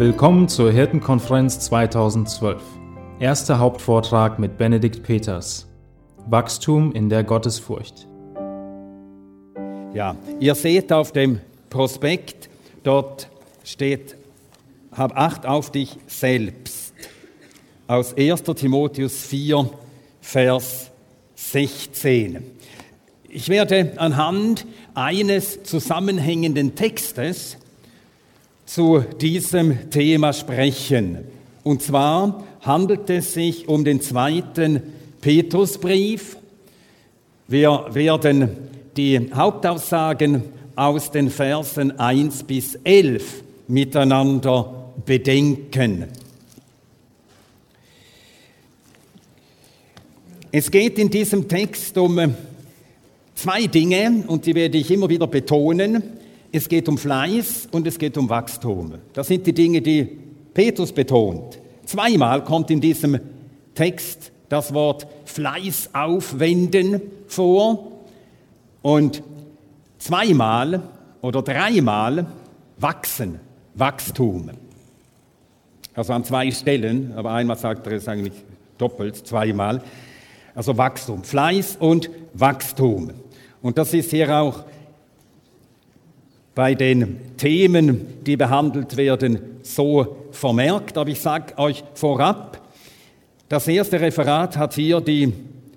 Willkommen 0.00 0.48
zur 0.48 0.72
Hirtenkonferenz 0.72 1.60
2012. 1.60 2.62
Erster 3.18 3.58
Hauptvortrag 3.58 4.38
mit 4.38 4.56
Benedikt 4.56 5.02
Peters. 5.02 5.66
Wachstum 6.26 6.92
in 6.92 7.10
der 7.10 7.22
Gottesfurcht. 7.22 8.08
Ja, 9.92 10.16
ihr 10.38 10.54
seht 10.54 10.90
auf 10.90 11.12
dem 11.12 11.40
Prospekt, 11.68 12.48
dort 12.82 13.28
steht, 13.62 14.16
hab 14.90 15.18
Acht 15.18 15.44
auf 15.44 15.70
dich 15.70 15.98
selbst. 16.06 16.94
Aus 17.86 18.16
1. 18.16 18.42
Timotheus 18.44 19.22
4, 19.26 19.68
Vers 20.22 20.90
16. 21.34 22.42
Ich 23.28 23.50
werde 23.50 23.92
anhand 23.96 24.64
eines 24.94 25.62
zusammenhängenden 25.62 26.74
Textes 26.74 27.58
zu 28.72 29.00
diesem 29.00 29.90
Thema 29.90 30.32
sprechen. 30.32 31.24
Und 31.64 31.82
zwar 31.82 32.44
handelt 32.60 33.10
es 33.10 33.34
sich 33.34 33.66
um 33.66 33.84
den 33.84 34.00
zweiten 34.00 34.80
Petrusbrief. 35.20 36.36
Wir 37.48 37.86
werden 37.90 38.50
die 38.96 39.28
Hauptaussagen 39.34 40.44
aus 40.76 41.10
den 41.10 41.30
Versen 41.30 41.98
1 41.98 42.44
bis 42.44 42.76
11 42.84 43.42
miteinander 43.66 44.92
bedenken. 45.04 46.04
Es 50.52 50.70
geht 50.70 50.96
in 51.00 51.10
diesem 51.10 51.48
Text 51.48 51.98
um 51.98 52.36
zwei 53.34 53.66
Dinge 53.66 54.22
und 54.28 54.46
die 54.46 54.54
werde 54.54 54.78
ich 54.78 54.92
immer 54.92 55.08
wieder 55.08 55.26
betonen. 55.26 56.19
Es 56.52 56.68
geht 56.68 56.88
um 56.88 56.98
Fleiß 56.98 57.68
und 57.70 57.86
es 57.86 57.98
geht 57.98 58.18
um 58.18 58.28
Wachstum. 58.28 58.94
Das 59.12 59.28
sind 59.28 59.46
die 59.46 59.52
Dinge, 59.52 59.80
die 59.80 60.18
Petrus 60.52 60.92
betont. 60.92 61.60
Zweimal 61.84 62.42
kommt 62.44 62.70
in 62.70 62.80
diesem 62.80 63.20
Text 63.74 64.32
das 64.48 64.74
Wort 64.74 65.06
Fleiß 65.26 65.90
aufwenden 65.92 67.00
vor 67.28 67.92
und 68.82 69.22
zweimal 69.98 70.82
oder 71.20 71.42
dreimal 71.42 72.26
wachsen, 72.78 73.38
Wachstum. 73.74 74.50
Also 75.94 76.12
an 76.12 76.24
zwei 76.24 76.50
Stellen, 76.50 77.12
aber 77.14 77.32
einmal 77.32 77.58
sagt 77.58 77.86
er 77.86 77.92
es 77.92 78.08
eigentlich 78.08 78.34
doppelt, 78.76 79.16
zweimal. 79.16 79.82
Also 80.54 80.76
Wachstum, 80.76 81.22
Fleiß 81.22 81.76
und 81.76 82.10
Wachstum. 82.34 83.12
Und 83.62 83.78
das 83.78 83.94
ist 83.94 84.10
hier 84.10 84.36
auch 84.36 84.64
bei 86.54 86.74
den 86.74 87.36
Themen, 87.36 88.24
die 88.24 88.36
behandelt 88.36 88.96
werden, 88.96 89.38
so 89.62 90.16
vermerkt. 90.30 90.98
Aber 90.98 91.10
ich 91.10 91.20
sage 91.20 91.56
euch 91.58 91.84
vorab, 91.94 92.60
das 93.48 93.66
erste 93.68 94.00
Referat 94.00 94.56
hat 94.56 94.74
hier 94.74 95.00
die 95.00 95.32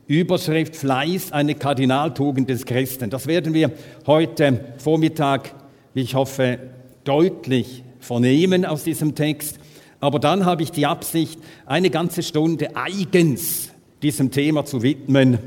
Überschrift 0.07 0.75
Fleiß, 0.75 1.31
eine 1.31 1.55
Kardinaltugend 1.55 2.49
des 2.49 2.65
Christen. 2.65 3.09
Das 3.09 3.25
werden 3.25 3.53
wir 3.53 3.71
heute 4.05 4.75
Vormittag, 4.77 5.53
wie 5.93 6.01
ich 6.01 6.15
hoffe, 6.15 6.59
deutlich 7.03 7.83
vernehmen 7.99 8.65
aus 8.65 8.83
diesem 8.83 9.15
Text. 9.15 9.59
Aber 9.99 10.19
dann 10.19 10.45
habe 10.45 10.63
ich 10.63 10.71
die 10.71 10.85
Absicht, 10.85 11.39
eine 11.65 11.89
ganze 11.89 12.23
Stunde 12.23 12.75
eigens 12.75 13.71
diesem 14.01 14.31
Thema 14.31 14.65
zu 14.65 14.83
widmen. 14.83 15.39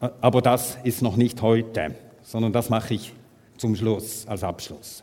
Aber 0.00 0.40
das 0.40 0.78
ist 0.82 1.02
noch 1.02 1.16
nicht 1.16 1.42
heute, 1.42 1.94
sondern 2.22 2.52
das 2.52 2.70
mache 2.70 2.94
ich 2.94 3.12
zum 3.58 3.76
Schluss, 3.76 4.24
als 4.26 4.42
Abschluss. 4.42 5.02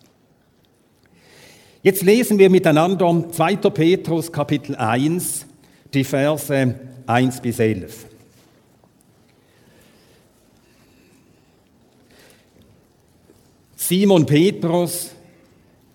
Jetzt 1.83 2.01
lesen 2.01 2.39
wir 2.39 2.49
miteinander 2.49 3.25
2. 3.29 3.57
Petrus 3.69 4.31
Kapitel 4.31 4.75
1, 4.75 5.45
die 5.93 6.03
Verse 6.03 6.75
1 7.05 7.41
bis 7.41 7.59
11. 7.59 8.07
Simon 13.75 14.25
Petrus, 14.25 15.11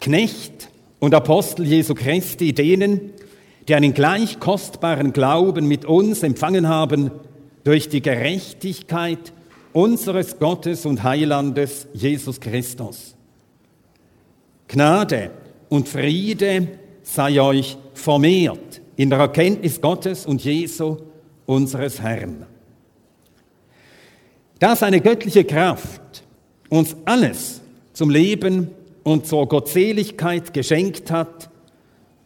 Knecht 0.01 0.69
und 1.01 1.13
Apostel 1.13 1.67
Jesu 1.67 1.95
Christi, 1.95 2.53
denen, 2.53 3.13
die 3.67 3.75
einen 3.75 3.95
gleich 3.95 4.39
kostbaren 4.39 5.13
Glauben 5.13 5.67
mit 5.67 5.85
uns 5.85 6.23
empfangen 6.23 6.69
haben, 6.69 7.11
durch 7.65 7.89
die 7.89 8.01
Gerechtigkeit 8.01 9.33
unseres 9.73 10.39
Gottes 10.39 10.87
und 10.87 11.03
Heilandes 11.03 11.87
Jesus 11.93 12.41
Christus. 12.41 13.15
Gnade 14.69 15.31
und 15.69 15.89
Friede 15.89 16.69
sei 17.03 17.41
euch 17.41 17.77
vermehrt 17.95 18.81
in 18.97 19.11
der 19.11 19.19
Erkenntnis 19.19 19.81
Gottes 19.81 20.27
und 20.27 20.45
Jesu, 20.45 20.97
unseres 21.47 22.01
Herrn. 22.01 22.47
Da 24.59 24.77
seine 24.77 25.01
göttliche 25.01 25.45
Kraft 25.45 26.23
uns 26.69 26.95
alles 27.05 27.61
zum 27.93 28.11
Leben 28.11 28.69
und 29.03 29.27
zur 29.27 29.49
Gottseligkeit 29.49 30.53
geschenkt 30.53 31.11
hat, 31.11 31.51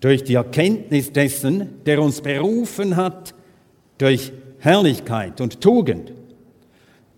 durch 0.01 0.25
die 0.25 0.35
Erkenntnis 0.35 1.13
dessen, 1.13 1.83
der 1.87 2.03
uns 2.03 2.21
berufen 2.21 2.97
hat, 2.97 3.35
durch 3.97 4.33
Herrlichkeit 4.59 5.41
und 5.41 5.61
Tugend, 5.61 6.13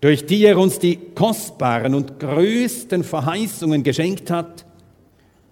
durch 0.01 0.27
die 0.27 0.45
er 0.45 0.59
uns 0.59 0.79
die 0.79 0.99
kostbaren 1.15 1.95
und 1.95 2.21
größten 2.21 3.03
Verheißungen 3.03 3.83
geschenkt 3.83 4.31
hat, 4.31 4.65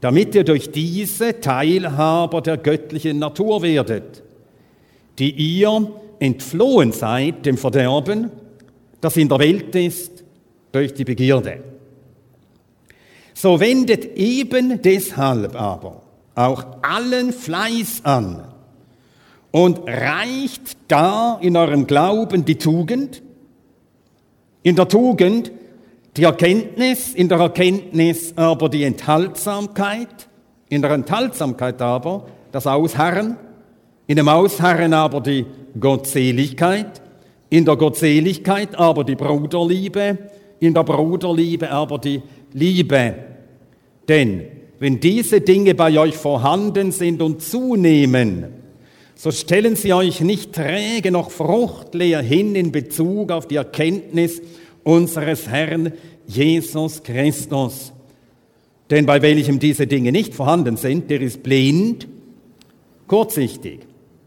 damit 0.01 0.35
ihr 0.35 0.45
durch 0.45 0.71
diese 0.71 1.41
Teilhaber 1.41 2.43
der 2.43 2.59
göttlichen 2.59 3.19
Natur 3.19 3.63
werdet, 3.63 4.23
die 5.19 5.31
ihr 5.31 5.91
entflohen 6.19 6.93
seid 6.93 7.47
dem 7.47 7.57
Verderben, 7.57 8.31
das 9.01 9.17
in 9.17 9.29
der 9.29 9.39
Welt 9.39 9.75
ist, 9.75 10.25
durch 10.73 10.93
die 10.93 11.05
Begierde. 11.05 11.63
So 13.33 13.61
wendet 13.61 14.17
eben 14.17 14.81
deshalb 14.83 15.55
aber 15.55 16.03
auch 16.35 16.65
allen 16.83 17.33
Fleiß 17.33 18.05
an 18.05 18.45
und 19.51 19.89
reicht 19.89 20.77
da 20.89 21.39
in 21.41 21.57
eurem 21.57 21.87
Glauben 21.87 22.45
die 22.45 22.57
Tugend, 22.57 23.23
in 24.65 24.75
der 24.75 24.89
Tugend 24.89 25.53
die 26.17 26.25
Erkenntnis, 26.25 27.15
in 27.15 27.29
der 27.29 27.39
Erkenntnis 27.39 28.33
aber 28.37 28.69
die 28.69 28.83
Enthaltsamkeit, 28.83 30.29
in 30.69 30.81
der 30.81 30.93
Enthaltsamkeit 30.93 31.81
aber 31.83 32.27
das 32.51 32.67
Ausharren, 32.67 33.37
in 34.07 34.17
dem 34.17 34.29
Ausharren 34.29 34.95
aber 34.95 35.21
die 35.21 35.45
Gottseligkeit, 35.79 37.03
in 37.51 37.65
der 37.65 37.77
Gottseligkeit 37.77 38.75
aber 38.75 39.05
die 39.05 39.17
Bruderliebe, 39.17 40.19
in 40.61 40.73
der 40.73 40.83
Bruderliebe 40.83 41.71
aber 41.71 41.99
die 41.99 42.23
Liebe. 42.55 43.15
Denn 44.09 44.45
wenn 44.79 44.99
diese 44.99 45.43
Dinge 45.43 45.75
bei 45.75 45.99
euch 45.99 46.17
vorhanden 46.17 46.91
sind 46.91 47.21
und 47.21 47.43
zunehmen, 47.43 48.47
so 49.15 49.31
stellen 49.31 49.77
sie 49.77 49.93
euch 49.93 50.21
nicht 50.21 50.53
träge 50.53 51.11
noch 51.11 51.31
fruchtleer 51.31 52.21
hin 52.21 52.55
in 52.55 52.73
Bezug 52.73 53.31
auf 53.31 53.47
die 53.47 53.57
Erkenntnis 53.57 54.43
unseres 54.85 55.49
Herrn 55.49 55.93
Jesus 56.27 57.03
Christus. 57.03 57.93
Denn 58.91 59.07
bei 59.07 59.21
welchem 59.23 59.59
diese 59.59 59.87
Dinge 59.87 60.13
nicht 60.13 60.35
vorhanden 60.35 60.77
sind, 60.77 61.11
der 61.11 61.21
ist 61.21 61.43
blind, 61.43 62.07
kurzsichtig 63.07 63.81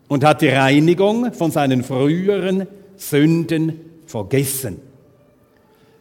und 0.08 0.24
hat 0.24 0.42
die 0.42 0.50
Reinigung 0.50 1.32
von 1.34 1.52
seinen 1.52 1.84
früheren 1.84 2.68
Sünden 2.96 3.80
vergessen. 4.06 4.80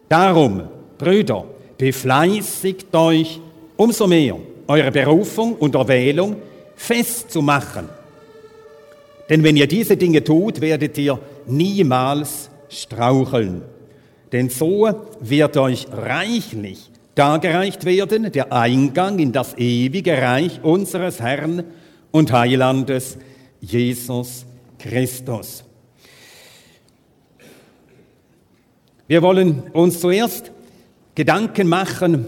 Darum, 0.08 0.62
Brüder, 0.98 1.44
befleißigt 1.76 2.94
euch 2.94 3.40
umso 3.76 4.06
mehr, 4.06 4.36
eure 4.68 4.90
Berufung 4.90 5.54
und 5.56 5.74
Erwählung 5.74 6.36
festzumachen. 6.76 7.88
Denn 9.28 9.42
wenn 9.42 9.56
ihr 9.56 9.66
diese 9.66 9.96
Dinge 9.96 10.22
tut, 10.22 10.60
werdet 10.60 10.96
ihr 10.98 11.18
niemals 11.46 12.48
straucheln. 12.68 13.62
Denn 14.36 14.50
so 14.50 14.86
wird 15.20 15.56
euch 15.56 15.86
reichlich 15.90 16.90
dargereicht 17.14 17.86
werden 17.86 18.30
der 18.30 18.52
Eingang 18.52 19.18
in 19.18 19.32
das 19.32 19.56
ewige 19.56 20.12
Reich 20.12 20.62
unseres 20.62 21.22
Herrn 21.22 21.64
und 22.10 22.30
Heilandes 22.32 23.16
Jesus 23.62 24.44
Christus. 24.78 25.64
Wir 29.08 29.22
wollen 29.22 29.70
uns 29.72 30.00
zuerst 30.00 30.52
Gedanken 31.14 31.66
machen 31.66 32.26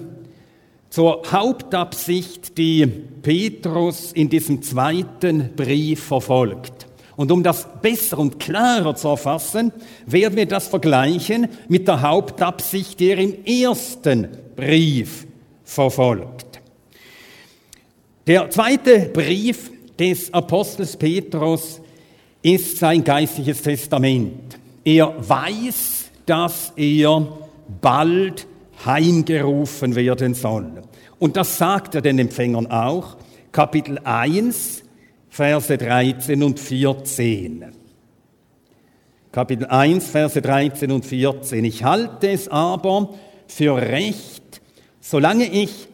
zur 0.88 1.24
Hauptabsicht, 1.30 2.56
die 2.56 2.86
Petrus 2.86 4.12
in 4.12 4.30
diesem 4.30 4.62
zweiten 4.62 5.54
Brief 5.54 6.04
verfolgt. 6.04 6.87
Und 7.18 7.32
um 7.32 7.42
das 7.42 7.66
besser 7.82 8.16
und 8.20 8.38
klarer 8.38 8.94
zu 8.94 9.08
erfassen, 9.08 9.72
werden 10.06 10.36
wir 10.36 10.46
das 10.46 10.68
vergleichen 10.68 11.48
mit 11.66 11.88
der 11.88 12.00
Hauptabsicht, 12.00 13.00
die 13.00 13.08
er 13.08 13.18
im 13.18 13.44
ersten 13.44 14.28
Brief 14.54 15.26
verfolgt. 15.64 16.60
Der 18.24 18.48
zweite 18.50 19.10
Brief 19.12 19.72
des 19.98 20.32
Apostels 20.32 20.96
Petrus 20.96 21.80
ist 22.40 22.78
sein 22.78 23.02
geistliches 23.02 23.62
Testament. 23.62 24.56
Er 24.84 25.12
weiß, 25.18 26.10
dass 26.24 26.72
er 26.76 27.26
bald 27.80 28.46
heimgerufen 28.86 29.96
werden 29.96 30.34
soll. 30.34 30.70
Und 31.18 31.36
das 31.36 31.58
sagt 31.58 31.96
er 31.96 32.00
den 32.00 32.20
Empfängern 32.20 32.68
auch. 32.68 33.16
Kapitel 33.50 33.98
1, 34.04 34.84
Verse 35.28 35.76
13 35.76 36.42
und 36.42 36.58
14. 36.58 37.66
Kapitel 39.30 39.66
1, 39.66 40.06
Verse 40.08 40.40
13 40.40 40.90
und 40.90 41.04
14. 41.04 41.64
Ich 41.64 41.84
halte 41.84 42.30
es 42.30 42.48
aber 42.48 43.14
für 43.46 43.76
recht, 43.76 44.60
solange 45.00 45.44
ich 45.44 45.88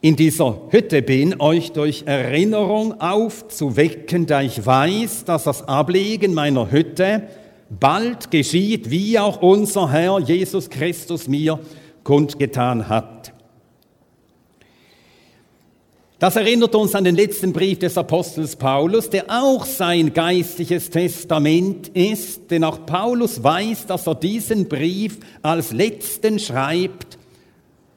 in 0.00 0.14
dieser 0.14 0.60
Hütte 0.70 1.02
bin, 1.02 1.40
euch 1.40 1.72
durch 1.72 2.04
Erinnerung 2.06 3.00
aufzuwecken, 3.00 4.26
da 4.26 4.42
ich 4.42 4.64
weiß, 4.64 5.24
dass 5.24 5.44
das 5.44 5.66
Ablegen 5.66 6.34
meiner 6.34 6.70
Hütte 6.70 7.24
bald 7.68 8.30
geschieht, 8.30 8.90
wie 8.90 9.18
auch 9.18 9.42
unser 9.42 9.90
Herr 9.90 10.20
Jesus 10.20 10.70
Christus 10.70 11.26
mir 11.26 11.58
kundgetan 12.04 12.88
hat. 12.88 13.15
Das 16.18 16.34
erinnert 16.34 16.74
uns 16.74 16.94
an 16.94 17.04
den 17.04 17.14
letzten 17.14 17.52
Brief 17.52 17.78
des 17.78 17.98
Apostels 17.98 18.56
Paulus, 18.56 19.10
der 19.10 19.26
auch 19.28 19.66
sein 19.66 20.14
geistliches 20.14 20.88
Testament 20.88 21.88
ist, 21.88 22.50
denn 22.50 22.64
auch 22.64 22.86
Paulus 22.86 23.42
weiß, 23.42 23.84
dass 23.86 24.06
er 24.06 24.14
diesen 24.14 24.66
Brief 24.66 25.18
als 25.42 25.72
letzten 25.72 26.38
schreibt, 26.38 27.18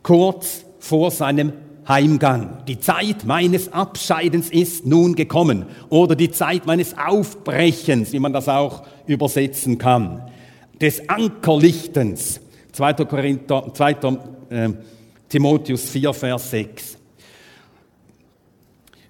kurz 0.03 0.65
vor 0.79 1.11
seinem 1.11 1.53
Heimgang. 1.87 2.65
Die 2.67 2.81
Zeit 2.81 3.23
meines 3.23 3.71
Abscheidens 3.71 4.49
ist 4.49 4.85
nun 4.85 5.15
gekommen 5.15 5.67
oder 5.87 6.17
die 6.17 6.29
Zeit 6.29 6.65
meines 6.65 6.97
Aufbrechens, 6.97 8.11
wie 8.11 8.19
man 8.19 8.33
das 8.33 8.49
auch 8.49 8.83
übersetzen 9.07 9.77
kann, 9.77 10.29
des 10.81 11.07
Ankerlichtens. 11.07 12.41
2. 12.73 12.93
Korinther, 13.05 13.71
2. 13.73 13.91
Äh, 14.49 14.69
Timotheus 15.29 15.89
4, 15.89 16.13
Vers 16.13 16.51
6. 16.51 16.98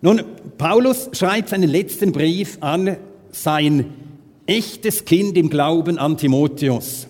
Nun, 0.01 0.24
Paulus 0.57 1.10
schreibt 1.13 1.50
seinen 1.50 1.69
letzten 1.69 2.12
Brief 2.12 2.57
an 2.62 2.98
sein 3.31 3.94
echtes 4.46 5.06
Kind 5.06 5.38
im 5.38 5.50
Glauben 5.50 5.98
an 5.98 6.18
Timotheus. 6.18 7.07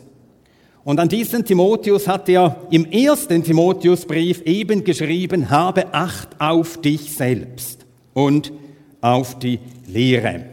Und 0.83 0.99
an 0.99 1.07
diesen 1.07 1.45
Timotheus 1.45 2.07
hat 2.07 2.27
er 2.29 2.65
im 2.71 2.85
ersten 2.91 3.43
Timotheusbrief 3.43 4.41
eben 4.41 4.83
geschrieben, 4.83 5.49
habe 5.49 5.93
Acht 5.93 6.29
auf 6.39 6.81
dich 6.81 7.13
selbst 7.13 7.85
und 8.13 8.51
auf 9.01 9.37
die 9.37 9.59
Lehre. 9.87 10.45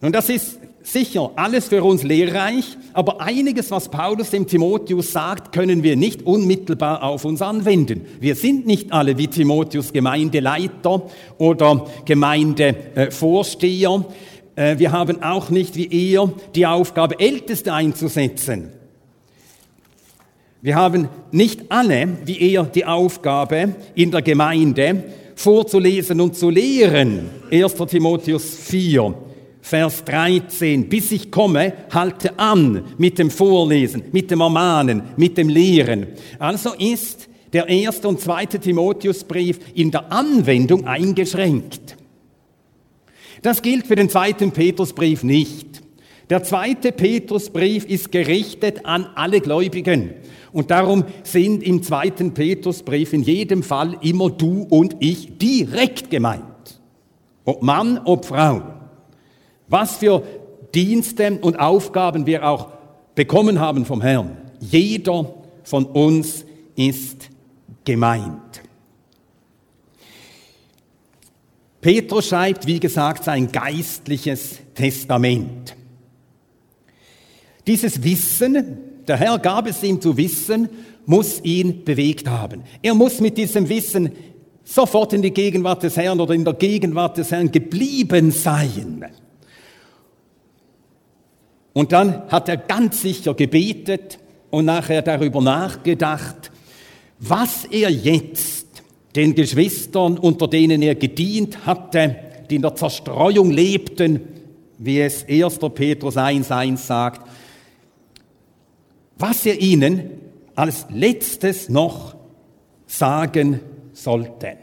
Nun, 0.00 0.12
das 0.12 0.28
ist 0.28 0.58
sicher 0.92 1.30
alles 1.36 1.68
für 1.68 1.84
uns 1.84 2.02
lehrreich, 2.02 2.76
aber 2.92 3.20
einiges, 3.20 3.70
was 3.70 3.90
Paulus 3.90 4.30
dem 4.30 4.46
Timotheus 4.46 5.12
sagt, 5.12 5.52
können 5.52 5.82
wir 5.82 5.96
nicht 5.96 6.22
unmittelbar 6.22 7.02
auf 7.02 7.24
uns 7.24 7.42
anwenden. 7.42 8.06
Wir 8.20 8.34
sind 8.34 8.66
nicht 8.66 8.92
alle 8.92 9.18
wie 9.18 9.28
Timotheus 9.28 9.92
Gemeindeleiter 9.92 11.02
oder 11.38 11.86
Gemeindevorsteher. 12.04 14.04
Äh, 14.56 14.78
wir 14.78 14.92
haben 14.92 15.22
auch 15.22 15.50
nicht 15.50 15.76
wie 15.76 16.12
er 16.12 16.32
die 16.54 16.66
Aufgabe, 16.66 17.20
Älteste 17.20 17.72
einzusetzen. 17.72 18.72
Wir 20.60 20.74
haben 20.74 21.08
nicht 21.30 21.70
alle 21.70 22.08
wie 22.24 22.52
er 22.52 22.64
die 22.64 22.84
Aufgabe, 22.84 23.76
in 23.94 24.10
der 24.10 24.22
Gemeinde 24.22 25.04
vorzulesen 25.36 26.20
und 26.20 26.34
zu 26.34 26.50
lehren. 26.50 27.30
1. 27.52 27.74
Timotheus 27.88 28.56
4, 28.56 29.14
Vers 29.60 30.04
13. 30.04 30.88
Bis 30.88 31.12
ich 31.12 31.30
komme, 31.30 31.72
halte 31.90 32.38
an 32.38 32.84
mit 32.96 33.18
dem 33.18 33.30
Vorlesen, 33.30 34.04
mit 34.12 34.30
dem 34.30 34.40
Ermahnen, 34.40 35.02
mit 35.16 35.36
dem 35.36 35.48
Lehren. 35.48 36.06
Also 36.38 36.72
ist 36.74 37.28
der 37.52 37.68
erste 37.68 38.08
und 38.08 38.20
zweite 38.20 38.58
Timotheusbrief 38.58 39.58
in 39.74 39.90
der 39.90 40.12
Anwendung 40.12 40.86
eingeschränkt. 40.86 41.96
Das 43.42 43.62
gilt 43.62 43.86
für 43.86 43.96
den 43.96 44.10
zweiten 44.10 44.50
Petrusbrief 44.50 45.22
nicht. 45.22 45.82
Der 46.30 46.42
zweite 46.42 46.92
Petrusbrief 46.92 47.86
ist 47.86 48.12
gerichtet 48.12 48.84
an 48.84 49.06
alle 49.14 49.40
Gläubigen. 49.40 50.10
Und 50.52 50.70
darum 50.70 51.04
sind 51.22 51.62
im 51.62 51.82
zweiten 51.82 52.34
Petrusbrief 52.34 53.12
in 53.12 53.22
jedem 53.22 53.62
Fall 53.62 53.96
immer 54.02 54.30
du 54.30 54.66
und 54.68 54.96
ich 54.98 55.38
direkt 55.38 56.10
gemeint. 56.10 56.42
Ob 57.44 57.62
Mann, 57.62 58.00
ob 58.04 58.26
Frau. 58.26 58.77
Was 59.68 59.96
für 59.96 60.22
Dienste 60.74 61.38
und 61.40 61.58
Aufgaben 61.58 62.26
wir 62.26 62.46
auch 62.46 62.68
bekommen 63.14 63.60
haben 63.60 63.84
vom 63.84 64.00
Herrn. 64.00 64.36
Jeder 64.60 65.34
von 65.62 65.86
uns 65.86 66.44
ist 66.76 67.28
gemeint. 67.84 68.62
Petrus 71.80 72.28
schreibt, 72.28 72.66
wie 72.66 72.80
gesagt, 72.80 73.24
sein 73.24 73.50
geistliches 73.52 74.58
Testament. 74.74 75.76
Dieses 77.66 78.02
Wissen, 78.02 78.78
der 79.06 79.16
Herr 79.16 79.38
gab 79.38 79.66
es 79.68 79.82
ihm 79.82 80.00
zu 80.00 80.16
wissen, 80.16 80.68
muss 81.06 81.42
ihn 81.42 81.84
bewegt 81.84 82.28
haben. 82.28 82.62
Er 82.82 82.94
muss 82.94 83.20
mit 83.20 83.38
diesem 83.38 83.68
Wissen 83.68 84.12
sofort 84.64 85.12
in 85.12 85.22
die 85.22 85.32
Gegenwart 85.32 85.82
des 85.82 85.96
Herrn 85.96 86.20
oder 86.20 86.34
in 86.34 86.44
der 86.44 86.54
Gegenwart 86.54 87.16
des 87.16 87.30
Herrn 87.30 87.50
geblieben 87.50 88.30
sein. 88.30 89.06
Und 91.78 91.92
dann 91.92 92.28
hat 92.28 92.48
er 92.48 92.56
ganz 92.56 93.02
sicher 93.02 93.34
gebetet 93.34 94.18
und 94.50 94.64
nachher 94.64 95.00
darüber 95.00 95.40
nachgedacht, 95.40 96.50
was 97.20 97.66
er 97.66 97.88
jetzt 97.88 98.66
den 99.14 99.36
Geschwistern, 99.36 100.18
unter 100.18 100.48
denen 100.48 100.82
er 100.82 100.96
gedient 100.96 101.66
hatte, 101.66 102.16
die 102.50 102.56
in 102.56 102.62
der 102.62 102.74
Zerstreuung 102.74 103.52
lebten, 103.52 104.22
wie 104.78 105.00
es 105.00 105.24
1. 105.28 105.60
Petrus 105.72 106.16
1.1 106.16 106.78
sagt, 106.78 107.30
was 109.16 109.46
er 109.46 109.60
ihnen 109.60 110.10
als 110.56 110.84
letztes 110.90 111.68
noch 111.68 112.16
sagen 112.88 113.60
sollte. 113.92 114.56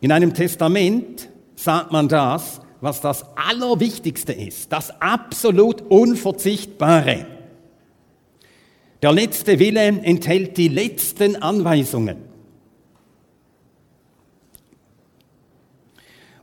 In 0.00 0.12
einem 0.12 0.32
Testament 0.32 1.28
sagt 1.56 1.90
man 1.90 2.06
das, 2.06 2.60
was 2.80 3.00
das 3.00 3.24
Allerwichtigste 3.36 4.32
ist, 4.32 4.72
das 4.72 4.90
absolut 5.00 5.82
Unverzichtbare. 5.82 7.26
Der 9.02 9.12
letzte 9.12 9.58
Wille 9.58 9.80
enthält 9.80 10.56
die 10.56 10.68
letzten 10.68 11.36
Anweisungen. 11.36 12.16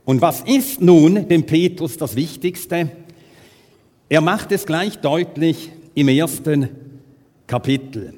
Und 0.04 0.22
was 0.22 0.40
ist 0.40 0.80
nun 0.80 1.28
dem 1.28 1.44
Petrus 1.44 1.96
das 1.98 2.16
Wichtigste? 2.16 2.90
Er 4.08 4.20
macht 4.22 4.52
es 4.52 4.64
gleich 4.64 4.98
deutlich 4.98 5.70
im 5.94 6.08
ersten 6.08 6.68
Kapitel. 7.46 8.14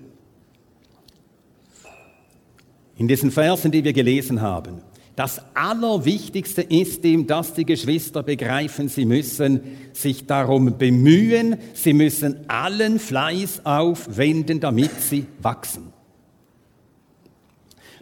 In 2.97 3.09
diesen 3.09 3.31
Versen, 3.31 3.73
die 3.73 3.83
wir 3.83 3.93
gelesen 3.93 4.41
haben. 4.41 4.83
Das 5.21 5.39
Allerwichtigste 5.53 6.63
ist 6.63 7.05
ihm, 7.05 7.27
dass 7.27 7.53
die 7.53 7.67
Geschwister 7.67 8.23
begreifen, 8.23 8.89
sie 8.89 9.05
müssen 9.05 9.61
sich 9.93 10.25
darum 10.25 10.79
bemühen, 10.79 11.59
sie 11.75 11.93
müssen 11.93 12.49
allen 12.49 12.99
Fleiß 12.99 13.67
aufwenden, 13.67 14.61
damit 14.61 14.99
sie 14.99 15.27
wachsen. 15.43 15.93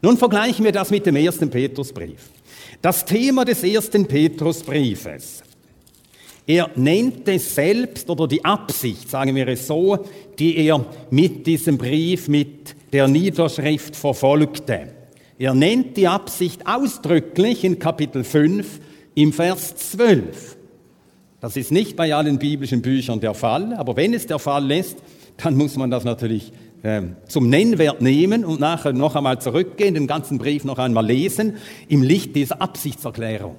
Nun 0.01 0.17
vergleichen 0.17 0.65
wir 0.65 0.71
das 0.71 0.93
mit 0.93 1.07
dem 1.07 1.17
ersten 1.17 1.51
Petrusbrief. 1.51 2.31
Das 2.81 3.05
Thema 3.05 3.45
des 3.45 3.65
ersten 3.65 4.07
Petrusbriefes. 4.07 5.43
Er 6.47 6.71
nennt 6.77 7.27
es 7.27 7.53
selbst 7.53 8.09
oder 8.09 8.29
die 8.29 8.45
Absicht, 8.45 9.11
sagen 9.11 9.35
wir 9.35 9.49
es 9.49 9.67
so, 9.67 10.07
die 10.39 10.57
er 10.57 10.87
mit 11.11 11.49
diesem 11.49 11.79
Brief, 11.79 12.29
mit 12.29 12.77
der 12.93 13.09
Niederschrift 13.09 13.97
verfolgte. 13.97 14.98
Er 15.39 15.55
nennt 15.55 15.97
die 15.97 16.09
Absicht 16.09 16.67
ausdrücklich 16.67 17.63
in 17.63 17.79
Kapitel 17.79 18.25
5 18.25 18.81
im 19.15 19.33
Vers 19.33 19.77
12. 19.77 20.57
Das 21.41 21.57
ist 21.57 21.71
nicht 21.71 21.95
bei 21.95 22.13
allen 22.13 22.41
biblischen 22.41 22.83
Büchern 22.83 23.21
der 23.21 23.35
Fall, 23.35 23.75
aber 23.75 23.97
wenn 23.97 24.13
es 24.13 24.27
der 24.27 24.41
Fall 24.41 24.69
ist, 24.73 24.99
dann 25.37 25.57
muss 25.57 25.77
man 25.77 25.93
das 25.93 26.03
natürlich 26.03 26.53
äh, 26.83 27.03
zum 27.29 27.49
Nennwert 27.49 28.03
nehmen 28.03 28.45
und 28.45 28.59
nachher 28.59 28.93
noch 28.93 29.15
einmal 29.15 29.41
zurückgehen, 29.41 29.95
den 29.95 30.09
ganzen 30.09 30.39
Brief 30.39 30.65
noch 30.65 30.79
einmal 30.79 31.07
lesen, 31.07 31.57
im 31.87 32.03
Licht 32.03 32.35
dieser 32.35 32.61
Absichtserklärung. 32.61 33.55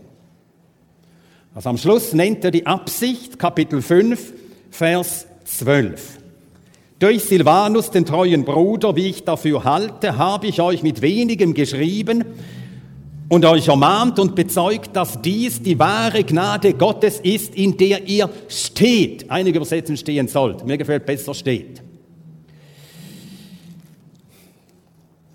Also 1.55 1.69
am 1.69 1.77
Schluss 1.77 2.13
nennt 2.13 2.43
er 2.43 2.51
die 2.51 2.65
Absicht, 2.65 3.39
Kapitel 3.39 3.81
5, 3.81 4.33
Vers 4.69 5.27
12. 5.45 6.18
Durch 6.99 7.23
Silvanus, 7.23 7.91
den 7.91 8.05
treuen 8.05 8.43
Bruder, 8.43 8.93
wie 8.97 9.07
ich 9.07 9.23
dafür 9.23 9.63
halte, 9.63 10.17
habe 10.17 10.47
ich 10.47 10.59
euch 10.59 10.83
mit 10.83 11.01
wenigem 11.01 11.53
geschrieben 11.53 12.25
und 13.29 13.45
euch 13.45 13.69
ermahnt 13.69 14.19
und 14.19 14.35
bezeugt, 14.35 14.93
dass 14.97 15.21
dies 15.21 15.61
die 15.61 15.79
wahre 15.79 16.25
Gnade 16.25 16.73
Gottes 16.73 17.21
ist, 17.21 17.55
in 17.55 17.77
der 17.77 18.05
ihr 18.05 18.29
steht. 18.49 19.31
Einige 19.31 19.59
übersetzen 19.59 19.95
stehen 19.95 20.27
sollt. 20.27 20.65
Mir 20.65 20.77
gefällt 20.77 21.05
besser 21.05 21.33
steht. 21.33 21.81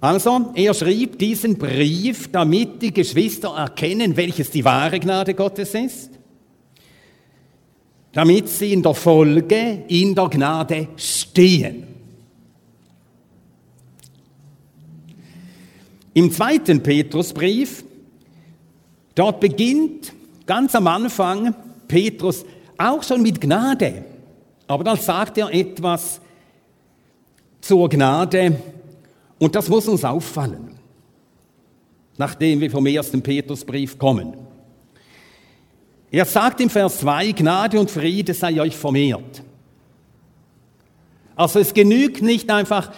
Also, 0.03 0.53
er 0.55 0.75
schrieb 0.75 1.19
diesen 1.19 1.57
Brief, 1.57 2.31
damit 2.31 2.83
die 2.83 2.93
Geschwister 2.93 3.57
erkennen, 3.57 4.19
welches 4.19 4.51
die 4.51 4.67
wahre 4.67 5.01
Gnade 5.01 5.33
Gottes 5.33 5.73
ist 5.73 6.11
damit 8.15 8.49
sie 8.49 8.73
in 8.73 8.83
der 8.83 8.95
Folge 8.95 9.85
in 9.89 10.15
der 10.15 10.29
Gnade 10.29 10.89
stehen. 10.97 11.89
Im 16.15 16.31
zweiten 16.31 16.81
Petrusbrief, 16.81 17.85
dort 19.17 19.41
beginnt 19.41 20.13
ganz 20.47 20.75
am 20.77 20.87
Anfang 20.87 21.55
Petrus 21.89 22.45
auch 22.79 23.03
schon 23.03 23.21
mit 23.21 23.41
Gnade, 23.41 24.05
aber 24.69 24.85
dann 24.85 24.97
sagt 24.97 25.39
er 25.39 25.53
etwas 25.53 26.21
zur 27.61 27.89
Gnade 27.89 28.57
und 29.41 29.57
das 29.57 29.69
muss 29.69 29.89
uns 29.89 30.05
auffallen, 30.05 30.77
nachdem 32.17 32.61
wir 32.61 32.71
vom 32.71 32.87
ersten 32.87 33.21
Petrusbrief 33.21 33.99
kommen. 33.99 34.35
Er 36.15 36.27
sagt 36.27 36.61
im 36.61 36.71
Vers 36.71 37.01
2, 37.01 37.33
Gnade 37.33 37.81
und 37.81 37.91
Friede 37.91 38.35
sei 38.35 38.61
euch 38.61 38.77
vermehrt. 38.77 39.43
Also 41.35 41.59
es 41.59 41.75
genügt 41.75 42.23
nicht 42.23 42.49
einfach, 42.53 42.93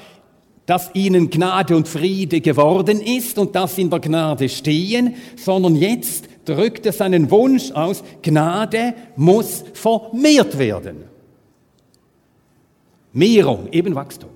dass 0.66 0.94
ihnen 0.94 1.30
Gnade 1.30 1.74
und 1.74 1.88
Friede 1.88 2.42
geworden 2.42 3.00
ist 3.00 3.38
und 3.38 3.54
dass 3.54 3.74
sie 3.74 3.82
in 3.82 3.88
der 3.88 4.00
Gnade 4.00 4.50
stehen, 4.50 5.14
sondern 5.34 5.76
jetzt 5.76 6.28
drückt 6.44 6.84
er 6.84 6.92
seinen 6.92 7.30
Wunsch 7.30 7.70
aus, 7.72 8.04
Gnade 8.20 8.92
muss 9.16 9.64
vermehrt 9.72 10.58
werden. 10.58 11.04
Mehrung, 13.14 13.72
eben 13.72 13.94
Wachstum. 13.94 14.28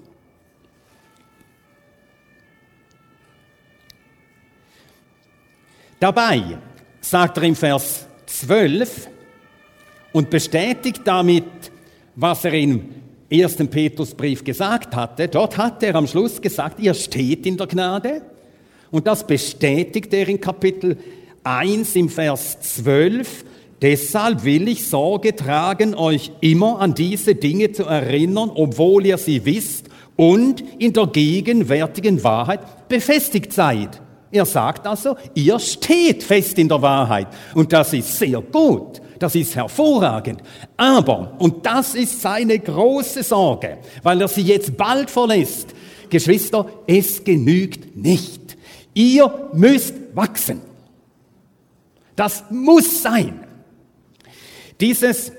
Dabei 5.99 6.57
sagt 7.03 7.37
er 7.37 7.43
im 7.43 7.55
Vers 7.55 8.07
12 8.31 9.09
und 10.13 10.31
bestätigt 10.31 11.03
damit, 11.05 11.45
was 12.17 12.45
er 12.45 12.55
im 12.55 12.89
ersten 13.29 13.69
Petrusbrief 13.69 14.45
gesagt 14.45 14.95
hatte. 14.95 15.29
Dort 15.29 15.57
hat 15.57 15.83
er 15.83 15.95
am 15.95 16.07
Schluss 16.07 16.41
gesagt, 16.41 16.81
ihr 16.81 16.95
steht 16.95 17.47
in 17.47 17.57
der 17.57 17.67
Gnade. 17.67 18.23
Und 18.91 19.07
das 19.07 19.27
bestätigt 19.27 20.13
er 20.13 20.29
in 20.29 20.41
Kapitel 20.41 20.97
1 21.45 21.95
im 21.97 22.09
Vers 22.09 22.61
12. 22.61 23.45
Deshalb 23.81 24.45
will 24.45 24.69
ich 24.69 24.87
Sorge 24.87 25.35
tragen, 25.35 25.95
euch 25.95 26.33
immer 26.41 26.81
an 26.81 26.95
diese 26.95 27.35
Dinge 27.35 27.73
zu 27.73 27.85
erinnern, 27.85 28.51
obwohl 28.55 29.07
ihr 29.07 29.17
sie 29.17 29.45
wisst 29.45 29.87
und 30.17 30.63
in 30.79 30.93
der 30.93 31.07
gegenwärtigen 31.07 32.23
Wahrheit 32.23 32.89
befestigt 32.89 33.53
seid. 33.53 34.03
Er 34.33 34.47
sagt 34.47 34.87
also, 34.87 35.17
ihr 35.35 35.59
steht 35.59 36.23
fest 36.23 36.59
in 36.59 36.69
der 36.69 36.81
Wahrheit. 36.81 37.29
Und 37.55 37.73
das 37.73 37.93
ist 37.93 38.19
sehr 38.19 38.41
gut. 38.41 39.01
Das 39.19 39.35
ist 39.35 39.55
hervorragend. 39.55 40.43
Aber, 40.77 41.35
und 41.39 41.67
das 41.67 41.95
ist 41.95 42.23
seine 42.23 42.59
große 42.59 43.23
Sorge, 43.23 43.79
weil 44.03 44.21
er 44.21 44.29
sie 44.29 44.43
jetzt 44.43 44.77
bald 44.77 45.11
verlässt, 45.11 45.69
Geschwister, 46.09 46.67
es 46.87 47.23
genügt 47.23 47.97
nicht. 47.97 48.57
Ihr 48.95 49.51
müsst 49.53 49.95
wachsen. 50.15 50.63
Das 52.17 52.45
muss 52.51 53.03
sein. 53.03 53.47
Dieses, 54.81 55.33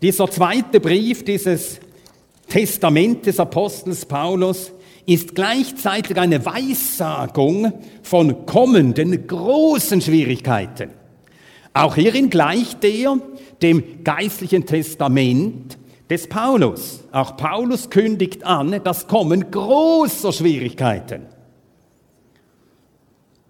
dieser 0.00 0.30
zweite 0.30 0.80
Brief, 0.80 1.24
dieses 1.24 1.80
Testament 2.48 3.26
des 3.26 3.40
Apostels 3.40 4.04
Paulus 4.04 4.70
ist 5.06 5.34
gleichzeitig 5.34 6.16
eine 6.16 6.44
Weissagung 6.44 7.72
von 8.02 8.46
kommenden 8.46 9.26
großen 9.26 10.00
Schwierigkeiten. 10.00 10.90
Auch 11.72 11.96
hierin 11.96 12.30
gleicht 12.30 12.84
er 12.84 13.18
dem 13.60 14.04
geistlichen 14.04 14.64
Testament 14.64 15.78
des 16.08 16.28
Paulus. 16.28 17.04
Auch 17.12 17.36
Paulus 17.36 17.90
kündigt 17.90 18.44
an 18.44 18.80
das 18.84 19.06
Kommen 19.08 19.50
großer 19.50 20.32
Schwierigkeiten. 20.32 21.26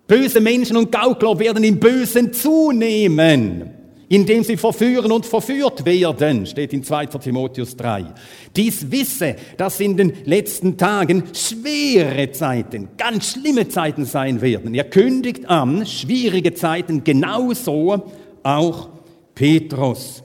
Böse 0.06 0.40
Menschen 0.40 0.76
und 0.76 0.92
Gaukler 0.92 1.38
werden 1.38 1.64
im 1.64 1.80
Bösen 1.80 2.32
zunehmen 2.32 3.73
indem 4.08 4.44
sie 4.44 4.56
verführen 4.56 5.12
und 5.12 5.26
verführt 5.26 5.84
werden, 5.84 6.46
steht 6.46 6.72
in 6.72 6.84
2. 6.84 7.06
Timotheus 7.06 7.76
3. 7.76 8.06
Dies 8.54 8.90
wisse, 8.90 9.36
dass 9.56 9.80
in 9.80 9.96
den 9.96 10.12
letzten 10.24 10.76
Tagen 10.76 11.24
schwere 11.32 12.30
Zeiten, 12.32 12.90
ganz 12.96 13.32
schlimme 13.32 13.68
Zeiten 13.68 14.04
sein 14.04 14.40
werden. 14.40 14.74
Er 14.74 14.84
kündigt 14.84 15.48
an, 15.48 15.86
schwierige 15.86 16.54
Zeiten, 16.54 17.04
genauso 17.04 18.10
auch 18.42 18.88
Petrus. 19.34 20.22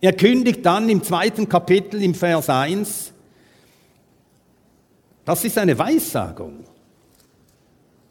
Er 0.00 0.14
kündigt 0.14 0.64
dann 0.64 0.88
im 0.88 1.02
zweiten 1.02 1.48
Kapitel 1.48 2.02
im 2.02 2.14
Vers 2.14 2.48
1, 2.48 3.12
das 5.24 5.44
ist 5.44 5.58
eine 5.58 5.78
Weissagung. 5.78 6.64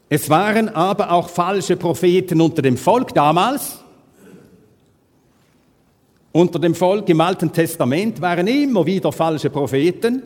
Es 0.08 0.30
waren 0.30 0.68
aber 0.68 1.10
auch 1.10 1.28
falsche 1.28 1.76
Propheten 1.76 2.40
unter 2.40 2.62
dem 2.62 2.76
Volk 2.76 3.12
damals, 3.14 3.79
unter 6.32 6.58
dem 6.58 6.74
Volk 6.74 7.08
im 7.08 7.20
Alten 7.20 7.52
Testament 7.52 8.20
waren 8.20 8.46
immer 8.46 8.86
wieder 8.86 9.10
falsche 9.12 9.50
Propheten, 9.50 10.22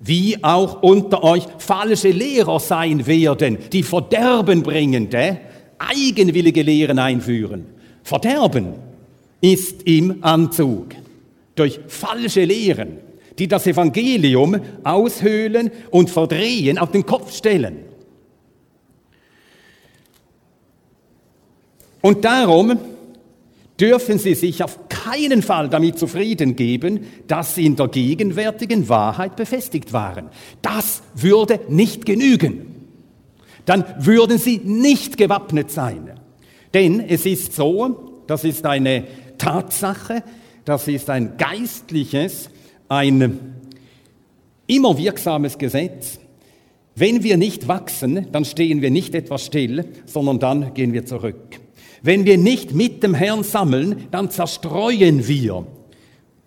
wie 0.00 0.42
auch 0.42 0.82
unter 0.82 1.22
euch 1.22 1.44
falsche 1.58 2.10
Lehrer 2.10 2.58
sein 2.58 3.06
werden, 3.06 3.58
die 3.72 3.82
verderbenbringende, 3.82 5.38
eigenwillige 5.78 6.62
Lehren 6.62 6.98
einführen. 6.98 7.66
Verderben 8.02 8.74
ist 9.40 9.82
im 9.84 10.22
Anzug 10.22 10.88
durch 11.54 11.80
falsche 11.86 12.44
Lehren, 12.44 12.98
die 13.38 13.48
das 13.48 13.66
Evangelium 13.66 14.60
aushöhlen 14.82 15.70
und 15.90 16.10
verdrehen, 16.10 16.78
auf 16.78 16.90
den 16.90 17.06
Kopf 17.06 17.34
stellen. 17.34 17.78
Und 22.00 22.24
darum 22.24 22.78
dürfen 23.80 24.18
Sie 24.18 24.34
sich 24.34 24.62
auf 24.62 24.88
keinen 25.04 25.42
Fall 25.42 25.68
damit 25.68 25.98
zufrieden 25.98 26.56
geben, 26.56 27.06
dass 27.26 27.54
sie 27.54 27.66
in 27.66 27.76
der 27.76 27.88
gegenwärtigen 27.88 28.88
Wahrheit 28.88 29.36
befestigt 29.36 29.92
waren. 29.92 30.30
Das 30.62 31.02
würde 31.14 31.60
nicht 31.68 32.06
genügen. 32.06 32.74
Dann 33.66 33.84
würden 33.98 34.38
sie 34.38 34.58
nicht 34.58 35.16
gewappnet 35.16 35.70
sein. 35.70 36.10
Denn 36.72 37.00
es 37.00 37.26
ist 37.26 37.54
so, 37.54 38.22
das 38.26 38.44
ist 38.44 38.66
eine 38.66 39.04
Tatsache, 39.38 40.22
das 40.64 40.88
ist 40.88 41.10
ein 41.10 41.36
geistliches, 41.36 42.50
ein 42.88 43.54
immer 44.66 44.96
wirksames 44.96 45.58
Gesetz. 45.58 46.18
Wenn 46.94 47.22
wir 47.22 47.36
nicht 47.36 47.68
wachsen, 47.68 48.28
dann 48.32 48.44
stehen 48.44 48.80
wir 48.80 48.90
nicht 48.90 49.14
etwas 49.14 49.44
still, 49.46 49.84
sondern 50.06 50.38
dann 50.38 50.74
gehen 50.74 50.92
wir 50.92 51.04
zurück. 51.04 51.60
Wenn 52.04 52.26
wir 52.26 52.36
nicht 52.36 52.74
mit 52.74 53.02
dem 53.02 53.14
Herrn 53.14 53.42
sammeln, 53.42 54.08
dann 54.10 54.30
zerstreuen 54.30 55.26
wir. 55.26 55.66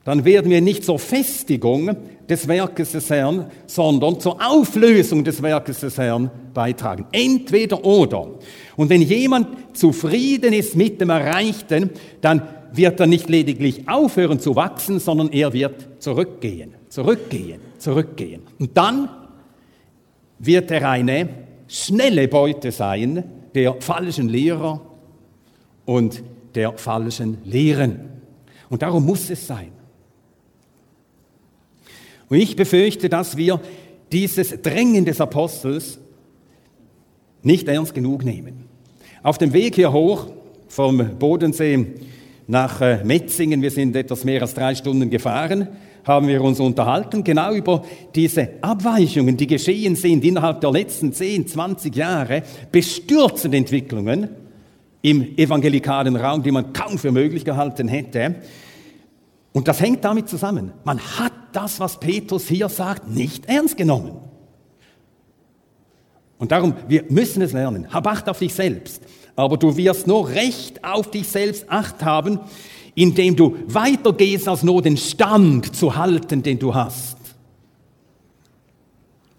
Dann 0.04 0.24
werden 0.24 0.52
wir 0.52 0.62
nicht 0.62 0.86
zur 0.86 1.00
Festigung 1.00 1.98
des 2.30 2.48
Werkes 2.48 2.92
des 2.92 3.10
Herrn, 3.10 3.50
sondern 3.66 4.20
zur 4.20 4.38
Auflösung 4.40 5.24
des 5.24 5.42
Werkes 5.42 5.80
des 5.80 5.98
Herrn 5.98 6.30
beitragen. 6.54 7.08
Entweder 7.12 7.84
oder. 7.84 8.36
Und 8.76 8.92
wenn 8.92 9.02
jemand 9.02 9.76
zufrieden 9.76 10.54
ist 10.54 10.76
mit 10.76 11.02
dem 11.02 11.10
Erreichten, 11.10 11.90
dann 12.22 12.44
wird 12.74 13.00
er 13.00 13.08
nicht 13.08 13.28
lediglich 13.28 13.90
aufhören 13.90 14.40
zu 14.40 14.56
wachsen, 14.56 15.00
sondern 15.00 15.30
er 15.32 15.54
wird 15.54 15.88
zurückgehen, 15.98 16.76
zurückgehen, 16.88 17.62
zurückgehen. 17.80 18.44
Und 18.60 18.78
dann 18.78 19.10
wird 20.38 20.70
er 20.70 20.88
eine 20.88 21.30
schnelle 21.68 22.28
Beute 22.28 22.72
sein 22.72 23.24
der 23.56 23.82
falschen 23.82 24.30
Lehrer 24.30 24.82
und 25.88 26.22
der 26.54 26.74
falschen 26.78 27.38
Lehren. 27.46 28.00
Und 28.70 28.82
darum 28.82 29.06
muss 29.06 29.30
es 29.30 29.48
sein. 29.48 29.72
Und 32.30 32.38
ich 32.38 32.58
befürchte, 32.58 33.08
dass 33.08 33.38
wir 33.38 33.62
dieses 34.12 34.62
Drängen 34.62 35.06
des 35.06 35.22
Apostels 35.22 35.98
nicht 37.42 37.70
ernst 37.70 37.96
genug 37.96 38.26
nehmen. 38.26 38.66
Auf 39.24 39.38
dem 39.38 39.54
Weg 39.54 39.76
hier 39.76 39.94
hoch 39.94 40.28
vom 40.68 41.18
Bodensee 41.18 41.88
nach 42.48 42.82
äh, 42.82 43.04
Metzingen, 43.06 43.62
wir 43.62 43.72
sind 43.72 43.96
etwas 43.96 44.26
mehr 44.26 44.42
als 44.42 44.54
drei 44.54 44.76
Stunden 44.76 45.10
gefahren, 45.10 45.70
haben 46.04 46.28
wir 46.28 46.42
uns 46.42 46.60
unterhalten, 46.60 47.24
genau 47.24 47.54
über 47.54 47.86
diese 48.14 48.50
Abweichungen, 48.62 49.38
die 49.38 49.48
geschehen 49.48 49.96
sind 49.96 50.26
innerhalb 50.26 50.60
der 50.60 50.72
letzten 50.72 51.14
10, 51.14 51.48
20 51.48 51.96
Jahre, 51.96 52.44
bestürzende 52.72 53.58
Entwicklungen 53.58 54.47
im 55.02 55.38
evangelikalen 55.38 56.16
Raum, 56.16 56.44
die 56.44 56.52
man 56.52 56.74
kaum 56.74 56.98
für 56.98 57.12
möglich 57.12 57.46
gehalten 57.46 57.88
hätte. 57.88 58.36
Und 59.54 59.68
das 59.68 59.82
hängt 59.82 60.04
damit 60.04 60.30
zusammen. 60.30 60.72
Man 60.84 61.00
hat 61.00 61.34
das, 61.54 61.80
was 61.80 62.00
Petrus 62.00 62.48
hier 62.48 62.70
sagt, 62.70 63.08
nicht 63.10 63.46
ernst 63.48 63.78
genommen. 63.78 64.18
Und 66.38 66.52
darum, 66.52 66.76
wir 66.88 67.06
müssen 67.10 67.42
es 67.42 67.54
lernen. 67.54 67.92
Hab 67.92 68.06
Acht 68.08 68.30
auf 68.30 68.40
dich 68.40 68.54
selbst. 68.54 69.02
Aber 69.36 69.58
du 69.58 69.76
wirst 69.76 70.08
nur 70.08 70.30
Recht 70.30 70.84
auf 70.84 71.10
dich 71.10 71.28
selbst 71.28 71.66
Acht 71.70 72.04
haben, 72.04 72.40
indem 72.96 73.36
du 73.36 73.58
weitergehst, 73.68 74.48
als 74.48 74.64
nur 74.64 74.82
den 74.82 74.98
Stand 74.98 75.76
zu 75.76 75.96
halten, 75.96 76.42
den 76.44 76.60
du 76.60 76.74
hast. 76.74 77.18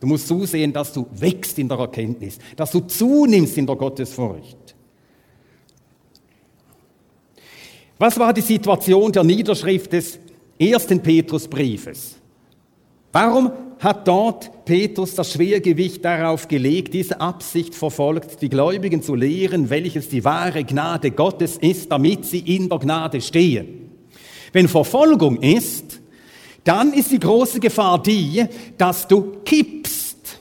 Du 0.00 0.06
musst 0.06 0.28
zusehen, 0.28 0.72
dass 0.72 0.92
du 0.92 1.06
wächst 1.12 1.58
in 1.58 1.68
der 1.68 1.78
Erkenntnis, 1.78 2.38
dass 2.56 2.70
du 2.70 2.80
zunimmst 2.80 3.58
in 3.58 3.66
der 3.66 3.74
Gottesfurcht. 3.74 4.67
Was 7.98 8.18
war 8.18 8.32
die 8.32 8.40
Situation 8.40 9.10
der 9.10 9.24
Niederschrift 9.24 9.92
des 9.92 10.18
ersten 10.58 11.02
Petrusbriefes? 11.02 12.16
Warum 13.12 13.50
hat 13.80 14.06
dort 14.06 14.64
Petrus 14.64 15.14
das 15.14 15.32
Schwergewicht 15.32 16.04
darauf 16.04 16.48
gelegt, 16.48 16.94
diese 16.94 17.20
Absicht 17.20 17.74
verfolgt, 17.74 18.42
die 18.42 18.48
Gläubigen 18.48 19.02
zu 19.02 19.14
lehren, 19.14 19.70
welches 19.70 20.08
die 20.08 20.24
wahre 20.24 20.64
Gnade 20.64 21.10
Gottes 21.10 21.56
ist, 21.56 21.90
damit 21.90 22.24
sie 22.26 22.40
in 22.40 22.68
der 22.68 22.78
Gnade 22.78 23.20
stehen. 23.20 23.90
Wenn 24.52 24.68
Verfolgung 24.68 25.40
ist, 25.40 26.00
dann 26.64 26.92
ist 26.92 27.12
die 27.12 27.20
große 27.20 27.60
Gefahr 27.60 28.02
die, 28.02 28.44
dass 28.76 29.06
du 29.06 29.36
kippst, 29.44 30.40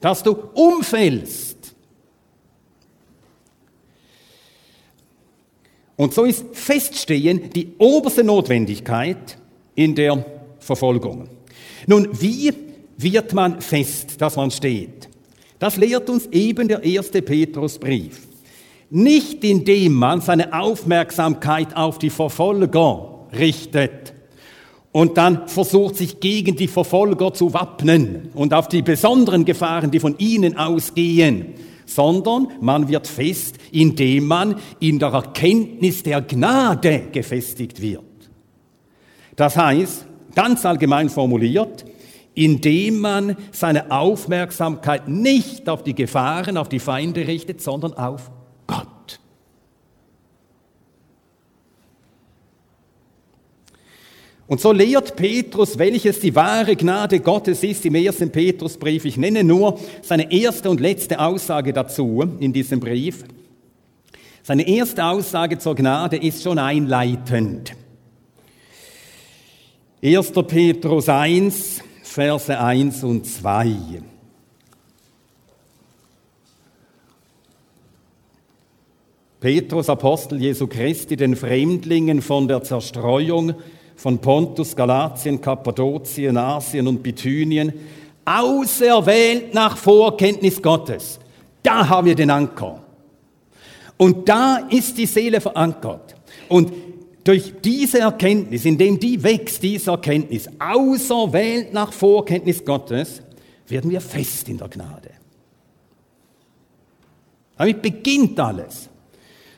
dass 0.00 0.22
du 0.22 0.32
umfällst. 0.54 1.45
Und 5.96 6.12
so 6.12 6.24
ist 6.24 6.44
Feststehen 6.52 7.50
die 7.50 7.72
oberste 7.78 8.22
Notwendigkeit 8.22 9.38
in 9.74 9.94
der 9.94 10.24
Verfolgung. 10.58 11.28
Nun, 11.86 12.08
wie 12.20 12.52
wird 12.98 13.32
man 13.32 13.60
fest, 13.60 14.20
dass 14.20 14.36
man 14.36 14.50
steht? 14.50 15.08
Das 15.58 15.76
lehrt 15.76 16.10
uns 16.10 16.26
eben 16.26 16.68
der 16.68 16.82
erste 16.84 17.22
Petrusbrief. 17.22 18.20
Nicht 18.90 19.42
indem 19.42 19.94
man 19.94 20.20
seine 20.20 20.52
Aufmerksamkeit 20.52 21.74
auf 21.74 21.98
die 21.98 22.10
Verfolger 22.10 23.26
richtet 23.32 24.12
und 24.92 25.18
dann 25.18 25.48
versucht, 25.48 25.96
sich 25.96 26.20
gegen 26.20 26.56
die 26.56 26.68
Verfolger 26.68 27.34
zu 27.34 27.52
wappnen 27.52 28.30
und 28.34 28.54
auf 28.54 28.68
die 28.68 28.82
besonderen 28.82 29.44
Gefahren, 29.44 29.90
die 29.90 30.00
von 30.00 30.16
ihnen 30.18 30.56
ausgehen, 30.56 31.54
sondern 31.86 32.48
man 32.60 32.88
wird 32.88 33.06
fest, 33.06 33.56
indem 33.72 34.26
man 34.26 34.56
in 34.80 34.98
der 34.98 35.10
Erkenntnis 35.10 36.02
der 36.02 36.20
Gnade 36.20 37.08
gefestigt 37.12 37.80
wird. 37.80 38.02
Das 39.36 39.56
heißt, 39.56 40.06
ganz 40.34 40.66
allgemein 40.66 41.08
formuliert, 41.08 41.84
indem 42.34 42.98
man 42.98 43.36
seine 43.50 43.90
Aufmerksamkeit 43.90 45.08
nicht 45.08 45.68
auf 45.68 45.82
die 45.82 45.94
Gefahren, 45.94 46.58
auf 46.58 46.68
die 46.68 46.80
Feinde 46.80 47.26
richtet, 47.26 47.62
sondern 47.62 47.94
auf 47.94 48.30
Gott. 48.66 49.20
Und 54.48 54.60
so 54.60 54.70
lehrt 54.70 55.16
Petrus, 55.16 55.76
welches 55.76 56.20
die 56.20 56.34
wahre 56.34 56.76
Gnade 56.76 57.18
Gottes 57.18 57.64
ist 57.64 57.84
im 57.84 57.96
ersten 57.96 58.30
Petrusbrief. 58.30 59.04
Ich 59.04 59.16
nenne 59.16 59.42
nur 59.42 59.78
seine 60.02 60.30
erste 60.30 60.70
und 60.70 60.80
letzte 60.80 61.18
Aussage 61.18 61.72
dazu 61.72 62.22
in 62.38 62.52
diesem 62.52 62.78
Brief. 62.78 63.24
Seine 64.44 64.68
erste 64.68 65.04
Aussage 65.04 65.58
zur 65.58 65.74
Gnade 65.74 66.16
ist 66.16 66.44
schon 66.44 66.60
einleitend. 66.60 67.74
1. 70.00 70.30
Petrus 70.46 71.08
1, 71.08 71.82
Verse 72.04 72.56
1 72.56 73.02
und 73.02 73.26
2. 73.26 74.02
Petrus, 79.40 79.88
Apostel 79.90 80.40
Jesu 80.40 80.68
Christi, 80.68 81.16
den 81.16 81.34
Fremdlingen 81.34 82.22
von 82.22 82.46
der 82.46 82.62
Zerstreuung 82.62 83.54
von 83.96 84.18
Pontus, 84.18 84.76
Galatien, 84.76 85.40
Kappadokien, 85.40 86.36
Asien 86.36 86.86
und 86.86 87.02
Bithynien, 87.02 87.72
auserwählt 88.24 89.54
nach 89.54 89.76
Vorkenntnis 89.76 90.60
Gottes. 90.60 91.18
Da 91.62 91.88
haben 91.88 92.06
wir 92.06 92.14
den 92.14 92.30
Anker. 92.30 92.82
Und 93.96 94.28
da 94.28 94.58
ist 94.70 94.98
die 94.98 95.06
Seele 95.06 95.40
verankert. 95.40 96.14
Und 96.48 96.72
durch 97.24 97.54
diese 97.62 98.00
Erkenntnis, 98.00 98.64
indem 98.64 99.00
die 99.00 99.22
wächst, 99.22 99.62
diese 99.62 99.90
Erkenntnis, 99.90 100.48
auserwählt 100.58 101.72
nach 101.72 101.92
Vorkenntnis 101.92 102.64
Gottes, 102.64 103.22
werden 103.66 103.90
wir 103.90 104.00
fest 104.00 104.48
in 104.48 104.58
der 104.58 104.68
Gnade. 104.68 105.10
Damit 107.56 107.82
beginnt 107.82 108.38
alles. 108.38 108.88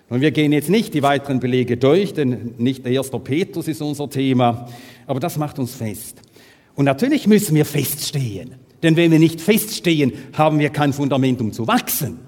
Und 0.09 0.21
wir 0.23 0.31
gehen 0.31 0.53
jetzt 0.53 0.71
nicht 0.71 0.94
die 0.94 1.03
weiteren 1.03 1.38
Belege 1.38 1.77
durch, 1.77 2.14
denn 2.14 2.55
nicht 2.57 2.85
der 2.85 2.92
erste 2.92 3.18
Petrus 3.18 3.68
ist 3.68 3.83
unser 3.83 4.09
Thema, 4.09 4.68
aber 5.07 5.21
das 5.21 5.37
macht 5.37 5.59
uns 5.59 5.75
fest. 5.75 6.23
Und 6.75 6.87
natürlich 6.87 7.27
müssen 7.27 7.55
wir 7.55 7.64
feststehen, 7.64 8.55
denn 8.83 8.97
wenn 8.97 9.11
wir 9.11 9.18
nicht 9.18 9.40
feststehen, 9.40 10.12
haben 10.33 10.59
wir 10.59 10.71
kein 10.71 10.92
Fundament, 10.92 11.40
um 11.40 11.53
zu 11.53 11.66
wachsen. 11.66 12.21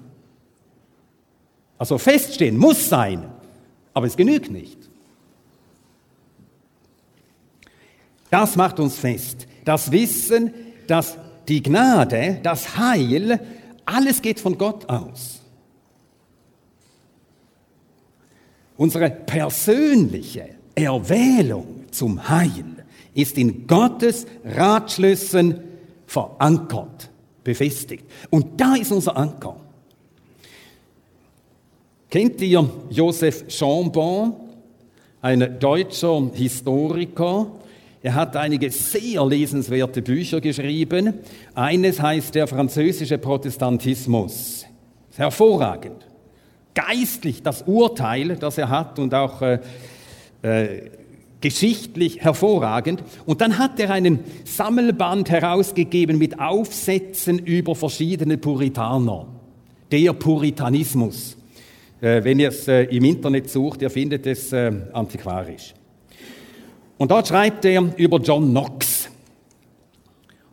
Also 1.77 1.97
feststehen 1.97 2.57
muss 2.57 2.87
sein, 2.89 3.25
aber 3.93 4.05
es 4.05 4.15
genügt 4.15 4.51
nicht. 4.51 4.77
Das 8.29 8.55
macht 8.55 8.79
uns 8.79 8.97
fest. 8.97 9.47
Das 9.65 9.91
Wissen, 9.91 10.53
dass 10.87 11.17
die 11.47 11.63
Gnade, 11.63 12.39
das 12.43 12.77
Heil, 12.77 13.39
alles 13.85 14.21
geht 14.21 14.39
von 14.39 14.57
Gott 14.57 14.87
aus. 14.87 15.40
Unsere 18.77 19.09
persönliche 19.09 20.49
Erwählung 20.75 21.85
zum 21.91 22.27
Heil 22.27 22.65
ist 23.13 23.37
in 23.37 23.67
Gottes 23.67 24.25
Ratschlüssen 24.43 25.59
verankert, 26.07 27.09
befestigt. 27.43 28.05
Und 28.29 28.59
da 28.59 28.75
ist 28.75 28.91
unser 28.91 29.15
Anker. 29.15 29.57
Kennt 32.09 32.41
ihr 32.41 32.69
Joseph 32.89 33.45
Chambon, 33.47 34.33
ein 35.21 35.59
deutscher 35.59 36.29
Historiker, 36.33 37.47
er 38.03 38.15
hat 38.15 38.35
einige 38.35 38.71
sehr 38.71 39.25
lesenswerte 39.25 40.01
Bücher 40.01 40.41
geschrieben. 40.41 41.19
Eines 41.53 42.01
heißt 42.01 42.33
der 42.33 42.47
französische 42.47 43.19
Protestantismus. 43.19 44.65
Hervorragend. 45.15 46.07
Geistlich 46.73 47.43
das 47.43 47.63
Urteil, 47.63 48.37
das 48.37 48.57
er 48.57 48.69
hat 48.69 48.97
und 48.99 49.13
auch 49.13 49.41
äh, 49.41 49.59
äh, 50.41 50.89
geschichtlich 51.41 52.21
hervorragend. 52.21 53.03
Und 53.25 53.41
dann 53.41 53.57
hat 53.57 53.79
er 53.79 53.89
einen 53.89 54.19
Sammelband 54.45 55.29
herausgegeben 55.29 56.17
mit 56.17 56.39
Aufsätzen 56.39 57.39
über 57.39 57.75
verschiedene 57.75 58.37
Puritaner. 58.37 59.27
Der 59.91 60.13
Puritanismus. 60.13 61.35
Äh, 61.99 62.23
wenn 62.23 62.39
ihr 62.39 62.49
es 62.49 62.67
äh, 62.67 62.83
im 62.83 63.03
Internet 63.03 63.49
sucht, 63.49 63.81
ihr 63.81 63.89
findet 63.89 64.25
es 64.25 64.53
äh, 64.53 64.71
antiquarisch. 64.93 65.73
Und 66.97 67.11
dort 67.11 67.27
schreibt 67.27 67.65
er 67.65 67.91
über 67.97 68.19
John 68.19 68.49
Knox. 68.49 69.09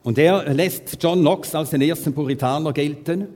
Und 0.02 0.18
er 0.18 0.52
lässt 0.54 0.96
John 1.02 1.20
Knox 1.20 1.54
als 1.54 1.70
den 1.70 1.82
ersten 1.82 2.14
Puritaner 2.14 2.72
gelten, 2.72 3.28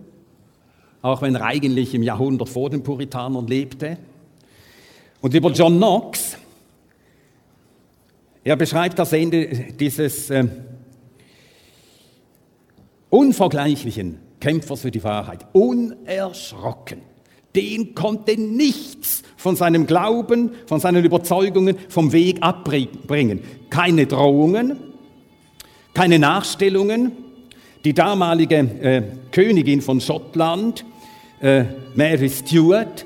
auch 1.02 1.22
wenn 1.22 1.34
er 1.34 1.44
eigentlich 1.44 1.94
im 1.94 2.02
Jahrhundert 2.02 2.48
vor 2.48 2.70
den 2.70 2.82
Puritanern 2.82 3.46
lebte. 3.46 3.98
Und 5.20 5.34
über 5.34 5.50
John 5.50 5.76
Knox, 5.76 6.36
er 8.44 8.56
beschreibt 8.56 8.98
das 8.98 9.12
Ende 9.12 9.46
dieses, 9.78 10.30
äh, 10.30 10.46
unvergleichlichen 13.12 14.18
Kämpfers 14.40 14.80
für 14.80 14.90
die 14.90 15.04
Wahrheit, 15.04 15.46
unerschrocken. 15.52 17.02
Den 17.54 17.94
konnte 17.94 18.40
nichts 18.40 19.22
von 19.36 19.54
seinem 19.54 19.86
Glauben, 19.86 20.52
von 20.66 20.80
seinen 20.80 21.04
Überzeugungen 21.04 21.76
vom 21.90 22.12
Weg 22.12 22.38
abbringen. 22.40 23.40
Keine 23.68 24.06
Drohungen, 24.06 24.78
keine 25.92 26.18
Nachstellungen. 26.18 27.12
Die 27.84 27.92
damalige 27.92 28.56
äh, 28.56 29.02
Königin 29.30 29.82
von 29.82 30.00
Schottland, 30.00 30.86
äh, 31.42 31.64
Mary 31.94 32.30
Stuart, 32.30 33.04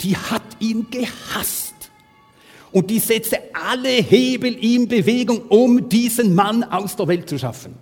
die 0.00 0.16
hat 0.16 0.42
ihn 0.58 0.86
gehasst. 0.90 1.72
Und 2.72 2.90
die 2.90 2.98
setzte 2.98 3.38
alle 3.52 3.88
Hebel 3.88 4.54
in 4.54 4.88
Bewegung, 4.88 5.42
um 5.48 5.88
diesen 5.88 6.34
Mann 6.34 6.64
aus 6.64 6.96
der 6.96 7.06
Welt 7.06 7.28
zu 7.28 7.38
schaffen. 7.38 7.74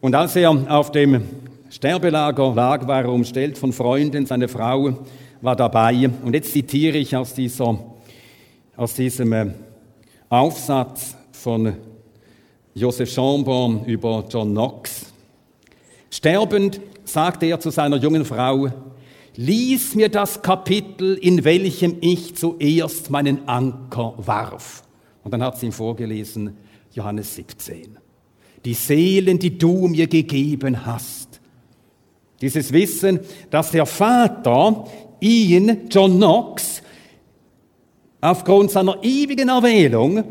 Und 0.00 0.14
als 0.14 0.36
er 0.36 0.50
auf 0.50 0.92
dem 0.92 1.22
Sterbelager 1.70 2.54
lag, 2.54 2.86
war 2.86 3.02
er 3.02 3.12
umstellt 3.12 3.58
von 3.58 3.72
Freunden, 3.72 4.26
seine 4.26 4.48
Frau 4.48 4.98
war 5.40 5.56
dabei. 5.56 6.10
Und 6.22 6.34
jetzt 6.34 6.52
zitiere 6.52 6.98
ich 6.98 7.16
aus, 7.16 7.34
dieser, 7.34 7.78
aus 8.76 8.94
diesem 8.94 9.32
äh, 9.32 9.46
Aufsatz 10.28 11.16
von 11.32 11.74
Joseph 12.74 13.10
Chambon 13.10 13.84
über 13.86 14.24
John 14.30 14.50
Knox. 14.50 15.07
Sterbend 16.10 16.80
sagte 17.04 17.46
er 17.46 17.60
zu 17.60 17.70
seiner 17.70 17.96
jungen 17.96 18.24
Frau, 18.24 18.68
lies 19.36 19.94
mir 19.94 20.08
das 20.08 20.42
Kapitel, 20.42 21.14
in 21.14 21.44
welchem 21.44 21.96
ich 22.00 22.34
zuerst 22.36 23.10
meinen 23.10 23.46
Anker 23.48 24.14
warf. 24.16 24.82
Und 25.22 25.32
dann 25.32 25.42
hat 25.42 25.58
sie 25.58 25.66
ihm 25.66 25.72
vorgelesen, 25.72 26.56
Johannes 26.92 27.34
17. 27.34 27.98
Die 28.64 28.74
Seelen, 28.74 29.38
die 29.38 29.56
du 29.56 29.86
mir 29.88 30.06
gegeben 30.06 30.84
hast. 30.84 31.40
Dieses 32.40 32.72
Wissen, 32.72 33.20
dass 33.50 33.70
der 33.70 33.86
Vater 33.86 34.84
ihn, 35.20 35.88
John 35.90 36.16
Knox, 36.16 36.82
aufgrund 38.20 38.70
seiner 38.70 39.02
ewigen 39.02 39.48
Erwählung 39.48 40.24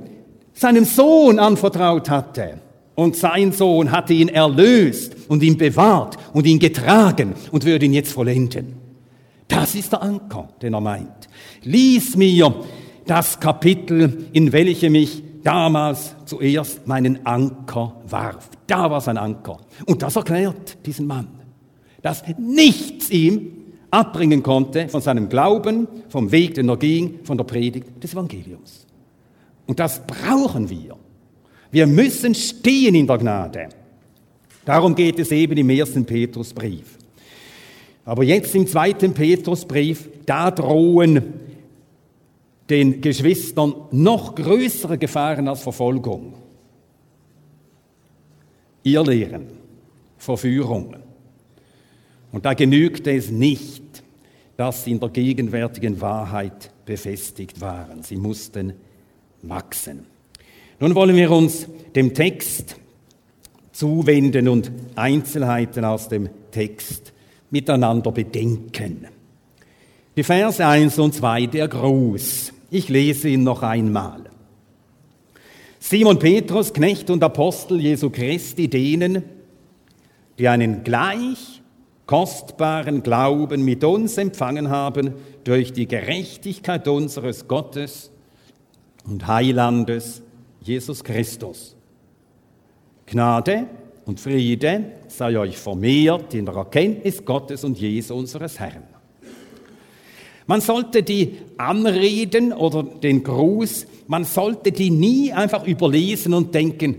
seinem 0.53 0.85
Sohn 0.85 1.39
anvertraut 1.39 2.09
hatte. 2.09 2.59
Und 2.97 3.15
sein 3.15 3.51
Sohn 3.51 3.91
hatte 3.91 4.15
ihn 4.15 4.27
erlöst 4.27 5.15
und 5.27 5.43
ihn 5.43 5.55
bewahrt 5.55 6.17
und 6.33 6.47
ihn 6.47 6.57
getragen 6.57 7.35
und 7.51 7.63
würde 7.63 7.85
ihn 7.85 7.93
jetzt 7.93 8.11
vollenden. 8.11 8.73
Das 9.47 9.75
ist 9.75 9.91
der 9.91 10.01
Anker, 10.01 10.49
den 10.63 10.73
er 10.73 10.81
meint. 10.81 11.29
Lies 11.61 12.15
mir 12.15 12.55
das 13.05 13.39
Kapitel, 13.39 14.25
in 14.33 14.51
welchem 14.51 14.95
ich 14.95 15.21
damals 15.43 16.15
zuerst 16.25 16.87
meinen 16.87 17.23
Anker 17.23 18.01
warf. 18.09 18.49
Da 18.65 18.89
war 18.89 18.99
sein 18.99 19.19
Anker. 19.19 19.59
Und 19.85 20.01
das 20.01 20.15
erklärt 20.15 20.83
diesen 20.83 21.05
Mann, 21.05 21.27
dass 22.01 22.23
nichts 22.39 23.11
ihm 23.11 23.51
abbringen 23.91 24.41
konnte 24.41 24.89
von 24.89 25.01
seinem 25.01 25.29
Glauben, 25.29 25.87
vom 26.09 26.31
Weg, 26.31 26.55
den 26.55 26.67
er 26.67 26.77
ging, 26.77 27.19
von 27.25 27.37
der 27.37 27.45
Predigt 27.45 28.03
des 28.03 28.13
Evangeliums. 28.13 28.87
Und 29.67 29.79
das 29.79 30.01
brauchen 30.07 30.67
wir. 30.71 30.97
Wir 31.71 31.87
müssen 31.87 32.33
stehen 32.33 32.95
in 32.95 33.07
der 33.07 33.17
Gnade. 33.17 33.69
Darum 34.65 34.95
geht 34.95 35.19
es 35.19 35.31
eben 35.31 35.57
im 35.57 35.69
ersten 35.69 36.05
Petrusbrief. 36.05 36.97
Aber 38.05 38.23
jetzt 38.23 38.55
im 38.55 38.67
zweiten 38.67 39.13
Petrusbrief, 39.13 40.09
da 40.25 40.51
drohen 40.51 41.33
den 42.69 43.01
Geschwistern 43.01 43.73
noch 43.91 44.35
größere 44.35 44.97
Gefahren 44.97 45.47
als 45.47 45.61
Verfolgung. 45.61 46.33
Irrlehren, 48.83 49.47
Verführungen. 50.17 50.97
Und 52.31 52.45
da 52.45 52.53
genügt 52.53 53.07
es 53.07 53.29
nicht, 53.29 54.03
dass 54.57 54.83
sie 54.83 54.91
in 54.91 54.99
der 54.99 55.09
gegenwärtigen 55.09 55.99
Wahrheit 56.01 56.71
befestigt 56.85 57.61
waren. 57.61 58.03
Sie 58.03 58.17
mussten 58.17 58.73
wachsen. 59.41 60.05
Nun 60.79 60.93
wollen 60.93 61.15
wir 61.15 61.31
uns 61.31 61.67
dem 61.95 62.13
Text 62.13 62.75
zuwenden 63.71 64.47
und 64.47 64.71
Einzelheiten 64.95 65.83
aus 65.83 66.07
dem 66.07 66.29
Text 66.51 67.13
miteinander 67.49 68.11
bedenken. 68.11 69.07
Die 70.15 70.23
Verse 70.23 70.65
1 70.65 70.99
und 70.99 71.15
2, 71.15 71.47
der 71.47 71.67
Gruß. 71.67 72.53
Ich 72.69 72.89
lese 72.89 73.29
ihn 73.29 73.43
noch 73.43 73.63
einmal. 73.63 74.25
Simon 75.79 76.19
Petrus, 76.19 76.73
Knecht 76.73 77.09
und 77.09 77.23
Apostel 77.23 77.79
Jesu 77.79 78.09
Christi, 78.09 78.67
denen, 78.67 79.23
die 80.37 80.47
einen 80.47 80.83
gleich 80.83 81.61
kostbaren 82.05 83.03
Glauben 83.03 83.63
mit 83.63 83.83
uns 83.83 84.17
empfangen 84.17 84.69
haben 84.69 85.13
durch 85.43 85.73
die 85.73 85.87
Gerechtigkeit 85.87 86.87
unseres 86.87 87.47
Gottes 87.47 88.11
und 89.05 89.27
Heilandes 89.27 90.21
Jesus 90.61 91.03
Christus. 91.03 91.75
Gnade 93.05 93.67
und 94.05 94.19
Friede 94.19 94.91
sei 95.07 95.37
euch 95.37 95.57
vermehrt 95.57 96.33
in 96.33 96.45
der 96.45 96.55
Erkenntnis 96.55 97.23
Gottes 97.23 97.63
und 97.63 97.77
Jesu 97.79 98.15
unseres 98.15 98.59
Herrn. 98.59 98.83
Man 100.45 100.61
sollte 100.61 101.03
die 101.03 101.37
Anreden 101.57 102.53
oder 102.53 102.83
den 102.83 103.23
Gruß, 103.23 103.85
man 104.07 104.23
sollte 104.23 104.71
die 104.71 104.89
nie 104.89 105.33
einfach 105.33 105.67
überlesen 105.67 106.33
und 106.33 106.55
denken, 106.55 106.95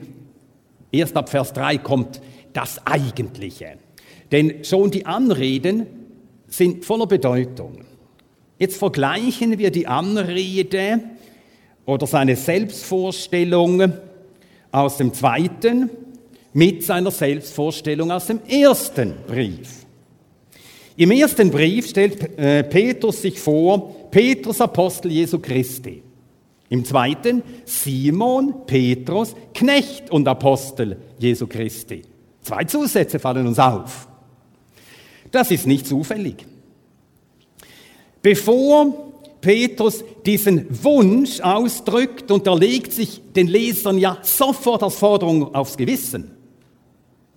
erst 0.92 1.16
ab 1.16 1.30
Vers 1.30 1.54
3 1.54 1.78
kommt 1.78 2.20
das 2.52 2.86
Eigentliche. 2.86 3.78
Denn 4.30 4.64
schon 4.64 4.90
die 4.90 5.06
Anreden 5.06 5.86
sind 6.46 6.84
voller 6.84 7.06
Bedeutung. 7.06 7.84
Jetzt 8.58 8.76
vergleichen 8.76 9.58
wir 9.58 9.70
die 9.70 9.86
Anrede 9.86 11.00
oder 11.88 12.07
seine 12.07 12.37
Selbstvorstellung 12.37 13.94
aus 14.70 14.98
dem 14.98 15.14
zweiten 15.14 15.88
mit 16.53 16.85
seiner 16.85 17.11
Selbstvorstellung 17.11 18.11
aus 18.11 18.27
dem 18.27 18.40
ersten 18.46 19.14
Brief. 19.27 19.87
Im 20.98 21.11
ersten 21.12 21.51
Brief 21.51 21.88
stellt 21.88 22.38
äh, 22.38 22.62
Petrus 22.64 23.22
sich 23.22 23.40
vor, 23.40 24.11
Petrus 24.11 24.61
Apostel 24.61 25.12
Jesu 25.12 25.38
Christi. 25.38 26.03
Im 26.68 26.85
zweiten 26.85 27.42
Simon 27.64 28.66
Petrus 28.66 29.35
Knecht 29.55 30.11
und 30.11 30.29
Apostel 30.29 30.98
Jesu 31.18 31.46
Christi. 31.46 32.03
Zwei 32.42 32.64
Zusätze 32.64 33.18
fallen 33.18 33.46
uns 33.46 33.59
auf. 33.59 34.09
Das 35.31 35.51
ist 35.51 35.66
nicht 35.66 35.87
zufällig. 35.87 36.44
Bevor 38.20 39.07
Petrus 39.40 40.05
diesen 40.27 40.66
Wunsch 40.85 41.40
ausdrückt 41.40 42.31
und 42.31 42.46
er 42.46 42.59
legt 42.59 42.92
sich 42.92 43.22
den 43.35 43.46
Lesern 43.46 43.98
ja 43.98 44.18
sofort 44.22 44.83
als 44.83 44.96
Forderung 44.96 45.55
aufs 45.55 45.77
Gewissen. 45.77 46.33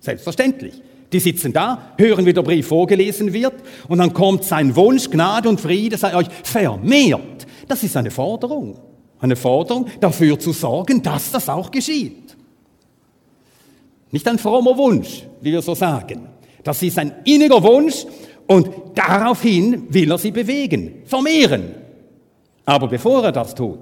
Selbstverständlich. 0.00 0.82
Die 1.12 1.20
sitzen 1.20 1.52
da, 1.52 1.92
hören, 1.98 2.24
wie 2.24 2.32
der 2.32 2.42
Brief 2.42 2.68
vorgelesen 2.68 3.32
wird 3.32 3.54
und 3.88 3.98
dann 3.98 4.14
kommt 4.14 4.44
sein 4.44 4.74
Wunsch, 4.74 5.10
Gnade 5.10 5.48
und 5.48 5.60
Friede 5.60 5.98
sei 5.98 6.16
euch 6.16 6.28
vermehrt. 6.42 7.46
Das 7.68 7.82
ist 7.82 7.96
eine 7.96 8.10
Forderung. 8.10 8.78
Eine 9.20 9.36
Forderung, 9.36 9.86
dafür 10.00 10.38
zu 10.38 10.52
sorgen, 10.52 11.02
dass 11.02 11.30
das 11.30 11.48
auch 11.48 11.70
geschieht. 11.70 12.36
Nicht 14.10 14.26
ein 14.26 14.38
frommer 14.38 14.76
Wunsch, 14.76 15.24
wie 15.40 15.52
wir 15.52 15.62
so 15.62 15.74
sagen. 15.74 16.28
Das 16.64 16.82
ist 16.82 16.98
ein 16.98 17.14
inniger 17.24 17.62
Wunsch 17.62 18.04
und 18.46 18.68
daraufhin 18.94 19.86
will 19.90 20.10
er 20.10 20.18
sie 20.18 20.32
bewegen, 20.32 21.02
vermehren. 21.04 21.81
Aber 22.64 22.88
bevor 22.88 23.24
er 23.24 23.32
das 23.32 23.54
tut, 23.54 23.78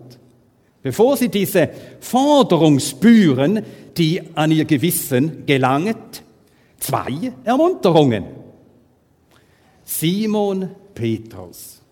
bevor 0.82 1.16
sie 1.16 1.28
diese 1.28 1.68
Forderung 2.00 2.80
spüren, 2.80 3.62
die 3.96 4.22
an 4.34 4.50
ihr 4.50 4.64
Gewissen 4.64 5.44
gelangt, 5.46 6.22
zwei 6.78 7.32
Ermunterungen. 7.44 8.24
Simon 9.84 10.70
Petrus. 10.94 11.82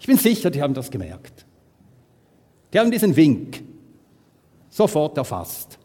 Ich 0.00 0.06
bin 0.06 0.18
sicher, 0.18 0.50
die 0.50 0.60
haben 0.60 0.74
das 0.74 0.90
gemerkt. 0.90 1.46
Die 2.72 2.78
haben 2.78 2.90
diesen 2.90 3.14
Wink 3.16 3.62
sofort 4.68 5.16
erfasst. 5.16 5.78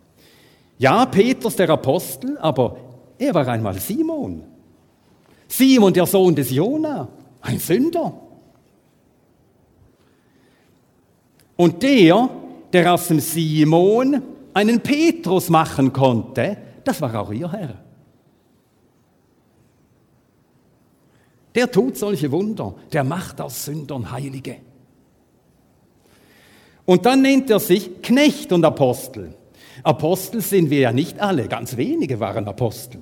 Ja, 0.79 1.05
Petrus 1.05 1.55
der 1.55 1.69
Apostel, 1.69 2.37
aber 2.39 2.77
er 3.17 3.33
war 3.33 3.47
einmal 3.47 3.79
Simon. 3.79 4.43
Simon, 5.47 5.93
der 5.93 6.05
Sohn 6.05 6.35
des 6.35 6.51
Jona, 6.51 7.07
ein 7.41 7.59
Sünder. 7.59 8.13
Und 11.59 11.83
der, 11.83 12.29
der 12.71 12.93
aus 12.93 13.09
dem 13.09 13.19
Simon 13.19 14.21
einen 14.53 14.79
Petrus 14.79 15.49
machen 15.49 15.91
konnte, 15.91 16.55
das 16.85 17.01
war 17.01 17.13
auch 17.19 17.33
ihr 17.33 17.51
Herr. 17.51 17.75
Der 21.53 21.69
tut 21.69 21.97
solche 21.97 22.31
Wunder, 22.31 22.75
der 22.93 23.03
macht 23.03 23.41
aus 23.41 23.65
Sündern 23.65 24.09
Heilige. 24.09 24.55
Und 26.85 27.05
dann 27.05 27.23
nennt 27.23 27.49
er 27.49 27.59
sich 27.59 28.01
Knecht 28.03 28.53
und 28.53 28.63
Apostel. 28.63 29.35
Apostel 29.83 30.39
sind 30.39 30.69
wir 30.69 30.79
ja 30.79 30.91
nicht 30.93 31.19
alle, 31.19 31.49
ganz 31.49 31.75
wenige 31.75 32.21
waren 32.21 32.47
Apostel. 32.47 33.01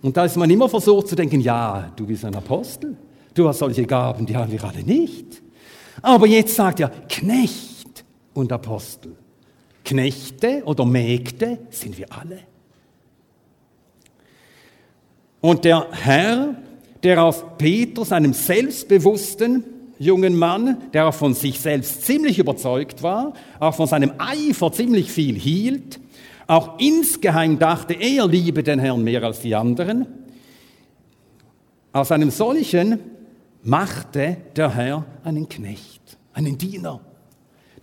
Und 0.00 0.16
da 0.16 0.24
ist 0.24 0.38
man 0.38 0.48
immer 0.48 0.70
versucht 0.70 1.08
zu 1.08 1.16
denken, 1.16 1.42
ja, 1.42 1.92
du 1.94 2.06
bist 2.06 2.24
ein 2.24 2.34
Apostel, 2.34 2.96
du 3.34 3.46
hast 3.46 3.58
solche 3.58 3.84
Gaben, 3.84 4.24
die 4.24 4.34
haben 4.34 4.50
wir 4.50 4.64
alle 4.64 4.82
nicht. 4.82 5.42
Aber 6.02 6.26
jetzt 6.26 6.54
sagt 6.54 6.80
er 6.80 6.90
Knecht 7.08 8.04
und 8.34 8.52
Apostel. 8.52 9.16
Knechte 9.84 10.62
oder 10.64 10.84
Mägde 10.84 11.58
sind 11.70 11.96
wir 11.98 12.06
alle. 12.12 12.40
Und 15.40 15.64
der 15.64 15.86
Herr, 15.92 16.56
der 17.02 17.22
aus 17.22 17.44
Petrus, 17.56 18.12
einem 18.12 18.32
selbstbewussten 18.32 19.64
jungen 19.98 20.36
Mann, 20.36 20.78
der 20.92 21.08
auch 21.08 21.14
von 21.14 21.34
sich 21.34 21.60
selbst 21.60 22.04
ziemlich 22.04 22.38
überzeugt 22.38 23.02
war, 23.02 23.32
auch 23.58 23.74
von 23.74 23.86
seinem 23.86 24.12
Eifer 24.18 24.72
ziemlich 24.72 25.10
viel 25.10 25.36
hielt, 25.36 26.00
auch 26.46 26.78
insgeheim 26.78 27.58
dachte, 27.58 27.94
er 27.94 28.26
liebe 28.26 28.62
den 28.62 28.78
Herrn 28.78 29.02
mehr 29.04 29.22
als 29.22 29.40
die 29.40 29.54
anderen, 29.54 30.06
aus 31.92 32.12
einem 32.12 32.30
solchen 32.30 33.00
machte 33.62 34.36
der 34.56 34.74
Herr 34.74 35.04
einen 35.24 35.48
Knecht, 35.48 36.18
einen 36.32 36.58
Diener, 36.58 37.00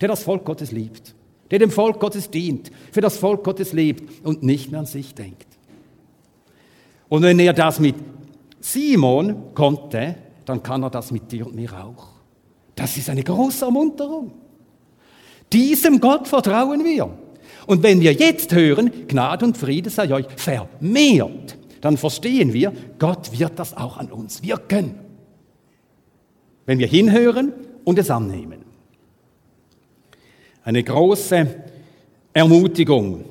der 0.00 0.08
das 0.08 0.22
Volk 0.22 0.44
Gottes 0.44 0.72
liebt, 0.72 1.14
der 1.50 1.58
dem 1.58 1.70
Volk 1.70 2.00
Gottes 2.00 2.30
dient, 2.30 2.70
für 2.92 3.00
das 3.00 3.18
Volk 3.18 3.44
Gottes 3.44 3.72
lebt 3.72 4.24
und 4.24 4.42
nicht 4.42 4.70
mehr 4.70 4.80
an 4.80 4.86
sich 4.86 5.14
denkt. 5.14 5.46
Und 7.08 7.22
wenn 7.22 7.38
er 7.38 7.52
das 7.52 7.78
mit 7.78 7.94
Simon 8.60 9.54
konnte, 9.54 10.16
dann 10.44 10.62
kann 10.62 10.82
er 10.82 10.90
das 10.90 11.10
mit 11.10 11.30
dir 11.30 11.46
und 11.46 11.54
mir 11.54 11.72
auch. 11.72 12.08
Das 12.74 12.96
ist 12.96 13.08
eine 13.08 13.22
große 13.22 13.64
Ermunterung. 13.64 14.32
Diesem 15.52 16.00
Gott 16.00 16.26
vertrauen 16.26 16.84
wir. 16.84 17.08
Und 17.66 17.82
wenn 17.82 18.00
wir 18.00 18.12
jetzt 18.12 18.52
hören, 18.52 18.90
Gnade 19.08 19.44
und 19.44 19.56
Friede 19.56 19.90
sei 19.90 20.12
euch 20.12 20.26
vermehrt, 20.36 21.56
dann 21.80 21.96
verstehen 21.96 22.52
wir, 22.52 22.72
Gott 22.98 23.38
wird 23.38 23.58
das 23.58 23.76
auch 23.76 23.96
an 23.96 24.10
uns 24.10 24.42
wirken. 24.42 25.05
Wenn 26.66 26.78
wir 26.78 26.86
hinhören 26.86 27.52
und 27.84 27.98
es 27.98 28.10
annehmen. 28.10 28.64
Eine 30.64 30.82
große 30.82 31.46
Ermutigung. 32.32 33.24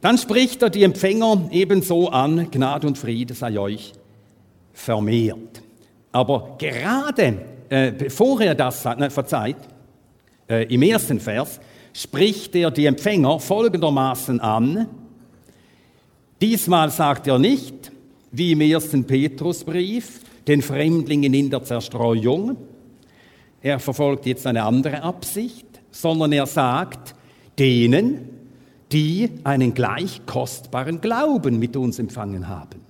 Dann 0.00 0.16
spricht 0.16 0.62
er 0.62 0.70
die 0.70 0.84
Empfänger 0.84 1.48
ebenso 1.50 2.08
an, 2.08 2.50
Gnade 2.50 2.86
und 2.86 2.96
Friede 2.96 3.34
sei 3.34 3.58
euch 3.58 3.92
vermehrt. 4.72 5.60
Aber 6.12 6.56
gerade 6.58 7.38
äh, 7.68 7.92
bevor 7.92 8.40
er 8.40 8.54
das 8.54 8.82
sagt, 8.82 9.00
ne, 9.00 9.10
verzeiht, 9.10 9.56
äh, 10.48 10.72
im 10.72 10.82
ersten 10.82 11.20
Vers, 11.20 11.60
spricht 11.92 12.54
er 12.54 12.70
die 12.70 12.86
Empfänger 12.86 13.40
folgendermaßen 13.40 14.40
an. 14.40 14.86
Diesmal 16.40 16.90
sagt 16.90 17.26
er 17.26 17.38
nicht, 17.38 17.92
wie 18.30 18.52
im 18.52 18.60
ersten 18.60 19.04
Petrusbrief, 19.04 20.20
den 20.48 20.62
Fremdlingen 20.62 21.34
in 21.34 21.50
der 21.50 21.62
Zerstreuung. 21.62 22.56
Er 23.60 23.78
verfolgt 23.78 24.26
jetzt 24.26 24.46
eine 24.46 24.64
andere 24.64 25.02
Absicht, 25.02 25.66
sondern 25.90 26.32
er 26.32 26.46
sagt, 26.46 27.14
denen, 27.58 28.30
die 28.92 29.30
einen 29.44 29.74
gleich 29.74 30.22
kostbaren 30.26 31.00
Glauben 31.00 31.58
mit 31.58 31.76
uns 31.76 31.98
empfangen 31.98 32.48
haben. 32.48 32.80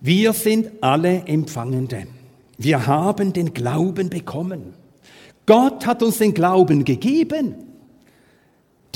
Wir 0.00 0.32
sind 0.32 0.70
alle 0.82 1.24
Empfangende. 1.26 2.06
Wir 2.58 2.86
haben 2.86 3.32
den 3.32 3.52
Glauben 3.54 4.08
bekommen. 4.08 4.74
Gott 5.46 5.86
hat 5.86 6.02
uns 6.02 6.18
den 6.18 6.34
Glauben 6.34 6.84
gegeben. 6.84 7.54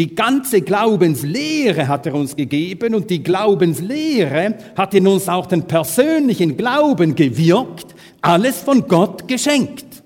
Die 0.00 0.14
ganze 0.14 0.62
Glaubenslehre 0.62 1.86
hat 1.86 2.06
er 2.06 2.14
uns 2.14 2.34
gegeben 2.34 2.94
und 2.94 3.10
die 3.10 3.22
Glaubenslehre 3.22 4.56
hat 4.74 4.94
in 4.94 5.06
uns 5.06 5.28
auch 5.28 5.44
den 5.44 5.64
persönlichen 5.64 6.56
Glauben 6.56 7.14
gewirkt, 7.14 7.94
alles 8.22 8.60
von 8.60 8.88
Gott 8.88 9.28
geschenkt. 9.28 10.02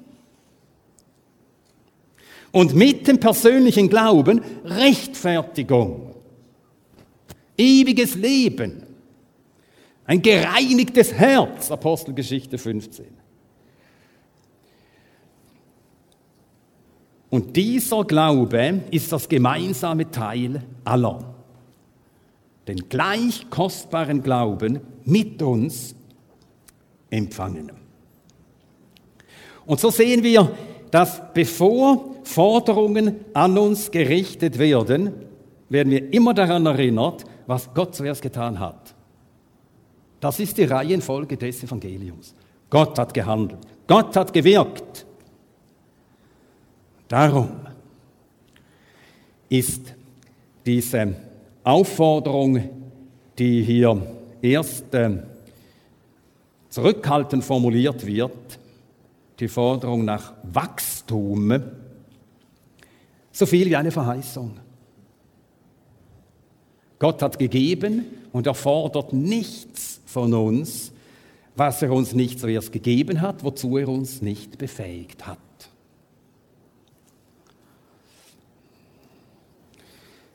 Und 2.51 2.75
mit 2.75 3.07
dem 3.07 3.21
persönlichen 3.21 3.89
Glauben 3.89 4.41
Rechtfertigung, 4.65 6.13
ewiges 7.57 8.17
Leben, 8.17 8.83
ein 10.07 10.21
gereinigtes 10.21 11.13
Herz, 11.13 11.71
Apostelgeschichte 11.71 12.59
15. 12.59 13.07
Und 17.35 17.57
dieser 17.57 18.05
Glaube 18.05 18.83
ist 18.93 19.11
das 19.11 19.29
gemeinsame 19.29 20.09
Teil 20.09 20.63
aller. 20.85 21.35
Den 22.69 22.89
gleich 22.89 23.51
kostbaren 23.51 24.23
Glauben 24.23 24.79
mit 25.05 25.43
uns 25.43 25.97
empfangen. 27.11 27.73
Und 29.67 29.81
so 29.81 29.91
sehen 29.91 30.23
wir, 30.23 30.49
dass 30.93 31.21
bevor 31.35 32.15
Forderungen 32.23 33.17
an 33.33 33.59
uns 33.59 33.91
gerichtet 33.91 34.57
werden, 34.61 35.11
werden 35.69 35.91
wir 35.91 36.13
immer 36.13 36.35
daran 36.35 36.65
erinnert, 36.67 37.25
was 37.49 37.75
Gott 37.75 37.97
zuerst 37.97 38.23
getan 38.23 38.61
hat. 38.61 38.95
Das 40.21 40.39
ist 40.39 40.57
die 40.57 40.67
Reihenfolge 40.67 41.37
des 41.37 41.65
Evangeliums. 41.65 42.33
Gott 42.71 42.97
hat 42.97 43.13
gehandelt. 43.13 43.59
Gott 43.89 44.15
hat 44.15 44.33
gewirkt. 44.33 45.05
Darum 47.15 47.49
ist 49.49 49.95
diese 50.67 51.15
Aufforderung, 51.63 52.69
die 53.39 53.63
hier 53.63 54.05
erst 54.43 54.93
äh, 54.95 55.23
zurückhaltend 56.71 57.45
formuliert 57.45 58.05
wird, 58.05 58.59
die 59.39 59.47
Forderung 59.47 60.05
nach 60.05 60.33
Wachstum, 60.43 61.63
so 63.31 63.47
viel 63.47 63.67
wie 63.67 63.77
eine 63.77 63.93
Verheißung. 63.93 64.59
Gott 66.99 67.23
hat 67.23 67.39
gegeben 67.39 68.07
und 68.33 68.49
er 68.49 68.55
fordert 68.55 69.13
nichts 69.13 70.01
von 70.05 70.35
uns, 70.35 70.91
was 71.55 71.81
er 71.81 71.93
uns 71.93 72.13
nicht 72.13 72.41
zuerst 72.41 72.73
gegeben 72.73 73.21
hat, 73.21 73.45
wozu 73.45 73.79
er 73.79 73.89
uns 73.89 74.21
nicht 74.21 74.59
befähigt 74.59 75.29
hat. 75.29 75.39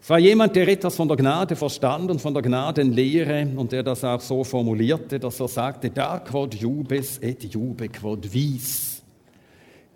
Es 0.10 0.12
war 0.12 0.17
jemand, 0.17 0.56
der 0.56 0.67
etwas 0.67 0.95
von 0.95 1.08
der 1.08 1.17
Gnade 1.17 1.56
verstand 1.56 2.10
und 2.10 2.19
von 2.19 2.34
der 2.34 2.41
Gnadenlehre 2.41 3.48
und 3.56 3.72
der 3.72 3.84
das 3.84 4.04
auch 4.04 4.19
so 4.19 4.43
formulierte, 4.43 5.19
dass 5.19 5.39
er 5.39 5.48
sagte, 5.48 5.91
da 5.91 6.17
quod 6.17 6.56
jubes 6.56 7.19
et 7.19 7.43
jube 7.43 7.88
quod 7.89 8.34
vis. 8.34 9.04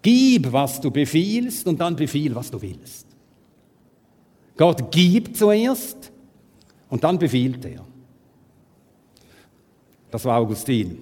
Gib, 0.04 0.52
was 0.52 0.80
du 0.80 0.92
befiehlst 0.92 1.66
und 1.66 1.82
dann 1.82 1.96
befiehl, 1.96 2.36
was 2.36 2.52
du 2.52 2.62
willst. 2.62 3.08
Gott 4.56 4.92
gibt 4.92 5.36
zuerst 5.36 6.12
und 6.92 7.04
dann 7.04 7.18
befiehlt 7.18 7.66
er. 7.66 7.84
Das 10.12 10.24
war 10.26 10.38
Augustin. 10.38 11.00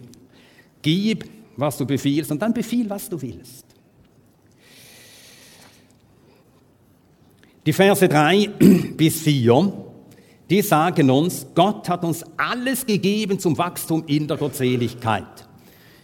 Gib, 0.82 1.30
was 1.58 1.78
du 1.78 1.86
befiehlst 1.86 2.32
und 2.32 2.42
dann 2.42 2.54
befiehl, 2.54 2.90
was 2.90 3.10
du 3.10 3.22
willst. 3.22 3.71
Die 7.66 7.74
Verse 7.74 8.08
3 8.08 8.48
bis 8.98 9.22
4, 9.22 9.74
die 10.50 10.62
sagen 10.64 11.12
uns, 11.12 11.46
Gott 11.54 11.88
hat 11.90 12.04
uns 12.04 12.26
alles 12.36 12.86
gegeben 12.86 13.38
zum 13.38 13.56
Wachstum 13.58 14.04
in 14.08 14.28
der 14.28 14.38
Gottseligkeit. 14.38 15.48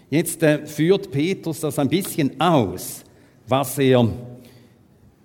Jetzt 0.09 0.43
äh, 0.43 0.67
führt 0.67 1.11
Petrus 1.11 1.61
das 1.61 1.79
ein 1.79 1.89
bisschen 1.89 2.39
aus, 2.39 3.03
was 3.47 3.77
er 3.79 4.07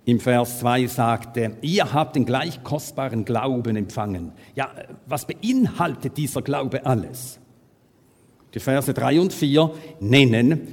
im 0.07 0.21
Vers 0.21 0.61
2 0.61 0.87
sagte, 0.87 1.59
ihr 1.61 1.92
habt 1.92 2.16
den 2.16 2.25
gleich 2.25 2.62
kostbaren 2.64 3.27
Glauben 3.27 3.77
empfangen. 3.77 4.33
Ja, 4.55 4.71
was 5.07 5.27
beinhaltet 5.27 6.16
dieser 6.16 6.40
Glaube 6.40 6.85
alles? 6.87 7.38
Die 8.55 8.59
Verse 8.59 8.92
3 8.92 9.21
und 9.21 9.33
4 9.35 9.71
nennen 10.01 10.66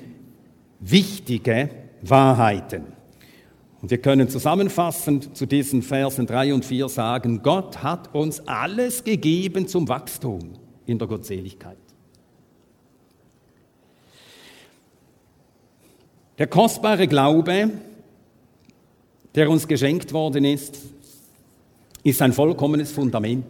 wichtige 0.80 1.70
Wahrheiten. 2.02 2.99
Und 3.82 3.92
wir 3.92 3.98
können 4.00 4.28
zusammenfassend 4.28 5.38
zu 5.38 5.46
diesen 5.46 5.82
Versen 5.82 6.26
3 6.26 6.54
und 6.54 6.66
4 6.66 6.90
sagen, 6.90 7.42
Gott 7.42 7.82
hat 7.82 8.14
uns 8.14 8.46
alles 8.46 9.04
gegeben 9.04 9.68
zum 9.68 9.88
Wachstum 9.88 10.54
in 10.86 11.00
der 11.00 11.08
Gottseligkeit. 11.08 11.78
Der 16.38 16.48
kostbare 16.48 17.08
Glaube, 17.08 17.72
der 19.36 19.50
uns 19.50 19.68
geschenkt 19.68 20.12
worden 20.12 20.44
ist, 20.46 20.78
ist 22.04 22.22
ein 22.22 22.34
vollkommenes 22.34 22.92
Fundament. 22.92 23.46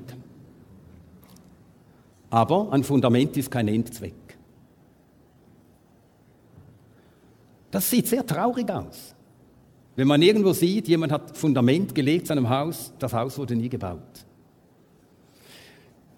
Aber 2.29 2.71
ein 2.71 2.83
Fundament 2.83 3.35
ist 3.37 3.49
kein 3.49 3.67
Endzweck. 3.67 4.13
Das 7.71 7.89
sieht 7.89 8.07
sehr 8.07 8.25
traurig 8.25 8.69
aus 8.69 9.15
Wenn 9.99 10.07
man 10.07 10.21
irgendwo 10.21 10.53
sieht, 10.53 10.87
jemand 10.87 11.11
hat 11.11 11.35
Fundament 11.35 11.93
gelegt 11.93 12.27
zu 12.27 12.31
einem 12.31 12.47
Haus, 12.47 12.93
das 12.99 13.11
Haus 13.11 13.37
wurde 13.37 13.53
nie 13.53 13.67
gebaut. 13.67 13.99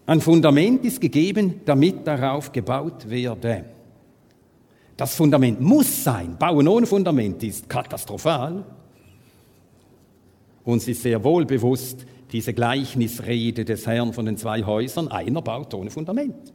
Ein 0.06 0.22
Fundament 0.22 0.86
ist 0.86 1.02
gegeben, 1.02 1.62
damit 1.66 2.06
darauf 2.06 2.52
gebaut 2.52 3.10
werde. 3.10 3.66
Das 4.96 5.16
Fundament 5.16 5.62
muss 5.62 6.04
sein. 6.04 6.38
Bauen 6.38 6.68
ohne 6.68 6.86
Fundament 6.86 7.42
ist 7.42 7.68
katastrophal. 7.68 8.64
Uns 10.64 10.88
ist 10.88 11.02
sehr 11.02 11.24
wohl 11.24 11.48
bewusst, 11.48 12.06
diese 12.32 12.54
Gleichnisrede 12.54 13.66
des 13.66 13.88
Herrn 13.88 14.14
von 14.14 14.28
den 14.28 14.38
zwei 14.38 14.64
Häusern, 14.64 15.08
einer 15.08 15.42
baut 15.42 15.74
ohne 15.74 15.90
Fundament. 15.90 16.54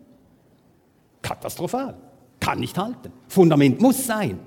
Katastrophal. 1.22 1.96
Kann 2.38 2.60
nicht 2.60 2.78
halten. 2.78 3.10
Fundament 3.26 3.80
muss 3.80 4.06
sein. 4.06 4.38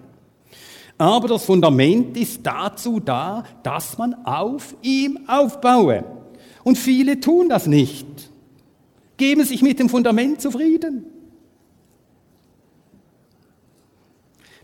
Aber 0.99 1.29
das 1.29 1.45
Fundament 1.45 2.17
ist 2.17 2.41
dazu 2.43 2.99
da, 2.99 3.45
dass 3.63 3.97
man 3.97 4.13
auf 4.25 4.75
ihm 4.81 5.17
aufbaue. 5.27 6.03
Und 6.65 6.77
viele 6.77 7.21
tun 7.21 7.47
das 7.47 7.67
nicht. 7.67 8.05
Geben 9.15 9.45
sich 9.45 9.61
mit 9.61 9.79
dem 9.79 9.87
Fundament 9.87 10.41
zufrieden. 10.41 11.05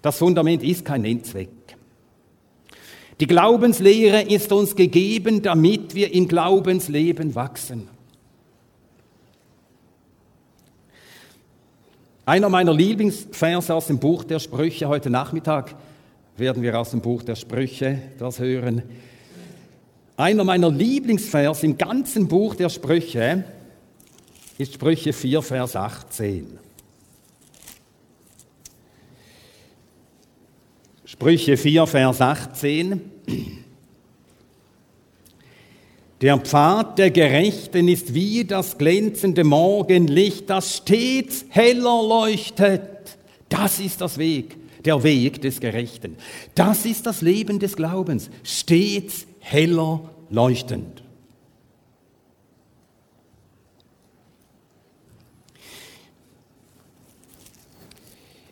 Das 0.01 0.17
Fundament 0.17 0.61
ist 0.61 0.83
kein 0.83 1.05
Endzweck. 1.05 1.49
Die 3.21 3.27
Glaubenslehre 3.27 4.23
ist 4.23 4.51
uns 4.51 4.75
gegeben, 4.75 5.41
damit 5.41 5.95
wir 5.95 6.13
im 6.13 6.27
Glaubensleben 6.27 7.33
wachsen. 7.33 7.87
Einer 12.25 12.49
meiner 12.49 12.73
Lieblingsverse 12.73 13.73
aus 13.73 13.87
dem 13.87 13.99
Buch 13.99 14.25
der 14.25 14.39
Sprüche 14.39 14.89
heute 14.89 15.09
Nachmittag 15.09 15.75
werden 16.37 16.61
wir 16.61 16.79
aus 16.79 16.91
dem 16.91 17.01
Buch 17.01 17.23
der 17.23 17.35
Sprüche 17.35 17.99
das 18.19 18.39
hören. 18.39 18.83
Einer 20.17 20.43
meiner 20.43 20.69
Lieblingsvers 20.69 21.63
im 21.63 21.77
ganzen 21.77 22.27
Buch 22.27 22.55
der 22.55 22.69
Sprüche 22.69 23.43
ist 24.57 24.73
Sprüche 24.73 25.13
4, 25.13 25.41
Vers 25.41 25.75
18. 25.75 26.59
Sprüche 31.05 31.57
4, 31.57 31.87
Vers 31.87 32.21
18. 32.21 33.01
Der 36.21 36.37
Pfad 36.37 36.97
der 36.97 37.11
Gerechten 37.11 37.87
ist 37.89 38.13
wie 38.13 38.45
das 38.45 38.77
glänzende 38.77 39.43
Morgenlicht, 39.43 40.49
das 40.49 40.77
stets 40.77 41.45
heller 41.49 42.01
leuchtet. 42.01 43.17
Das 43.49 43.79
ist 43.79 43.99
das 43.99 44.17
Weg, 44.17 44.55
der 44.85 45.03
Weg 45.03 45.41
des 45.41 45.59
Gerechten. 45.59 46.17
Das 46.53 46.85
ist 46.85 47.05
das 47.05 47.21
Leben 47.21 47.59
des 47.59 47.75
Glaubens, 47.75 48.29
stets 48.43 49.25
heller 49.39 50.09
leuchtend. 50.29 51.03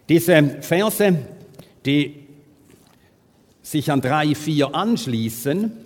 Diese 0.09 0.61
Verse, 0.61 1.17
die 1.85 2.27
sich 3.61 3.89
an 3.89 4.01
3, 4.01 4.35
4 4.35 4.75
anschließen, 4.75 5.82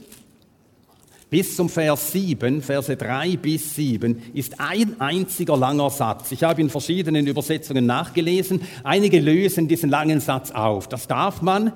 bis 1.30 1.56
zum 1.56 1.68
Vers 1.68 2.12
7, 2.14 2.62
Verse 2.62 2.96
3 2.96 3.38
bis 3.38 3.76
7, 3.76 4.22
ist 4.34 4.60
ein 4.60 5.00
einziger 5.00 5.58
langer 5.58 5.90
Satz. 5.90 6.32
Ich 6.32 6.44
habe 6.44 6.62
in 6.62 6.70
verschiedenen 6.70 7.28
Übersetzungen 7.28 7.86
nachgelesen. 7.86 8.62
Einige 8.84 9.20
lösen 9.20 9.68
diesen 9.68 9.90
langen 9.90 10.22
Satz 10.22 10.52
auf. 10.52 10.88
Das 10.88 11.08
darf 11.08 11.42
man. 11.42 11.74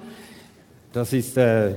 Das 0.94 1.12
ist 1.12 1.38
äh, 1.38 1.76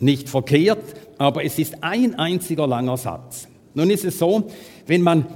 nicht 0.00 0.28
verkehrt, 0.28 0.84
aber 1.18 1.44
es 1.44 1.58
ist 1.58 1.82
ein 1.82 2.18
einziger 2.18 2.66
langer 2.66 2.96
Satz. 2.96 3.48
Nun 3.74 3.90
ist 3.90 4.04
es 4.04 4.18
so, 4.18 4.50
wenn 4.86 5.02
man 5.02 5.26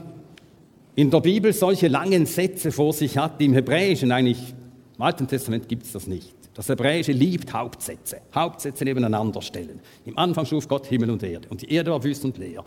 in 0.94 1.10
der 1.10 1.20
Bibel 1.20 1.52
solche 1.52 1.88
langen 1.88 2.26
Sätze 2.26 2.72
vor 2.72 2.92
sich 2.92 3.16
hat, 3.16 3.40
im 3.40 3.54
Hebräischen 3.54 4.12
eigentlich, 4.12 4.54
im 4.96 5.02
Alten 5.02 5.26
Testament 5.26 5.68
gibt 5.68 5.84
es 5.84 5.92
das 5.92 6.06
nicht. 6.06 6.39
Das 6.54 6.68
Hebräische 6.68 7.12
liebt 7.12 7.52
Hauptsätze. 7.52 8.20
Hauptsätze 8.34 8.84
nebeneinander 8.84 9.40
stellen. 9.40 9.80
Im 10.04 10.18
Anfang 10.18 10.44
schuf 10.44 10.66
Gott 10.66 10.86
Himmel 10.86 11.10
und 11.10 11.22
Erde. 11.22 11.48
Und 11.48 11.62
die 11.62 11.72
Erde 11.72 11.92
war 11.92 12.02
wüst 12.02 12.24
und 12.24 12.38
leer. 12.38 12.64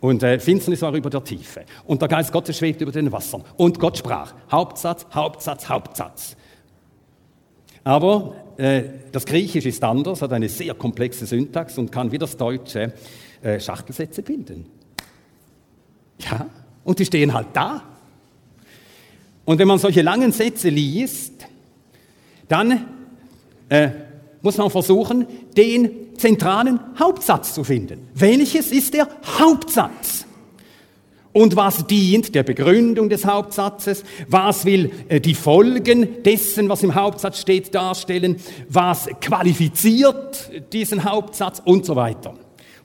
Und 0.00 0.22
äh, 0.22 0.38
Finsternis 0.38 0.80
war 0.80 0.94
über 0.94 1.10
der 1.10 1.22
Tiefe. 1.22 1.64
Und 1.84 2.00
der 2.00 2.08
Geist 2.08 2.32
Gottes 2.32 2.56
schwebt 2.56 2.80
über 2.80 2.90
den 2.90 3.12
Wassern. 3.12 3.44
Und 3.56 3.78
Gott 3.78 3.98
sprach. 3.98 4.34
Hauptsatz, 4.50 5.06
Hauptsatz, 5.12 5.68
Hauptsatz. 5.68 6.36
Aber 7.84 8.34
äh, 8.56 8.82
das 9.12 9.26
Griechische 9.26 9.68
ist 9.68 9.84
anders, 9.84 10.22
hat 10.22 10.32
eine 10.32 10.48
sehr 10.48 10.74
komplexe 10.74 11.26
Syntax 11.26 11.78
und 11.78 11.92
kann 11.92 12.10
wie 12.10 12.18
das 12.18 12.36
Deutsche 12.36 12.94
äh, 13.42 13.60
Schachtelsätze 13.60 14.22
bilden. 14.22 14.66
Ja, 16.18 16.48
und 16.84 16.98
die 16.98 17.04
stehen 17.04 17.32
halt 17.34 17.48
da. 17.52 17.82
Und 19.44 19.58
wenn 19.58 19.68
man 19.68 19.78
solche 19.78 20.02
langen 20.02 20.32
Sätze 20.32 20.68
liest, 20.70 21.46
dann 22.48 22.97
äh, 23.68 23.90
muss 24.42 24.56
man 24.56 24.70
versuchen, 24.70 25.26
den 25.56 25.90
zentralen 26.16 26.80
Hauptsatz 26.98 27.54
zu 27.54 27.64
finden. 27.64 28.08
Welches 28.14 28.72
ist 28.72 28.94
der 28.94 29.08
Hauptsatz? 29.38 30.26
Und 31.32 31.54
was 31.56 31.86
dient 31.86 32.34
der 32.34 32.42
Begründung 32.42 33.08
des 33.08 33.24
Hauptsatzes? 33.24 34.02
Was 34.28 34.64
will 34.64 34.90
äh, 35.08 35.20
die 35.20 35.34
Folgen 35.34 36.22
dessen, 36.24 36.68
was 36.68 36.82
im 36.82 36.94
Hauptsatz 36.94 37.40
steht, 37.40 37.74
darstellen? 37.74 38.36
Was 38.68 39.08
qualifiziert 39.20 40.50
diesen 40.72 41.04
Hauptsatz 41.04 41.62
und 41.64 41.84
so 41.84 41.94
weiter? 41.94 42.34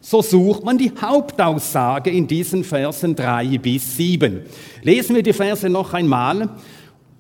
So 0.02 0.22
sucht 0.22 0.66
man 0.66 0.78
die 0.78 0.92
Hauptaussage 1.02 2.10
in 2.10 2.28
diesen 2.28 2.66
Versen 2.66 3.16
drei 3.16 3.58
bis 3.58 3.96
sieben. 3.96 4.42
Lesen 4.82 5.16
wir 5.16 5.24
die 5.24 5.32
Verse 5.32 5.70
noch 5.70 5.94
einmal 5.94 6.50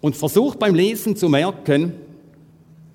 und 0.01 0.17
versucht 0.17 0.59
beim 0.59 0.75
Lesen 0.75 1.15
zu 1.15 1.29
merken, 1.29 1.93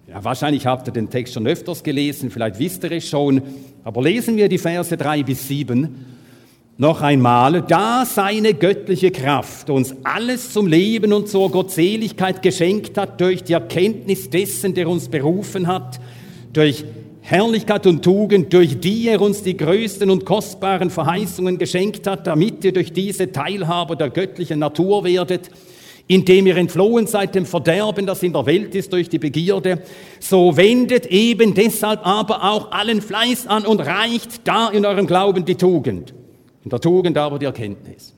ja, 0.09 0.25
wahrscheinlich 0.25 0.67
habt 0.67 0.89
ihr 0.89 0.93
den 0.93 1.11
Text 1.11 1.35
schon 1.35 1.47
öfters 1.47 1.83
gelesen, 1.83 2.31
vielleicht 2.31 2.59
wisst 2.59 2.83
ihr 2.85 2.93
es 2.93 3.09
schon, 3.09 3.43
aber 3.85 4.03
lesen 4.03 4.37
wir 4.37 4.49
die 4.49 4.59
Verse 4.59 4.97
drei 4.97 5.23
bis 5.23 5.47
sieben 5.47 6.07
noch 6.79 7.03
einmal. 7.03 7.63
Da 7.63 8.07
seine 8.07 8.55
göttliche 8.55 9.11
Kraft 9.11 9.69
uns 9.69 9.95
alles 10.05 10.53
zum 10.53 10.67
Leben 10.67 11.13
und 11.13 11.29
zur 11.29 11.51
Gottseligkeit 11.51 12.41
geschenkt 12.41 12.97
hat 12.97 13.21
durch 13.21 13.43
die 13.43 13.53
Erkenntnis 13.53 14.31
dessen, 14.31 14.75
der 14.75 14.89
uns 14.89 15.09
berufen 15.09 15.67
hat, 15.67 16.01
durch 16.53 16.85
Herrlichkeit 17.21 17.87
und 17.87 18.03
Tugend, 18.03 18.53
durch 18.55 18.81
die 18.81 19.09
er 19.09 19.21
uns 19.21 19.43
die 19.43 19.57
größten 19.57 20.09
und 20.09 20.25
kostbaren 20.25 20.89
Verheißungen 20.89 21.59
geschenkt 21.59 22.07
hat, 22.07 22.27
damit 22.27 22.65
ihr 22.65 22.73
durch 22.73 22.93
diese 22.93 23.31
Teilhaber 23.31 23.97
der 23.97 24.09
göttlichen 24.09 24.61
Natur 24.61 25.05
werdet, 25.05 25.51
indem 26.09 26.47
ihr 26.47 26.57
entflohen 26.57 27.07
seid 27.07 27.35
dem 27.35 27.45
Verderben, 27.45 28.07
das 28.07 28.23
in 28.23 28.33
der 28.33 28.47
Welt 28.47 28.75
ist 28.75 28.93
durch 28.93 29.09
die 29.09 29.19
Begierde, 29.19 29.83
so 30.19 30.57
wendet 30.57 31.07
eben 31.07 31.55
deshalb 31.55 32.05
aber 32.05 32.43
auch 32.43 32.73
allen 32.73 33.03
Fleiß 33.03 33.47
an 33.47 33.65
und 33.65 33.81
reicht 33.81 34.49
da 34.49 34.71
in 34.71 34.85
eurem 34.85 35.07
Glauben 35.07 35.45
die 35.45 35.55
Tugend. 35.55 36.15
In 36.65 36.71
der 36.71 36.81
Tugend 36.81 37.17
aber 37.17 37.39
die 37.39 37.45
Erkenntnis. 37.45 38.15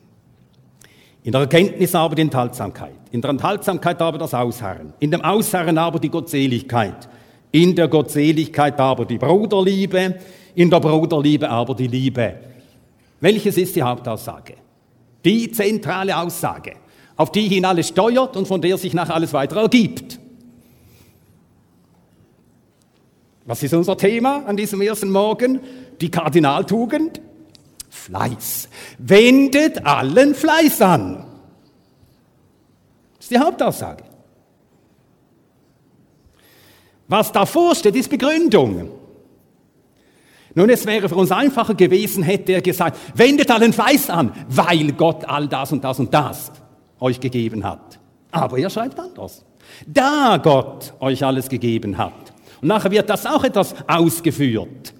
In 1.24 1.32
der 1.32 1.42
Erkenntnis 1.42 1.94
aber 1.94 2.14
die 2.14 2.22
Enthaltsamkeit. 2.22 2.94
In 3.10 3.20
der 3.20 3.30
Enthaltsamkeit 3.30 4.00
aber 4.00 4.18
das 4.18 4.32
Ausharren. 4.32 4.94
In 5.00 5.10
dem 5.10 5.20
Ausharren 5.20 5.76
aber 5.76 5.98
die 5.98 6.08
Gottseligkeit. 6.08 7.08
In 7.50 7.74
der 7.74 7.88
Gottseligkeit 7.88 8.78
aber 8.78 9.04
die 9.04 9.18
Bruderliebe. 9.18 10.16
In 10.54 10.70
der 10.70 10.80
Bruderliebe 10.80 11.50
aber 11.50 11.74
die 11.74 11.88
Liebe. 11.88 12.36
Welches 13.20 13.58
ist 13.58 13.76
die 13.76 13.82
Hauptaussage? 13.82 14.54
Die 15.24 15.50
zentrale 15.50 16.16
Aussage 16.16 16.72
auf 17.20 17.30
die 17.30 17.48
hin 17.48 17.66
alles 17.66 17.88
steuert 17.88 18.34
und 18.34 18.48
von 18.48 18.62
der 18.62 18.78
sich 18.78 18.94
nach 18.94 19.10
alles 19.10 19.34
weitere 19.34 19.60
ergibt. 19.60 20.18
Was 23.44 23.62
ist 23.62 23.74
unser 23.74 23.94
Thema 23.98 24.46
an 24.46 24.56
diesem 24.56 24.80
ersten 24.80 25.10
Morgen? 25.10 25.60
Die 26.00 26.10
Kardinaltugend? 26.10 27.20
Fleiß. 27.90 28.70
Wendet 28.96 29.84
allen 29.84 30.34
Fleiß 30.34 30.80
an. 30.80 31.26
Das 33.16 33.26
ist 33.26 33.30
die 33.32 33.38
Hauptaussage. 33.38 34.04
Was 37.06 37.32
davor 37.32 37.74
steht, 37.74 37.96
ist 37.96 38.08
Begründung. 38.08 38.92
Nun, 40.54 40.70
es 40.70 40.86
wäre 40.86 41.06
für 41.06 41.16
uns 41.16 41.32
einfacher 41.32 41.74
gewesen, 41.74 42.22
hätte 42.22 42.52
er 42.52 42.62
gesagt, 42.62 42.98
wendet 43.14 43.50
allen 43.50 43.74
Fleiß 43.74 44.08
an, 44.08 44.32
weil 44.48 44.92
Gott 44.92 45.26
all 45.26 45.48
das 45.48 45.70
und 45.70 45.84
das 45.84 45.98
und 45.98 46.14
das 46.14 46.50
euch 47.00 47.20
gegeben 47.20 47.64
hat. 47.64 47.98
Aber 48.30 48.58
er 48.58 48.70
schreibt 48.70 48.98
anders. 48.98 49.44
Da 49.86 50.38
Gott 50.42 50.94
euch 51.00 51.24
alles 51.24 51.48
gegeben 51.48 51.98
hat. 51.98 52.32
Und 52.60 52.68
nachher 52.68 52.90
wird 52.90 53.08
das 53.08 53.26
auch 53.26 53.44
etwas 53.44 53.74
ausgeführt. 53.86 54.92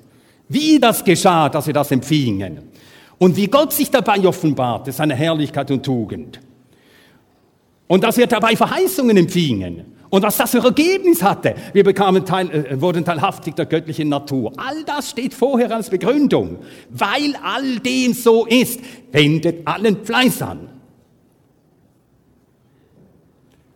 Wie 0.49 0.79
das 0.81 1.05
geschah, 1.05 1.49
dass 1.49 1.67
sie 1.67 1.73
das 1.73 1.91
empfingen. 1.91 2.71
Und 3.19 3.37
wie 3.37 3.47
Gott 3.47 3.73
sich 3.73 3.91
dabei 3.91 4.27
offenbarte, 4.27 4.93
seine 4.93 5.15
Herrlichkeit 5.15 5.71
und 5.71 5.85
Tugend. 5.85 6.41
Und 7.87 8.03
dass 8.03 8.17
wir 8.17 8.27
dabei 8.27 8.57
Verheißungen 8.57 9.17
empfingen. 9.17 9.97
Und 10.09 10.23
was 10.23 10.37
das 10.39 10.51
für 10.51 10.65
Ergebnis 10.65 11.23
hatte, 11.23 11.55
wir 11.73 11.85
bekamen 11.85 12.25
teil, 12.25 12.51
äh, 12.51 12.81
wurden 12.81 13.05
teilhaftig 13.05 13.55
der 13.55 13.67
göttlichen 13.67 14.09
Natur. 14.09 14.53
All 14.57 14.83
das 14.85 15.11
steht 15.11 15.35
vorher 15.35 15.71
als 15.71 15.91
Begründung. 15.91 16.59
Weil 16.89 17.37
all 17.45 17.79
dem 17.79 18.13
so 18.13 18.47
ist, 18.47 18.81
wendet 19.13 19.67
allen 19.67 20.05
Fleiß 20.05 20.43
an. 20.43 20.70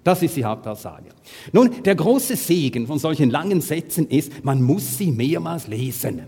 Das 0.05 0.23
ist 0.23 0.37
die 0.37 0.45
Hauptaussage. 0.45 1.09
Nun, 1.53 1.83
der 1.83 1.95
große 1.95 2.37
Segen 2.37 2.87
von 2.87 2.99
solchen 2.99 3.31
langen 3.31 3.63
Sätzen 3.63 4.07
ist, 4.09 4.45
man 4.45 4.63
muss 4.63 4.99
sie 4.99 5.11
mehrmals 5.11 5.67
lesen. 5.67 6.23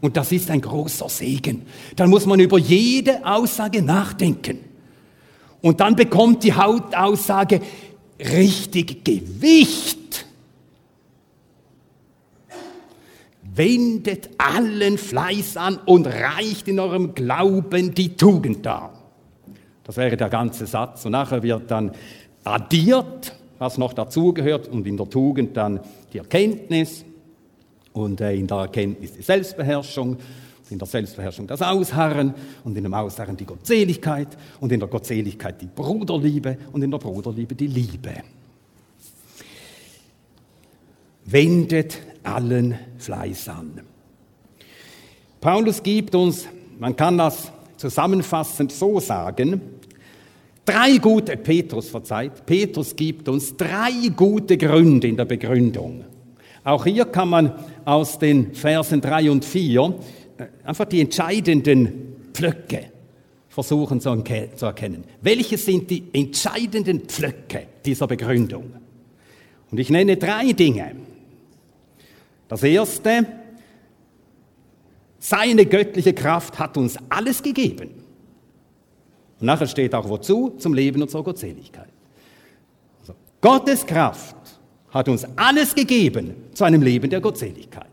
Und 0.00 0.16
das 0.16 0.32
ist 0.32 0.50
ein 0.50 0.62
großer 0.62 1.08
Segen. 1.08 1.62
Dann 1.94 2.08
muss 2.10 2.26
man 2.26 2.40
über 2.40 2.58
jede 2.58 3.24
Aussage 3.24 3.82
nachdenken. 3.82 4.58
Und 5.60 5.80
dann 5.80 5.94
bekommt 5.94 6.42
die 6.42 6.54
Hauptaussage 6.54 7.60
richtig 8.18 9.04
Gewicht. 9.04 10.26
Wendet 13.54 14.30
allen 14.38 14.96
Fleiß 14.96 15.58
an 15.58 15.78
und 15.84 16.06
reicht 16.06 16.68
in 16.68 16.80
eurem 16.80 17.14
Glauben 17.14 17.94
die 17.94 18.16
Tugend 18.16 18.64
dar. 18.64 18.98
Das 19.84 19.98
wäre 19.98 20.16
der 20.16 20.30
ganze 20.30 20.66
Satz. 20.66 21.04
Und 21.04 21.12
nachher 21.12 21.42
wird 21.42 21.70
dann 21.70 21.92
addiert, 22.44 23.34
was 23.58 23.78
noch 23.78 23.92
dazugehört, 23.92 24.68
und 24.68 24.86
in 24.86 24.96
der 24.96 25.08
Tugend 25.08 25.56
dann 25.56 25.80
die 26.12 26.18
Erkenntnis 26.18 27.04
und 27.92 28.20
äh, 28.20 28.34
in 28.34 28.46
der 28.46 28.58
Erkenntnis 28.58 29.12
die 29.12 29.22
Selbstbeherrschung, 29.22 30.16
in 30.70 30.78
der 30.78 30.88
Selbstbeherrschung 30.88 31.46
das 31.46 31.62
Ausharren 31.62 32.34
und 32.64 32.76
in 32.76 32.84
dem 32.84 32.94
Ausharren 32.94 33.36
die 33.36 33.44
Gottseligkeit 33.44 34.28
und 34.60 34.72
in 34.72 34.80
der 34.80 34.88
Gottseligkeit 34.88 35.60
die 35.60 35.66
Bruderliebe 35.66 36.56
und 36.72 36.82
in 36.82 36.90
der 36.90 36.98
Bruderliebe 36.98 37.54
die 37.54 37.66
Liebe. 37.66 38.14
Wendet 41.24 41.98
allen 42.22 42.78
Fleiß 42.98 43.48
an. 43.48 43.80
Paulus 45.40 45.82
gibt 45.82 46.14
uns, 46.14 46.46
man 46.78 46.96
kann 46.96 47.18
das 47.18 47.52
zusammenfassend 47.76 48.72
so 48.72 49.00
sagen, 49.00 49.60
Drei 50.64 50.98
gute, 50.98 51.36
Petrus 51.36 51.88
verzeiht, 51.88 52.46
Petrus 52.46 52.94
gibt 52.94 53.28
uns 53.28 53.56
drei 53.56 54.08
gute 54.14 54.56
Gründe 54.56 55.08
in 55.08 55.16
der 55.16 55.24
Begründung. 55.24 56.04
Auch 56.62 56.84
hier 56.84 57.04
kann 57.06 57.28
man 57.28 57.52
aus 57.84 58.18
den 58.18 58.54
Versen 58.54 59.00
drei 59.00 59.28
und 59.30 59.44
vier 59.44 59.98
äh, 60.38 60.44
einfach 60.64 60.84
die 60.84 61.00
entscheidenden 61.00 62.14
Pflöcke 62.32 62.92
versuchen 63.48 64.00
zu 64.00 64.08
erkennen. 64.60 65.04
Welche 65.20 65.58
sind 65.58 65.90
die 65.90 66.04
entscheidenden 66.12 67.00
Pflöcke 67.00 67.66
dieser 67.84 68.06
Begründung? 68.06 68.72
Und 69.70 69.78
ich 69.78 69.90
nenne 69.90 70.16
drei 70.16 70.52
Dinge. 70.52 70.92
Das 72.48 72.62
erste, 72.62 73.26
seine 75.18 75.66
göttliche 75.66 76.12
Kraft 76.12 76.58
hat 76.58 76.76
uns 76.76 76.96
alles 77.08 77.42
gegeben. 77.42 78.01
Und 79.42 79.46
nachher 79.46 79.66
steht 79.66 79.92
auch 79.92 80.08
wozu? 80.08 80.50
Zum 80.56 80.72
Leben 80.72 81.02
und 81.02 81.10
zur 81.10 81.24
Gottseligkeit. 81.24 81.88
Also, 83.00 83.14
Gottes 83.40 83.84
Kraft 83.84 84.36
hat 84.90 85.08
uns 85.08 85.26
alles 85.34 85.74
gegeben 85.74 86.34
zu 86.54 86.62
einem 86.62 86.80
Leben 86.80 87.10
der 87.10 87.20
Gottseligkeit. 87.20 87.88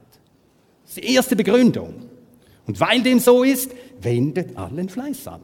Das 0.84 0.96
ist 0.96 0.98
die 0.98 1.12
erste 1.12 1.36
Begründung. 1.36 2.06
Und 2.68 2.80
weil 2.80 3.02
dem 3.02 3.18
so 3.18 3.42
ist, 3.42 3.72
wendet 4.00 4.56
allen 4.56 4.90
Fleiß 4.90 5.28
an. 5.28 5.42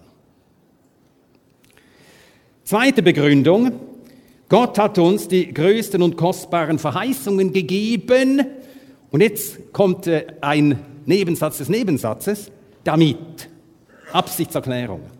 Zweite 2.64 3.02
Begründung. 3.02 3.72
Gott 4.48 4.78
hat 4.78 5.00
uns 5.00 5.28
die 5.28 5.52
größten 5.52 6.04
und 6.04 6.18
kostbaren 6.18 6.78
Verheißungen 6.78 7.52
gegeben. 7.52 8.46
Und 9.10 9.22
jetzt 9.22 9.74
kommt 9.74 10.06
äh, 10.06 10.28
ein 10.40 10.80
Nebensatz 11.08 11.58
des 11.58 11.70
Nebensatzes. 11.70 12.52
Damit. 12.84 13.50
Absichtserklärung. 14.12 15.15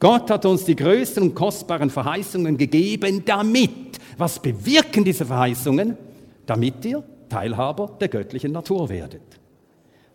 Gott 0.00 0.30
hat 0.30 0.46
uns 0.46 0.64
die 0.64 0.76
größten 0.76 1.22
und 1.22 1.34
kostbaren 1.34 1.90
Verheißungen 1.90 2.56
gegeben, 2.56 3.22
damit, 3.24 3.98
was 4.16 4.40
bewirken 4.40 5.04
diese 5.04 5.24
Verheißungen? 5.24 5.96
Damit 6.46 6.84
ihr 6.84 7.02
Teilhaber 7.28 7.96
der 8.00 8.08
göttlichen 8.08 8.52
Natur 8.52 8.88
werdet. 8.88 9.22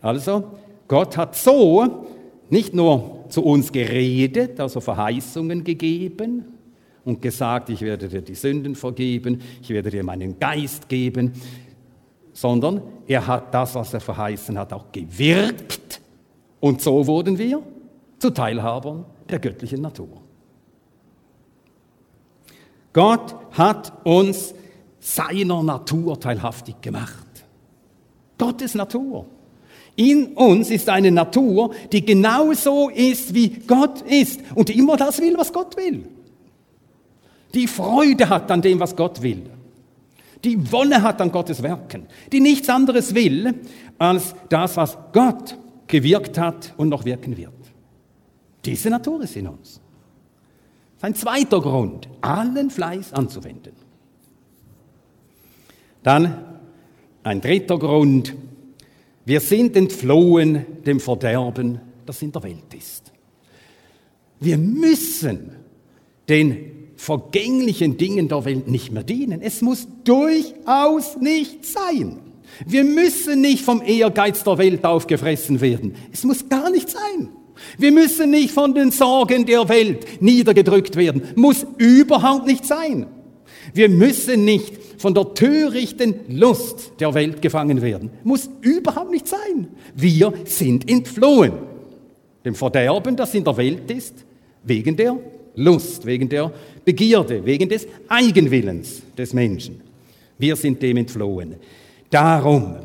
Also, 0.01 0.43
Gott 0.87 1.17
hat 1.17 1.35
so 1.35 2.05
nicht 2.49 2.73
nur 2.73 3.25
zu 3.29 3.43
uns 3.43 3.71
geredet, 3.71 4.59
also 4.59 4.79
Verheißungen 4.79 5.63
gegeben 5.63 6.45
und 7.05 7.21
gesagt, 7.21 7.69
ich 7.69 7.81
werde 7.81 8.07
dir 8.07 8.21
die 8.21 8.35
Sünden 8.35 8.75
vergeben, 8.75 9.41
ich 9.61 9.69
werde 9.69 9.89
dir 9.89 10.03
meinen 10.03 10.39
Geist 10.39 10.87
geben, 10.87 11.33
sondern 12.31 12.81
er 13.07 13.25
hat 13.25 13.53
das, 13.53 13.75
was 13.75 13.93
er 13.93 13.99
verheißen 13.99 14.57
hat, 14.57 14.73
auch 14.73 14.91
gewirkt. 14.91 16.01
Und 16.59 16.81
so 16.81 17.05
wurden 17.05 17.37
wir 17.37 17.61
zu 18.19 18.29
Teilhabern 18.29 19.05
der 19.33 19.39
göttlichen 19.39 19.81
Natur. 19.81 20.21
Gott 22.93 23.35
hat 23.51 24.05
uns 24.05 24.53
seiner 24.99 25.63
Natur 25.63 26.19
teilhaftig 26.19 26.79
gemacht. 26.81 27.25
Gottes 28.37 28.75
Natur. 28.75 29.25
In 29.95 30.33
uns 30.33 30.69
ist 30.69 30.87
eine 30.89 31.11
Natur, 31.11 31.73
die 31.91 32.05
genauso 32.05 32.89
ist, 32.89 33.33
wie 33.33 33.49
Gott 33.49 34.01
ist 34.01 34.39
und 34.55 34.69
die 34.69 34.77
immer 34.77 34.97
das 34.97 35.19
will, 35.19 35.35
was 35.37 35.51
Gott 35.51 35.75
will. 35.77 36.07
Die 37.53 37.67
Freude 37.67 38.29
hat 38.29 38.49
an 38.51 38.61
dem, 38.61 38.79
was 38.79 38.95
Gott 38.95 39.21
will. 39.21 39.49
Die 40.43 40.71
Wonne 40.71 41.01
hat 41.01 41.21
an 41.21 41.31
Gottes 41.31 41.63
Werken. 41.63 42.07
Die 42.31 42.39
nichts 42.39 42.69
anderes 42.69 43.15
will, 43.15 43.53
als 43.97 44.35
das, 44.49 44.77
was 44.77 44.97
Gott 45.11 45.57
gewirkt 45.87 46.37
hat 46.37 46.73
und 46.77 46.89
noch 46.89 47.05
wirken 47.05 47.37
wird. 47.37 47.62
Diese 48.65 48.89
Natur 48.89 49.21
ist 49.23 49.35
in 49.35 49.47
uns. 49.47 49.81
Ein 51.01 51.15
zweiter 51.15 51.59
Grund, 51.59 52.07
allen 52.21 52.69
Fleiß 52.69 53.11
anzuwenden. 53.11 53.73
Dann 56.01 56.59
ein 57.23 57.41
dritter 57.41 57.77
Grund, 57.77 58.33
wir 59.25 59.39
sind 59.41 59.75
entflohen 59.75 60.65
dem 60.85 60.99
Verderben, 60.99 61.79
das 62.05 62.21
in 62.21 62.31
der 62.31 62.43
Welt 62.43 62.73
ist. 62.73 63.11
Wir 64.39 64.57
müssen 64.57 65.51
den 66.29 66.89
vergänglichen 66.95 67.97
Dingen 67.97 68.27
der 68.29 68.45
Welt 68.45 68.67
nicht 68.67 68.91
mehr 68.91 69.03
dienen. 69.03 69.41
Es 69.41 69.61
muss 69.61 69.87
durchaus 70.03 71.17
nicht 71.17 71.65
sein. 71.65 72.19
Wir 72.65 72.83
müssen 72.83 73.41
nicht 73.41 73.63
vom 73.63 73.81
Ehrgeiz 73.81 74.43
der 74.43 74.57
Welt 74.57 74.85
aufgefressen 74.85 75.59
werden. 75.59 75.95
Es 76.11 76.23
muss 76.23 76.47
gar 76.47 76.69
nicht 76.69 76.89
sein. 76.89 77.29
Wir 77.77 77.91
müssen 77.91 78.31
nicht 78.31 78.51
von 78.51 78.73
den 78.73 78.91
Sorgen 78.91 79.45
der 79.45 79.67
Welt 79.69 80.21
niedergedrückt 80.21 80.95
werden. 80.95 81.23
Muss 81.35 81.65
überhaupt 81.77 82.45
nicht 82.45 82.65
sein. 82.65 83.07
Wir 83.73 83.89
müssen 83.89 84.45
nicht 84.45 84.73
von 84.97 85.13
der 85.13 85.33
törichten 85.33 86.15
Lust 86.29 86.93
der 86.99 87.13
Welt 87.13 87.41
gefangen 87.41 87.81
werden. 87.81 88.09
Muss 88.23 88.49
überhaupt 88.61 89.11
nicht 89.11 89.27
sein. 89.27 89.67
Wir 89.95 90.33
sind 90.45 90.89
entflohen. 90.89 91.53
Dem 92.45 92.55
Verderben, 92.55 93.15
das 93.15 93.33
in 93.33 93.43
der 93.43 93.55
Welt 93.57 93.89
ist, 93.89 94.25
wegen 94.63 94.95
der 94.95 95.17
Lust, 95.55 96.05
wegen 96.05 96.29
der 96.29 96.51
Begierde, 96.83 97.45
wegen 97.45 97.69
des 97.69 97.87
Eigenwillens 98.07 99.01
des 99.17 99.33
Menschen. 99.33 99.81
Wir 100.37 100.55
sind 100.55 100.81
dem 100.81 100.97
entflohen. 100.97 101.55
Darum, 102.09 102.75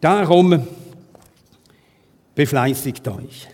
darum 0.00 0.66
befleißigt 2.34 3.06
euch. 3.08 3.48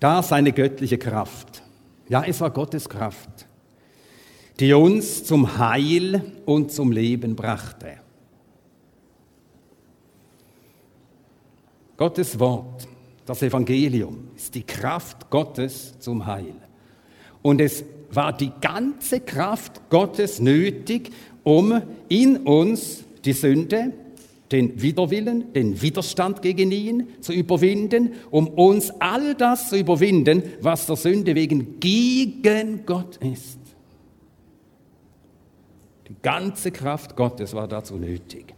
Da 0.00 0.22
seine 0.22 0.52
göttliche 0.52 0.98
Kraft. 0.98 1.62
Ja, 2.08 2.22
es 2.24 2.40
war 2.40 2.50
Gottes 2.50 2.88
Kraft, 2.88 3.46
die 4.60 4.72
uns 4.72 5.24
zum 5.24 5.58
Heil 5.58 6.22
und 6.44 6.70
zum 6.70 6.92
Leben 6.92 7.34
brachte. 7.34 7.98
Gottes 11.96 12.38
Wort, 12.38 12.86
das 13.24 13.42
Evangelium, 13.42 14.28
ist 14.36 14.54
die 14.54 14.62
Kraft 14.62 15.30
Gottes 15.30 15.98
zum 15.98 16.26
Heil. 16.26 16.54
Und 17.42 17.60
es 17.60 17.84
war 18.10 18.36
die 18.36 18.52
ganze 18.60 19.20
Kraft 19.20 19.88
Gottes 19.88 20.40
nötig, 20.40 21.10
um 21.42 21.82
in 22.08 22.38
uns 22.38 23.04
die 23.24 23.32
Sünde, 23.32 23.92
den 24.52 24.80
Widerwillen, 24.80 25.52
den 25.52 25.80
Widerstand 25.82 26.42
gegen 26.42 26.70
ihn 26.70 27.08
zu 27.20 27.32
überwinden, 27.32 28.12
um 28.30 28.48
uns 28.48 28.90
all 29.00 29.34
das 29.34 29.70
zu 29.70 29.76
überwinden, 29.76 30.42
was 30.60 30.86
der 30.86 30.96
Sünde 30.96 31.34
wegen 31.34 31.80
gegen 31.80 32.86
Gott 32.86 33.16
ist. 33.16 33.58
Die 36.08 36.16
ganze 36.22 36.70
Kraft 36.70 37.16
Gottes 37.16 37.54
war 37.54 37.66
dazu 37.66 37.96
nötig. 37.96 38.54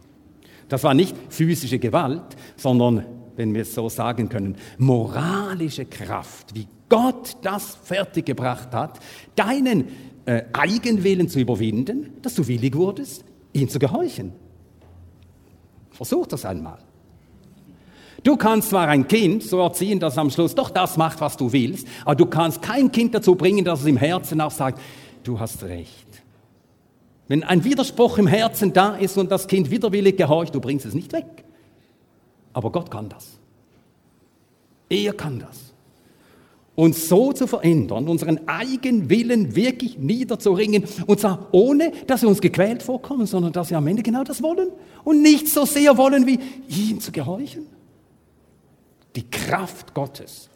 Das 0.67 0.83
war 0.83 0.93
nicht 0.93 1.15
physische 1.29 1.79
Gewalt, 1.79 2.35
sondern, 2.55 3.05
wenn 3.35 3.55
wir 3.55 3.63
es 3.63 3.73
so 3.73 3.89
sagen 3.89 4.29
können, 4.29 4.55
moralische 4.77 5.85
Kraft, 5.85 6.53
wie 6.53 6.67
Gott 6.89 7.37
das 7.41 7.75
fertiggebracht 7.83 8.73
hat, 8.73 8.99
deinen 9.35 9.87
äh, 10.25 10.43
Eigenwillen 10.53 11.27
zu 11.27 11.39
überwinden, 11.39 12.13
dass 12.21 12.35
du 12.35 12.47
willig 12.47 12.75
wurdest, 12.75 13.25
ihm 13.53 13.67
zu 13.67 13.79
gehorchen. 13.79 14.33
Versuch 15.99 16.27
das 16.27 16.45
einmal. 16.45 16.77
Du 18.23 18.37
kannst 18.37 18.69
zwar 18.69 18.87
ein 18.87 19.05
Kind 19.05 19.43
so 19.43 19.59
erziehen, 19.59 19.99
dass 19.99 20.13
es 20.13 20.17
am 20.17 20.29
Schluss 20.29 20.55
doch 20.55 20.69
das 20.69 20.95
macht, 20.95 21.19
was 21.19 21.35
du 21.35 21.51
willst, 21.51 21.85
aber 22.05 22.15
du 22.15 22.25
kannst 22.25 22.61
kein 22.61 22.89
Kind 22.89 23.13
dazu 23.13 23.35
bringen, 23.35 23.65
dass 23.65 23.81
es 23.81 23.85
im 23.85 23.97
Herzen 23.97 24.39
auch 24.39 24.51
sagt, 24.51 24.79
du 25.25 25.37
hast 25.41 25.61
recht. 25.63 26.07
Wenn 27.27 27.43
ein 27.43 27.65
Widerspruch 27.65 28.17
im 28.17 28.27
Herzen 28.27 28.71
da 28.71 28.95
ist 28.95 29.17
und 29.17 29.29
das 29.29 29.45
Kind 29.45 29.71
widerwillig 29.71 30.15
gehorcht, 30.15 30.55
du 30.55 30.61
bringst 30.61 30.85
es 30.85 30.93
nicht 30.93 31.11
weg. 31.11 31.43
Aber 32.53 32.71
Gott 32.71 32.89
kann 32.89 33.09
das. 33.09 33.37
Er 34.87 35.11
kann 35.11 35.39
das. 35.39 35.68
Uns 36.79 37.09
so 37.09 37.33
zu 37.33 37.45
verändern, 37.45 38.07
unseren 38.07 38.47
eigenen 38.47 39.09
Willen 39.09 39.53
wirklich 39.53 39.97
niederzuringen, 39.97 40.85
und 41.07 41.19
zwar 41.19 41.49
ohne, 41.51 41.91
dass 42.07 42.21
wir 42.21 42.29
uns 42.29 42.39
gequält 42.39 42.83
vorkommen, 42.83 43.25
sondern 43.25 43.51
dass 43.51 43.69
wir 43.69 43.77
am 43.77 43.85
Ende 43.85 44.01
genau 44.01 44.23
das 44.23 44.41
wollen 44.41 44.69
und 45.03 45.21
nicht 45.21 45.49
so 45.49 45.65
sehr 45.65 45.97
wollen, 45.97 46.25
wie 46.25 46.39
ihm 46.69 47.01
zu 47.01 47.11
gehorchen. 47.11 47.65
Die 49.13 49.29
Kraft 49.29 49.93
Gottes. 49.93 50.49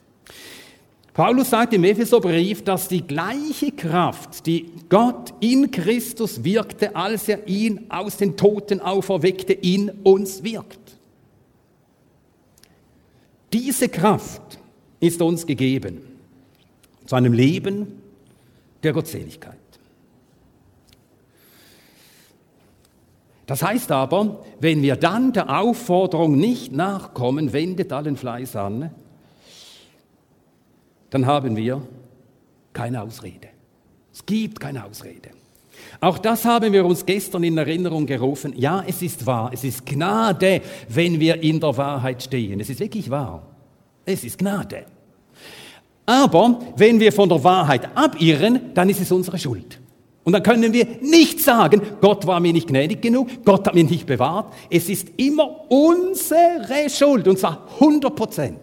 Paulus 1.13 1.49
sagt 1.49 1.73
im 1.73 1.83
Epheserbrief, 1.83 2.63
dass 2.63 2.87
die 2.87 3.05
gleiche 3.05 3.73
Kraft, 3.73 4.45
die 4.45 4.71
Gott 4.87 5.33
in 5.41 5.71
Christus 5.71 6.41
wirkte, 6.41 6.95
als 6.95 7.27
er 7.27 7.45
ihn 7.49 7.87
aus 7.89 8.15
den 8.15 8.37
Toten 8.37 8.79
auferweckte, 8.79 9.51
in 9.51 9.91
uns 10.03 10.41
wirkt. 10.41 10.79
Diese 13.51 13.89
Kraft 13.89 14.57
ist 15.01 15.21
uns 15.21 15.45
gegeben 15.45 16.12
zu 17.13 17.17
einem 17.17 17.33
Leben 17.33 18.01
der 18.81 18.91
Gottseligkeit. 18.91 19.59
Das 23.45 23.61
heißt 23.61 23.91
aber, 23.91 24.43
wenn 24.59 24.81
wir 24.81 24.95
dann 24.95 25.31
der 25.31 25.59
Aufforderung 25.59 26.35
nicht 26.37 26.71
nachkommen, 26.71 27.53
wendet 27.53 27.93
allen 27.93 28.17
Fleiß 28.17 28.55
an, 28.55 28.89
dann 31.11 31.27
haben 31.27 31.55
wir 31.55 31.83
keine 32.73 33.03
Ausrede. 33.03 33.49
Es 34.11 34.25
gibt 34.25 34.59
keine 34.59 34.83
Ausrede. 34.83 35.29
Auch 36.01 36.17
das 36.17 36.45
haben 36.45 36.73
wir 36.73 36.83
uns 36.83 37.05
gestern 37.05 37.43
in 37.43 37.59
Erinnerung 37.59 38.07
gerufen. 38.07 38.53
Ja, 38.57 38.83
es 38.87 39.03
ist 39.03 39.23
wahr. 39.27 39.51
Es 39.53 39.63
ist 39.63 39.85
Gnade, 39.85 40.61
wenn 40.89 41.19
wir 41.19 41.43
in 41.43 41.59
der 41.59 41.77
Wahrheit 41.77 42.23
stehen. 42.23 42.59
Es 42.59 42.71
ist 42.71 42.79
wirklich 42.79 43.07
wahr. 43.11 43.45
Es 44.03 44.23
ist 44.23 44.39
Gnade. 44.39 44.87
Aber 46.05 46.59
wenn 46.75 46.99
wir 46.99 47.11
von 47.11 47.29
der 47.29 47.43
Wahrheit 47.43 47.95
abirren, 47.95 48.73
dann 48.73 48.89
ist 48.89 49.01
es 49.01 49.11
unsere 49.11 49.37
Schuld. 49.37 49.79
Und 50.23 50.33
dann 50.33 50.43
können 50.43 50.71
wir 50.71 50.87
nicht 51.01 51.41
sagen, 51.41 51.81
Gott 51.99 52.25
war 52.25 52.39
mir 52.39 52.53
nicht 52.53 52.67
gnädig 52.67 53.01
genug, 53.01 53.27
Gott 53.43 53.67
hat 53.67 53.75
mich 53.75 53.89
nicht 53.89 54.05
bewahrt. 54.05 54.53
Es 54.69 54.89
ist 54.89 55.09
immer 55.17 55.69
unsere 55.69 56.89
Schuld, 56.89 57.27
und 57.27 57.39
zwar 57.39 57.67
100 57.79 58.15
Prozent. 58.15 58.59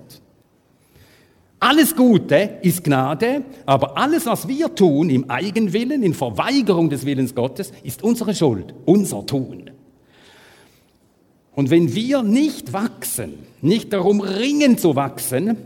Alles 1.59 1.95
Gute 1.95 2.59
ist 2.63 2.83
Gnade, 2.83 3.43
aber 3.67 3.99
alles, 3.99 4.25
was 4.25 4.49
wir 4.49 4.75
tun 4.75 5.11
im 5.11 5.29
Eigenwillen, 5.29 6.03
in 6.03 6.15
Verweigerung 6.15 6.89
des 6.89 7.05
Willens 7.05 7.35
Gottes, 7.35 7.73
ist 7.83 8.03
unsere 8.03 8.35
Schuld, 8.35 8.75
unser 8.87 9.27
Tun. 9.27 9.71
Und 11.55 11.69
wenn 11.69 11.95
wir 11.95 12.23
nicht 12.23 12.73
wachsen, 12.73 13.35
nicht 13.61 13.93
darum 13.93 14.21
ringen 14.21 14.79
zu 14.79 14.97
wachsen, 14.97 15.59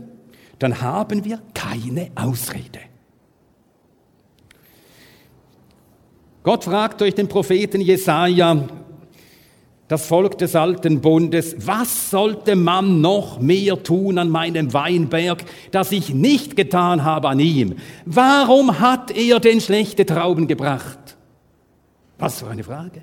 dann 0.59 0.81
haben 0.81 1.25
wir 1.25 1.41
keine 1.53 2.11
Ausrede. 2.15 2.79
Gott 6.43 6.63
fragt 6.63 7.01
durch 7.01 7.15
den 7.15 7.27
Propheten 7.27 7.81
Jesaja, 7.81 8.67
das 9.87 10.07
Volk 10.07 10.37
des 10.39 10.55
alten 10.55 11.01
Bundes, 11.01 11.55
was 11.67 12.09
sollte 12.09 12.55
man 12.55 13.01
noch 13.01 13.39
mehr 13.39 13.81
tun 13.81 14.17
an 14.17 14.29
meinem 14.29 14.73
Weinberg, 14.73 15.43
das 15.71 15.91
ich 15.91 16.13
nicht 16.13 16.55
getan 16.55 17.03
habe 17.03 17.29
an 17.29 17.39
ihm? 17.39 17.75
Warum 18.05 18.79
hat 18.79 19.11
er 19.11 19.39
denn 19.39 19.61
schlechte 19.61 20.05
Trauben 20.05 20.47
gebracht? 20.47 21.17
Was 22.17 22.39
für 22.39 22.47
eine 22.47 22.63
Frage. 22.63 23.01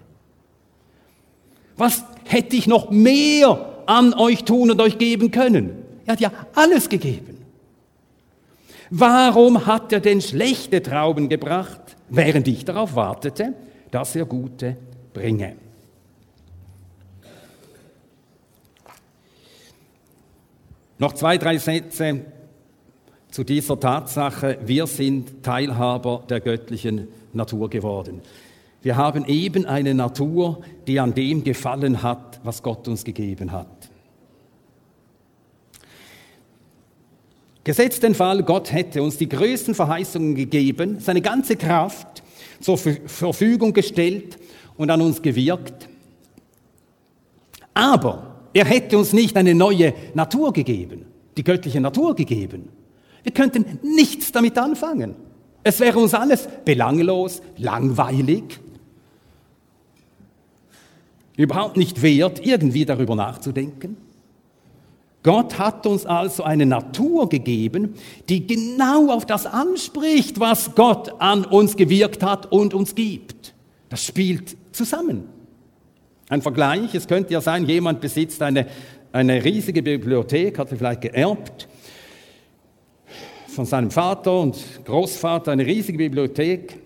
Was 1.76 2.04
hätte 2.24 2.56
ich 2.56 2.66
noch 2.66 2.90
mehr 2.90 3.82
an 3.86 4.14
euch 4.14 4.44
tun 4.44 4.70
und 4.70 4.80
euch 4.80 4.98
geben 4.98 5.30
können? 5.30 5.70
Er 6.06 6.12
hat 6.12 6.20
ja 6.20 6.32
alles 6.54 6.88
gegeben. 6.88 7.31
Warum 8.94 9.64
hat 9.64 9.90
er 9.90 10.00
denn 10.00 10.20
schlechte 10.20 10.82
Trauben 10.82 11.30
gebracht, 11.30 11.96
während 12.10 12.46
ich 12.46 12.66
darauf 12.66 12.94
wartete, 12.94 13.54
dass 13.90 14.14
er 14.14 14.26
gute 14.26 14.76
bringe? 15.14 15.56
Noch 20.98 21.14
zwei, 21.14 21.38
drei 21.38 21.56
Sätze 21.56 22.20
zu 23.30 23.44
dieser 23.44 23.80
Tatsache. 23.80 24.58
Wir 24.62 24.86
sind 24.86 25.42
Teilhaber 25.42 26.24
der 26.28 26.40
göttlichen 26.40 27.08
Natur 27.32 27.70
geworden. 27.70 28.20
Wir 28.82 28.98
haben 28.98 29.24
eben 29.24 29.64
eine 29.64 29.94
Natur, 29.94 30.60
die 30.86 31.00
an 31.00 31.14
dem 31.14 31.44
gefallen 31.44 32.02
hat, 32.02 32.40
was 32.44 32.62
Gott 32.62 32.86
uns 32.88 33.04
gegeben 33.04 33.52
hat. 33.52 33.81
Gesetzt 37.64 38.02
den 38.02 38.14
Fall, 38.14 38.42
Gott 38.42 38.72
hätte 38.72 39.02
uns 39.02 39.18
die 39.18 39.28
größten 39.28 39.74
Verheißungen 39.74 40.34
gegeben, 40.34 40.98
seine 40.98 41.22
ganze 41.22 41.56
Kraft 41.56 42.22
zur 42.60 42.76
Verfügung 42.76 43.72
gestellt 43.72 44.36
und 44.76 44.90
an 44.90 45.00
uns 45.00 45.22
gewirkt. 45.22 45.88
Aber 47.74 48.36
er 48.52 48.64
hätte 48.64 48.98
uns 48.98 49.12
nicht 49.12 49.36
eine 49.36 49.54
neue 49.54 49.94
Natur 50.14 50.52
gegeben, 50.52 51.06
die 51.36 51.44
göttliche 51.44 51.80
Natur 51.80 52.14
gegeben. 52.14 52.68
Wir 53.22 53.32
könnten 53.32 53.78
nichts 53.82 54.32
damit 54.32 54.58
anfangen. 54.58 55.14
Es 55.62 55.78
wäre 55.78 55.98
uns 55.98 56.12
alles 56.14 56.48
belanglos, 56.64 57.40
langweilig, 57.56 58.58
überhaupt 61.36 61.76
nicht 61.76 62.02
wert, 62.02 62.44
irgendwie 62.44 62.84
darüber 62.84 63.14
nachzudenken. 63.14 63.96
Gott 65.22 65.58
hat 65.58 65.86
uns 65.86 66.04
also 66.04 66.42
eine 66.42 66.66
Natur 66.66 67.28
gegeben, 67.28 67.94
die 68.28 68.46
genau 68.46 69.10
auf 69.10 69.24
das 69.24 69.46
anspricht, 69.46 70.40
was 70.40 70.74
Gott 70.74 71.20
an 71.20 71.44
uns 71.44 71.76
gewirkt 71.76 72.22
hat 72.22 72.50
und 72.50 72.74
uns 72.74 72.94
gibt. 72.94 73.54
Das 73.88 74.04
spielt 74.04 74.56
zusammen. 74.72 75.24
Ein 76.28 76.42
Vergleich, 76.42 76.94
es 76.94 77.06
könnte 77.06 77.32
ja 77.32 77.40
sein, 77.40 77.66
jemand 77.66 78.00
besitzt 78.00 78.42
eine, 78.42 78.66
eine 79.12 79.44
riesige 79.44 79.82
Bibliothek, 79.82 80.58
hat 80.58 80.70
sie 80.70 80.76
vielleicht 80.76 81.02
geerbt 81.02 81.68
von 83.46 83.66
seinem 83.66 83.90
Vater 83.90 84.40
und 84.40 84.56
Großvater, 84.84 85.52
eine 85.52 85.66
riesige 85.66 85.98
Bibliothek, 85.98 86.78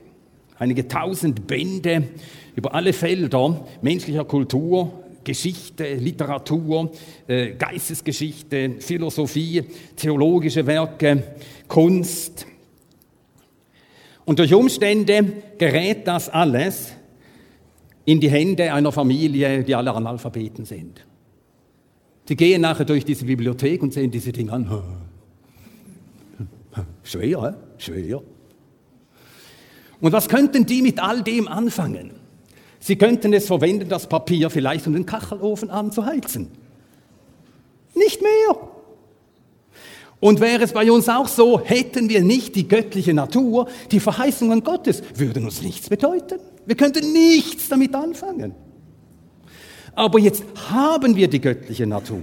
einige 0.58 0.88
tausend 0.88 1.46
Bände 1.46 2.08
über 2.56 2.74
alle 2.74 2.92
Felder 2.92 3.64
menschlicher 3.82 4.24
Kultur, 4.24 4.92
Geschichte, 5.26 5.94
Literatur, 5.94 6.92
äh, 7.26 7.54
Geistesgeschichte, 7.54 8.76
Philosophie, 8.78 9.64
theologische 9.96 10.64
Werke, 10.64 11.34
Kunst. 11.66 12.46
Und 14.24 14.38
durch 14.38 14.54
Umstände 14.54 15.32
gerät 15.58 16.06
das 16.06 16.28
alles 16.28 16.92
in 18.04 18.20
die 18.20 18.30
Hände 18.30 18.72
einer 18.72 18.92
Familie, 18.92 19.64
die 19.64 19.74
alle 19.74 19.92
Analphabeten 19.92 20.64
sind. 20.64 21.04
Sie 22.28 22.36
gehen 22.36 22.60
nachher 22.60 22.84
durch 22.84 23.04
diese 23.04 23.24
Bibliothek 23.24 23.82
und 23.82 23.92
sehen 23.92 24.12
diese 24.12 24.30
Dinge 24.30 24.52
an. 24.52 24.82
Schwer, 27.02 27.56
schwer. 27.78 28.22
Und 30.00 30.12
was 30.12 30.28
könnten 30.28 30.66
die 30.66 30.82
mit 30.82 31.00
all 31.00 31.22
dem 31.22 31.48
anfangen? 31.48 32.12
Sie 32.86 32.94
könnten 32.94 33.32
es 33.32 33.48
verwenden, 33.48 33.88
das 33.88 34.06
Papier 34.06 34.48
vielleicht 34.48 34.86
um 34.86 34.92
den 34.92 35.04
Kachelofen 35.04 35.70
anzuheizen. 35.70 36.46
Nicht 37.96 38.22
mehr. 38.22 38.56
Und 40.20 40.38
wäre 40.38 40.62
es 40.62 40.72
bei 40.72 40.92
uns 40.92 41.08
auch 41.08 41.26
so, 41.26 41.58
hätten 41.58 42.08
wir 42.08 42.22
nicht 42.22 42.54
die 42.54 42.68
göttliche 42.68 43.12
Natur, 43.12 43.66
die 43.90 43.98
Verheißungen 43.98 44.62
Gottes 44.62 45.02
würden 45.16 45.46
uns 45.46 45.62
nichts 45.62 45.88
bedeuten. 45.88 46.38
Wir 46.64 46.76
könnten 46.76 47.12
nichts 47.12 47.68
damit 47.68 47.92
anfangen. 47.92 48.54
Aber 49.96 50.20
jetzt 50.20 50.44
haben 50.70 51.16
wir 51.16 51.26
die 51.26 51.40
göttliche 51.40 51.88
Natur. 51.88 52.22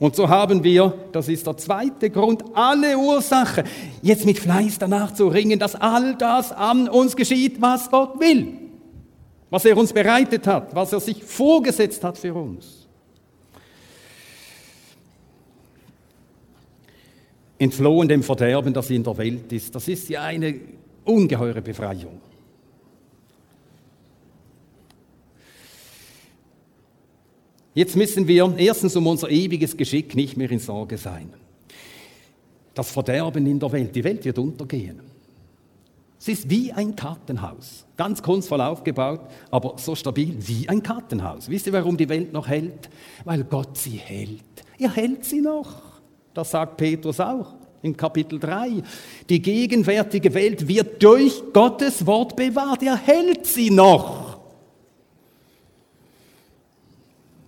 Und 0.00 0.16
so 0.16 0.28
haben 0.28 0.64
wir, 0.64 0.92
das 1.12 1.28
ist 1.28 1.46
der 1.46 1.56
zweite 1.56 2.10
Grund, 2.10 2.42
alle 2.54 2.98
Ursache, 2.98 3.62
jetzt 4.02 4.26
mit 4.26 4.40
Fleiß 4.40 4.78
danach 4.80 5.14
zu 5.14 5.28
ringen, 5.28 5.60
dass 5.60 5.76
all 5.76 6.16
das 6.16 6.50
an 6.50 6.88
uns 6.88 7.14
geschieht, 7.14 7.62
was 7.62 7.92
Gott 7.92 8.18
will, 8.18 8.59
was 9.50 9.64
er 9.64 9.76
uns 9.76 9.92
bereitet 9.92 10.46
hat, 10.46 10.74
was 10.74 10.92
er 10.92 11.00
sich 11.00 11.22
vorgesetzt 11.22 12.02
hat 12.04 12.16
für 12.16 12.32
uns. 12.34 12.80
entflohen 17.60 18.08
dem 18.08 18.22
Verderben, 18.22 18.72
das 18.72 18.88
in 18.88 19.04
der 19.04 19.16
Welt 19.18 19.52
ist. 19.52 19.74
Das 19.74 19.86
ist 19.86 20.08
ja 20.08 20.22
eine 20.22 20.58
ungeheure 21.04 21.60
Befreiung. 21.60 22.20
Jetzt 27.74 27.96
müssen 27.96 28.26
wir 28.26 28.54
erstens 28.56 28.96
um 28.96 29.06
unser 29.06 29.30
ewiges 29.30 29.76
Geschick 29.76 30.16
nicht 30.16 30.36
mehr 30.36 30.50
in 30.50 30.58
Sorge 30.58 30.96
sein. 30.96 31.34
Das 32.74 32.90
Verderben 32.90 33.46
in 33.46 33.60
der 33.60 33.70
Welt, 33.70 33.94
die 33.94 34.04
Welt 34.04 34.24
wird 34.24 34.38
untergehen. 34.38 35.00
Es 36.20 36.28
ist 36.28 36.50
wie 36.50 36.70
ein 36.70 36.94
Kartenhaus, 36.94 37.86
ganz 37.96 38.22
kunstvoll 38.22 38.60
aufgebaut, 38.60 39.22
aber 39.50 39.76
so 39.78 39.94
stabil 39.94 40.36
wie 40.38 40.68
ein 40.68 40.82
Kartenhaus. 40.82 41.48
Wisst 41.48 41.66
ihr, 41.66 41.72
warum 41.72 41.96
die 41.96 42.10
Welt 42.10 42.30
noch 42.34 42.46
hält? 42.46 42.90
Weil 43.24 43.42
Gott 43.44 43.78
sie 43.78 43.96
hält. 43.96 44.44
Er 44.78 44.94
hält 44.94 45.24
sie 45.24 45.40
noch. 45.40 45.80
Das 46.34 46.50
sagt 46.50 46.76
Petrus 46.76 47.20
auch 47.20 47.54
in 47.80 47.96
Kapitel 47.96 48.38
3. 48.38 48.82
Die 49.30 49.40
gegenwärtige 49.40 50.34
Welt 50.34 50.68
wird 50.68 51.02
durch 51.02 51.42
Gottes 51.54 52.04
Wort 52.04 52.36
bewahrt. 52.36 52.82
Er 52.82 52.96
hält 52.96 53.46
sie 53.46 53.70
noch. 53.70 54.30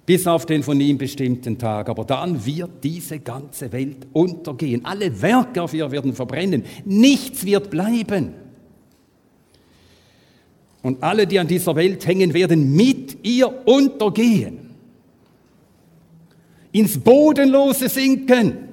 bis 0.04 0.26
auf 0.26 0.46
den 0.46 0.62
von 0.62 0.80
ihm 0.80 0.98
bestimmten 0.98 1.58
Tag. 1.58 1.88
Aber 1.88 2.04
dann 2.04 2.44
wird 2.44 2.82
diese 2.82 3.20
ganze 3.20 3.72
Welt 3.72 4.08
untergehen. 4.12 4.84
Alle 4.84 5.22
Werke 5.22 5.62
auf 5.62 5.74
ihr 5.74 5.90
werden 5.90 6.12
verbrennen. 6.12 6.64
Nichts 6.84 7.44
wird 7.46 7.70
bleiben. 7.70 8.34
Und 10.82 11.02
alle, 11.02 11.26
die 11.26 11.38
an 11.38 11.46
dieser 11.46 11.76
Welt 11.76 12.06
hängen, 12.06 12.34
werden 12.34 12.74
mit 12.74 13.24
ihr 13.24 13.66
untergehen. 13.66 14.70
Ins 16.72 16.98
Bodenlose 16.98 17.88
sinken. 17.88 18.68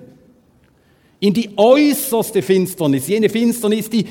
In 1.19 1.33
die 1.33 1.51
äußerste 1.55 2.41
Finsternis. 2.41 3.07
Jene 3.07 3.29
Finsternis, 3.29 3.89
die 3.89 4.05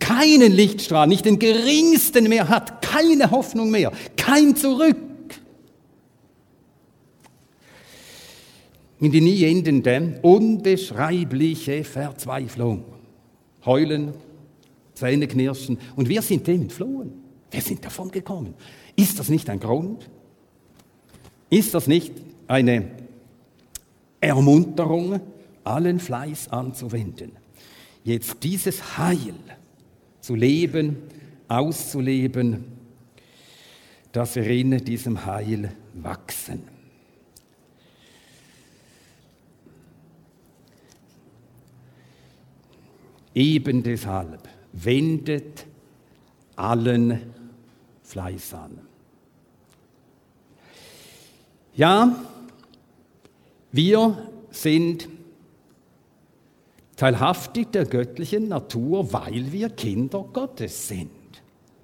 keinen 0.00 0.52
Lichtstrahl, 0.52 1.06
nicht 1.06 1.24
den 1.24 1.38
geringsten 1.38 2.28
mehr 2.28 2.48
hat. 2.48 2.82
Keine 2.82 3.30
Hoffnung 3.30 3.70
mehr. 3.70 3.92
Kein 4.16 4.56
Zurück. 4.56 4.96
in 9.04 9.12
die 9.12 9.20
nie 9.20 9.44
endende, 9.44 10.18
unbeschreibliche 10.22 11.84
Verzweiflung. 11.84 12.84
Heulen, 13.66 14.14
Zähne 14.94 15.26
knirschen. 15.26 15.78
Und 15.94 16.08
wir 16.08 16.22
sind 16.22 16.46
dem 16.46 16.62
entflohen. 16.62 17.23
Wir 17.54 17.62
sind 17.62 17.84
davon 17.84 18.10
gekommen. 18.10 18.54
Ist 18.96 19.20
das 19.20 19.28
nicht 19.28 19.48
ein 19.48 19.60
Grund? 19.60 20.10
Ist 21.50 21.72
das 21.72 21.86
nicht 21.86 22.12
eine 22.48 22.90
Ermunterung, 24.20 25.20
allen 25.62 26.00
Fleiß 26.00 26.48
anzuwenden? 26.48 27.30
Jetzt 28.02 28.42
dieses 28.42 28.98
Heil 28.98 29.36
zu 30.20 30.34
leben, 30.34 30.96
auszuleben, 31.46 32.64
dass 34.10 34.34
wir 34.34 34.48
in 34.48 34.76
diesem 34.84 35.24
Heil 35.24 35.70
wachsen. 35.92 36.64
Eben 43.32 43.84
deshalb 43.84 44.48
wendet 44.72 45.66
allen 46.56 47.33
Fleiß 48.14 48.54
an. 48.54 48.78
Ja, 51.74 52.14
wir 53.72 54.30
sind 54.52 55.08
teilhaftig 56.94 57.72
der 57.72 57.86
göttlichen 57.86 58.46
Natur, 58.46 59.12
weil 59.12 59.50
wir 59.50 59.68
Kinder 59.68 60.24
Gottes 60.32 60.86
sind. 60.86 61.10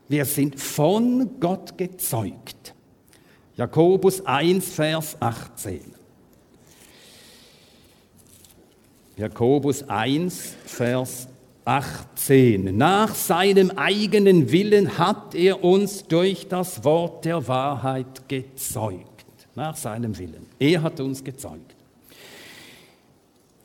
Wir 0.08 0.24
sind 0.24 0.60
von 0.60 1.40
Gott 1.40 1.76
gezeugt. 1.76 2.76
Jakobus 3.56 4.24
1, 4.24 4.72
Vers 4.72 5.16
18. 5.18 5.80
Jakobus 9.16 9.82
1, 9.88 10.54
Vers 10.64 11.26
18. 11.70 12.76
Nach 12.76 13.14
seinem 13.14 13.70
eigenen 13.70 14.50
Willen 14.50 14.98
hat 14.98 15.36
er 15.36 15.62
uns 15.62 16.04
durch 16.04 16.48
das 16.48 16.82
Wort 16.82 17.24
der 17.24 17.46
Wahrheit 17.46 18.28
gezeugt. 18.28 19.04
Nach 19.54 19.76
seinem 19.76 20.18
Willen. 20.18 20.46
Er 20.58 20.82
hat 20.82 20.98
uns 20.98 21.22
gezeugt. 21.22 21.76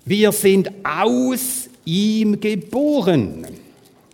Wir 0.06 0.32
sind 0.32 0.70
aus 0.84 1.68
ihm 1.84 2.40
geboren. 2.40 3.48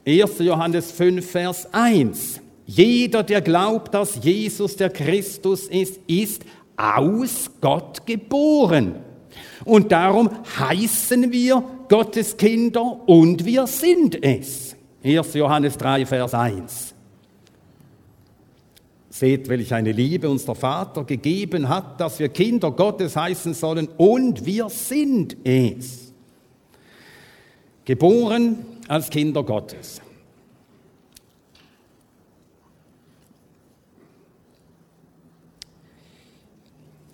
1. 0.07 0.39
Johannes 0.39 0.93
5, 0.93 1.29
Vers 1.29 1.67
1. 1.73 2.39
Jeder, 2.65 3.23
der 3.23 3.41
glaubt, 3.41 3.93
dass 3.93 4.23
Jesus 4.23 4.77
der 4.77 4.89
Christus 4.89 5.67
ist, 5.67 5.99
ist 6.07 6.43
aus 6.77 7.51
Gott 7.59 8.05
geboren. 8.05 9.10
Und 9.65 9.91
darum 9.91 10.29
heißen 10.59 11.31
wir 11.31 11.63
Gottes 11.89 12.37
Kinder 12.37 13.07
und 13.07 13.45
wir 13.45 13.67
sind 13.67 14.23
es. 14.23 14.75
1. 15.03 15.33
Johannes 15.33 15.77
3, 15.77 16.05
Vers 16.05 16.33
1. 16.33 16.93
Seht, 19.09 19.49
welch 19.49 19.73
eine 19.73 19.91
Liebe 19.91 20.29
uns 20.29 20.45
der 20.45 20.55
Vater 20.55 21.03
gegeben 21.03 21.67
hat, 21.67 21.99
dass 21.99 22.19
wir 22.19 22.29
Kinder 22.29 22.71
Gottes 22.71 23.15
heißen 23.15 23.53
sollen 23.53 23.87
und 23.97 24.45
wir 24.45 24.69
sind 24.69 25.37
es. 25.43 26.13
Geboren 27.83 28.65
als 28.87 29.09
Kinder 29.09 29.43
Gottes. 29.43 30.01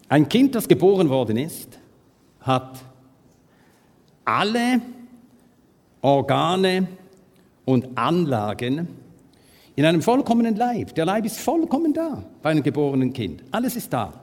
Ein 0.10 0.30
Kind, 0.30 0.56
das 0.56 0.68
geboren 0.68 1.10
worden 1.10 1.38
ist, 1.38 1.78
hat 2.48 2.84
alle 4.26 4.82
Organe 6.02 6.88
und 7.66 7.98
Anlagen 7.98 8.88
in 9.76 9.86
einem 9.86 10.02
vollkommenen 10.02 10.56
Leib. 10.56 10.96
Der 10.96 11.06
Leib 11.06 11.26
ist 11.26 11.40
vollkommen 11.40 11.94
da 11.94 12.24
bei 12.42 12.50
einem 12.50 12.64
geborenen 12.64 13.14
Kind. 13.14 13.44
Alles 13.52 13.76
ist 13.76 13.94
da. 13.94 14.14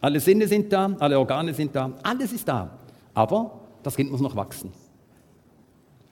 Alle 0.00 0.20
Sinne 0.20 0.46
sind 0.46 0.72
da, 0.72 0.94
alle 0.98 1.18
Organe 1.18 1.52
sind 1.54 1.74
da, 1.74 1.92
alles 2.02 2.32
ist 2.32 2.46
da. 2.46 2.78
Aber 3.14 3.60
das 3.82 3.96
Kind 3.96 4.10
muss 4.10 4.20
noch 4.20 4.36
wachsen. 4.36 4.70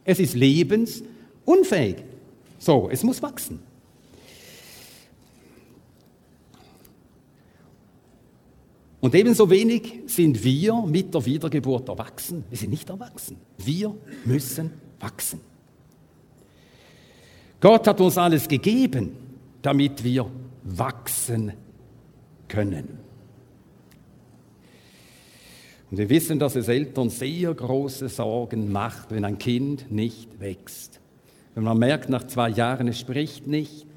Es 0.05 0.19
ist 0.19 0.35
lebensunfähig. 0.35 1.97
So, 2.59 2.89
es 2.91 3.03
muss 3.03 3.23
wachsen. 3.23 3.61
Und 9.03 9.17
ebenso 9.17 9.51
wenig 9.51 10.03
sind 10.07 10.45
wir 10.45 10.81
mit 10.87 11.13
der 11.13 11.27
Wiedergeburt 11.27 11.89
erwachsen. 11.89 12.45
Wir 12.49 12.57
sind 12.57 12.71
nicht 12.71 12.89
erwachsen. 12.89 13.37
Wir 13.59 13.93
müssen 14.25 14.71
wachsen. 15.01 15.41
Gott 17.59 17.89
hat 17.89 18.01
uns 18.01 18.17
alles 18.17 18.47
gegeben, 18.47 19.17
damit 19.61 20.05
wir 20.05 20.31
wachsen 20.63 21.53
können. 22.47 23.01
Und 25.91 25.99
wir 25.99 26.09
wissen, 26.09 26.39
dass 26.39 26.55
es 26.55 26.69
Eltern 26.69 27.11
sehr 27.11 27.53
große 27.53 28.09
Sorgen 28.09 28.71
macht, 28.71 29.11
wenn 29.11 29.25
ein 29.25 29.39
Kind 29.39 29.91
nicht 29.91 30.39
wächst. 30.39 31.01
Wenn 31.57 31.65
man 31.65 31.77
merkt, 31.77 32.09
nach 32.09 32.29
zwei 32.29 32.51
Jahren, 32.51 32.87
es 32.87 33.01
spricht 33.01 33.49
nicht, 33.49 33.89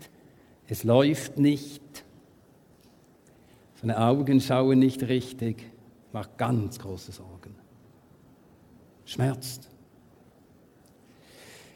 es 0.68 0.84
läuft 0.84 1.38
nicht, 1.38 2.05
seine 3.82 4.00
Augen 4.00 4.40
schauen 4.40 4.80
nicht 4.80 5.04
richtig, 5.04 5.64
macht 6.12 6.38
ganz 6.38 6.80
große 6.80 7.12
Sorgen. 7.12 7.56
Schmerzt. 9.06 9.70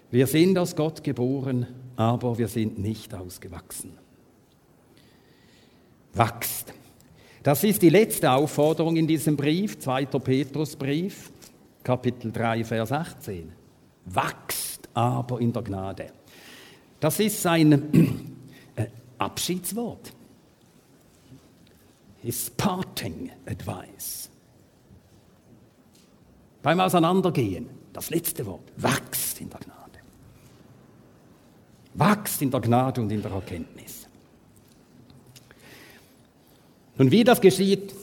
Wir 0.10 0.26
sind 0.26 0.58
aus 0.58 0.76
Gott 0.76 1.04
geboren, 1.04 1.68
aber 1.96 2.38
wir 2.38 2.48
sind 2.48 2.80
nicht 2.80 3.14
ausgewachsen. 3.14 3.92
Wachst. 6.14 6.74
Das 7.44 7.64
ist 7.64 7.82
die 7.82 7.90
letzte 7.90 8.32
Aufforderung 8.32 8.96
in 8.96 9.06
diesem 9.06 9.38
Brief, 9.38 9.78
2. 9.78 10.06
Petrusbrief, 10.06 11.32
Kapitel 11.84 12.32
3, 12.32 12.64
Vers 12.64 12.92
18. 12.92 13.52
Wachst 14.06 14.90
aber 14.94 15.40
in 15.40 15.54
der 15.54 15.62
Gnade. 15.62 16.08
Das 17.00 17.20
ist 17.20 17.42
sein 17.42 17.72
äh, 18.76 18.88
Abschiedswort 19.18 20.14
his 22.22 22.50
parting 22.52 23.32
advice. 23.46 24.30
Beim 26.62 26.80
Auseinandergehen, 26.80 27.70
das 27.94 28.10
letzte 28.10 28.46
Wort, 28.46 28.72
wachst 28.78 29.40
in 29.40 29.50
der 29.50 29.60
Gnade. 29.60 30.00
Wachst 31.94 32.42
in 32.42 32.52
der 32.52 32.60
Gnade 32.60 33.02
und 33.02 33.12
in 33.12 33.22
der 33.22 33.32
Erkenntnis. 33.32 34.08
Nun, 36.98 37.12
wie 37.12 37.24
das 37.24 37.40
geschieht, 37.40 37.94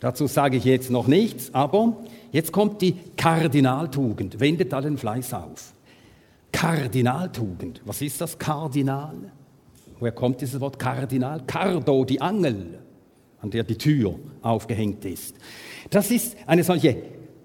Dazu 0.00 0.26
sage 0.26 0.56
ich 0.56 0.64
jetzt 0.64 0.90
noch 0.90 1.06
nichts, 1.06 1.54
aber 1.54 1.94
jetzt 2.32 2.52
kommt 2.52 2.80
die 2.80 2.96
Kardinaltugend. 3.16 4.40
Wendet 4.40 4.72
allen 4.72 4.96
Fleiß 4.96 5.34
auf. 5.34 5.74
Kardinaltugend. 6.52 7.82
Was 7.84 8.00
ist 8.00 8.20
das 8.20 8.38
Kardinal? 8.38 9.30
Woher 10.00 10.12
kommt 10.12 10.40
dieses 10.40 10.60
Wort 10.60 10.78
Kardinal? 10.78 11.42
Cardo, 11.46 12.04
die 12.04 12.20
Angel, 12.20 12.78
an 13.40 13.50
der 13.50 13.64
die 13.64 13.76
Tür 13.76 14.18
aufgehängt 14.40 15.04
ist. 15.04 15.36
Das 15.90 16.10
ist 16.10 16.36
eine 16.46 16.64
solche, 16.64 16.96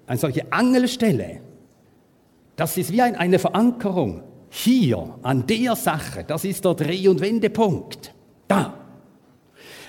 eine 0.06 0.18
solche 0.18 0.50
Angelstelle. 0.50 1.40
Das 2.56 2.76
ist 2.78 2.92
wie 2.92 3.02
eine 3.02 3.38
Verankerung. 3.38 4.22
Hier, 4.48 5.18
an 5.22 5.46
der 5.46 5.76
Sache, 5.76 6.24
das 6.24 6.44
ist 6.44 6.64
der 6.64 6.74
Dreh- 6.74 7.08
und 7.08 7.20
Wendepunkt. 7.20 8.14
Da. 8.48 8.72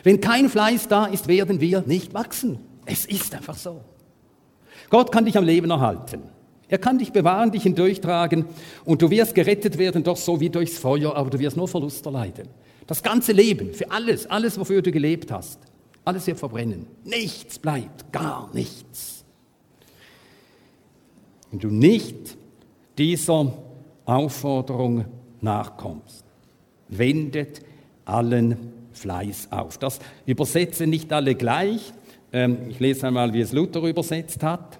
Wenn 0.03 0.20
kein 0.20 0.49
Fleiß 0.49 0.89
da 0.89 1.05
ist, 1.05 1.30
werden 1.30 1.61
wir 1.61 1.82
nicht 1.82 2.13
wachsen. 2.13 2.59
Es 2.86 3.05
ist 3.05 3.34
einfach 3.34 3.55
so. 3.55 3.82
Gott 4.89 5.11
kann 5.11 5.26
dich 5.26 5.38
am 5.38 5.45
Leben 5.45 5.70
erhalten. 5.70 6.24
Er 6.70 6.78
kann 6.78 6.97
dich 6.97 7.11
bewahren, 7.13 7.51
dich 7.51 7.63
hindurchtragen 7.63 8.45
und 8.84 9.01
du 9.01 9.09
wirst 9.09 9.34
gerettet 9.36 9.78
werden, 9.78 10.03
doch 10.03 10.18
so 10.18 10.39
wie 10.39 10.49
durchs 10.49 10.78
Feuer, 10.78 11.15
aber 11.15 11.30
du 11.30 11.39
wirst 11.39 11.55
nur 11.55 11.68
Verlust 11.68 12.05
erleiden. 12.05 12.47
Das 12.86 13.03
ganze 13.03 13.32
Leben, 13.32 13.74
für 13.74 13.89
alles, 13.91 14.26
alles, 14.26 14.59
wofür 14.59 14.82
du 14.82 14.91
gelebt 14.91 15.32
hast, 15.32 15.59
alles 16.03 16.28
wird 16.28 16.39
verbrennen. 16.39 16.88
Nichts 17.03 17.59
bleibt, 17.59 18.11
gar 18.11 18.49
nichts. 18.53 19.26
Wenn 21.51 21.59
du 21.59 21.70
nicht 21.70 22.38
dieser 22.97 23.53
Aufforderung 24.05 25.05
nachkommst, 25.41 26.26
wendet 26.89 27.61
allen 28.05 28.57
Fleiß 28.93 29.49
auf. 29.51 29.78
Das 29.78 29.99
übersetzen 30.26 30.89
nicht 30.89 31.11
alle 31.13 31.36
gleich. 31.36 31.93
Ähm, 32.34 32.70
ich 32.70 32.80
lese 32.80 33.07
einmal, 33.07 33.34
wie 33.34 33.41
es 33.41 33.53
Luther 33.53 33.84
übersetzt 33.84 34.43
hat. 34.43 34.80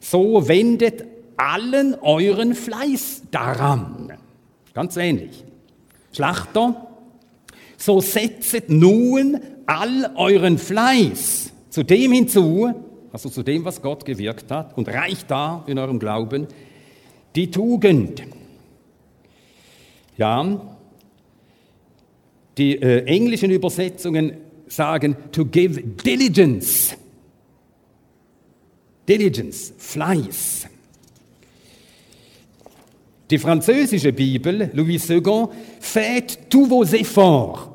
So 0.00 0.48
wendet 0.48 1.04
allen 1.36 1.94
euren 2.00 2.54
Fleiß 2.54 3.22
daran. 3.30 4.12
Ganz 4.72 4.96
ähnlich. 4.96 5.44
Schlachter, 6.12 6.88
so 7.76 8.00
setzet 8.00 8.70
nun 8.70 9.40
all 9.66 10.12
euren 10.16 10.58
Fleiß 10.58 11.52
zu 11.70 11.82
dem 11.82 12.12
hinzu, 12.12 12.72
also 13.12 13.28
zu 13.28 13.42
dem, 13.42 13.64
was 13.64 13.82
Gott 13.82 14.04
gewirkt 14.04 14.50
hat, 14.50 14.76
und 14.76 14.88
reicht 14.88 15.30
da 15.30 15.64
in 15.66 15.78
eurem 15.78 15.98
Glauben 15.98 16.46
die 17.34 17.50
Tugend. 17.50 18.22
Ja, 20.16 20.60
die 22.56 22.76
äh, 22.76 23.04
englischen 23.06 23.50
Übersetzungen 23.50 24.36
sagen 24.68 25.16
to 25.32 25.44
give 25.44 25.80
diligence. 25.80 26.96
Diligence, 29.08 29.74
Fleiß. 29.76 30.68
Die 33.34 33.38
französische 33.40 34.12
Bibel, 34.12 34.70
Louis 34.74 35.10
II, 35.10 35.48
faites 35.80 36.38
tous 36.48 36.68
vos 36.68 36.92
efforts. 36.92 37.68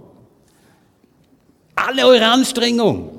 Alle 1.75 2.07
eure 2.07 2.25
Anstrengung. 2.25 3.09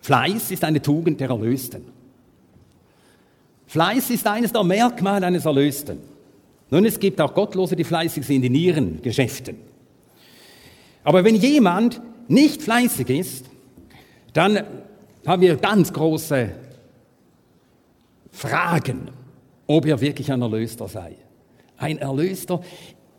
Fleiß 0.00 0.50
ist 0.50 0.64
eine 0.64 0.80
Tugend 0.80 1.20
der 1.20 1.28
Erlösten. 1.28 1.82
Fleiß 3.66 4.08
ist 4.08 4.26
eines 4.26 4.50
der 4.50 4.64
Merkmale 4.64 5.26
eines 5.26 5.44
Erlösten. 5.44 5.98
Nun, 6.70 6.86
es 6.86 6.98
gibt 6.98 7.20
auch 7.20 7.34
Gottlose, 7.34 7.76
die 7.76 7.84
fleißig 7.84 8.24
sind 8.24 8.44
in 8.44 8.54
ihren 8.54 9.02
Geschäften. 9.02 9.56
Aber 11.04 11.22
wenn 11.22 11.34
jemand 11.34 12.00
nicht 12.28 12.62
fleißig 12.62 13.10
ist, 13.10 13.44
dann 14.32 14.87
haben 15.26 15.42
wir 15.42 15.56
ganz 15.56 15.92
große 15.92 16.50
Fragen, 18.30 19.10
ob 19.66 19.86
er 19.86 20.00
wirklich 20.00 20.30
ein 20.32 20.42
Erlöster 20.42 20.88
sei. 20.88 21.16
Ein 21.76 21.98
Erlöster 21.98 22.60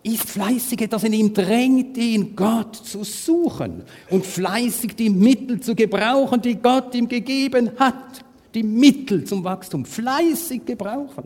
ist 0.03 0.29
fleißig, 0.29 0.81
etwas 0.81 1.03
in 1.03 1.13
ihm 1.13 1.33
drängt 1.33 1.97
ihn, 1.97 2.35
Gott 2.35 2.75
zu 2.75 3.03
suchen 3.03 3.83
und 4.09 4.25
fleißig 4.25 4.95
die 4.95 5.09
Mittel 5.09 5.59
zu 5.59 5.75
gebrauchen, 5.75 6.41
die 6.41 6.55
Gott 6.55 6.95
ihm 6.95 7.07
gegeben 7.07 7.71
hat. 7.77 8.23
Die 8.53 8.63
Mittel 8.63 9.25
zum 9.25 9.43
Wachstum 9.43 9.85
fleißig 9.85 10.65
gebrauchen. 10.65 11.25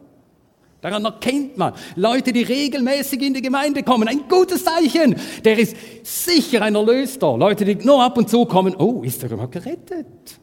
Daran 0.81 1.05
erkennt 1.05 1.57
man 1.57 1.73
Leute, 1.95 2.33
die 2.33 2.43
regelmäßig 2.43 3.21
in 3.21 3.33
die 3.33 3.41
Gemeinde 3.41 3.83
kommen. 3.83 4.05
Ein 4.09 4.27
gutes 4.27 4.65
Zeichen. 4.65 5.15
Der 5.45 5.57
ist 5.57 5.77
sicher 6.03 6.61
ein 6.61 6.75
Erlöster. 6.75 7.37
Leute, 7.37 7.63
die 7.63 7.75
nur 7.75 8.03
ab 8.03 8.17
und 8.17 8.29
zu 8.29 8.43
kommen. 8.43 8.75
Oh, 8.75 9.01
ist 9.01 9.23
er 9.23 9.31
überhaupt 9.31 9.53
gerettet? 9.53 10.41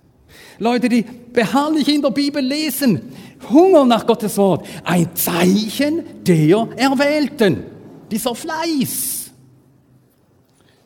Leute, 0.61 0.91
die 0.91 1.03
beharrlich 1.33 1.89
in 1.89 2.03
der 2.03 2.11
Bibel 2.11 2.45
lesen. 2.45 3.01
Hunger 3.49 3.87
nach 3.87 4.07
Gottes 4.07 4.37
Wort. 4.37 4.67
Ein 4.85 5.17
Zeichen 5.17 6.05
der 6.23 6.69
Erwählten. 6.77 7.65
Dieser 8.11 8.35
Fleiß. 8.35 9.31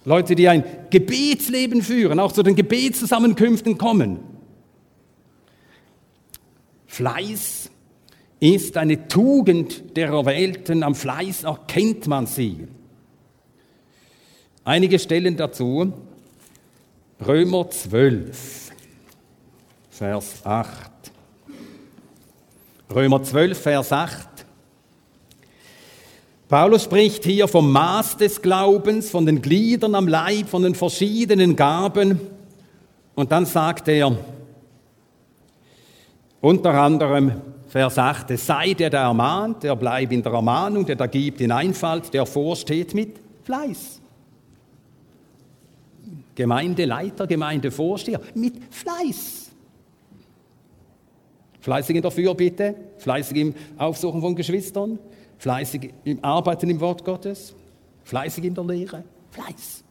Leute, 0.05 0.35
die 0.35 0.49
ein 0.49 0.65
Gebetsleben 0.91 1.83
führen, 1.83 2.21
auch 2.21 2.31
zu 2.31 2.43
den 2.43 2.55
Gebetszusammenkünften 2.55 3.77
kommen. 3.77 4.21
Fleiß 6.87 7.71
ist 8.39 8.77
eine 8.77 9.09
Tugend 9.09 9.97
der 9.97 10.09
Erwählten, 10.09 10.83
am 10.85 10.95
Fleiß 10.95 11.45
erkennt 11.45 12.07
man 12.07 12.27
sie. 12.27 12.69
Einige 14.63 14.99
Stellen 14.99 15.37
dazu, 15.37 15.93
Römer 17.27 17.71
12, 17.71 18.64
Vers 19.97 20.45
8. 20.45 20.91
Römer 22.93 23.23
12, 23.23 23.57
Vers 23.57 23.93
8. 23.93 24.29
Paulus 26.49 26.83
spricht 26.83 27.23
hier 27.23 27.47
vom 27.47 27.71
Maß 27.71 28.17
des 28.17 28.43
Glaubens, 28.43 29.11
von 29.11 29.25
den 29.25 29.41
Gliedern 29.41 29.95
am 29.95 30.09
Leib, 30.09 30.49
von 30.49 30.65
den 30.65 30.75
verschiedenen 30.75 31.55
Gaben. 31.55 32.19
Und 33.15 33.31
dann 33.31 33.47
sagt 33.47 33.87
er 33.87 34.19
unter 36.41 36.75
anderem, 36.75 37.41
Vers 37.69 37.97
8, 37.97 38.33
es 38.33 38.45
sei 38.45 38.75
der, 38.75 38.91
der 38.91 39.03
ermahnt, 39.03 39.63
der 39.63 39.77
bleibt 39.77 40.13
in 40.13 40.25
der 40.25 40.33
Ermahnung, 40.33 40.85
der 40.85 40.97
da 40.97 41.07
gibt 41.07 41.41
in 41.41 41.53
Einfalt, 41.53 42.13
der 42.13 42.27
vorsteht 42.27 42.95
mit 42.95 43.17
Fleiß. 43.45 44.01
Gemeindeleiter, 46.35 47.29
Gemeindevorsteher 47.29 48.21
mit 48.35 48.55
Fleiß. 48.75 49.44
Fleißig 51.65 51.97
in 51.97 52.03
der 52.03 52.11
Fürbitte, 52.11 52.75
fleißig 52.99 53.39
im 53.39 53.55
Aufsuchen 53.79 54.21
von 54.21 54.37
Geschwistern, 54.37 54.99
fleißig 55.39 55.95
im 56.05 56.23
Arbeiten 56.23 56.69
im 56.69 56.79
Wort 56.79 57.03
Gottes, 57.07 57.55
fleißig 58.03 58.45
in 58.45 58.55
der 58.55 58.65
Lehre, 58.65 59.03
Fleiß. 59.31 59.83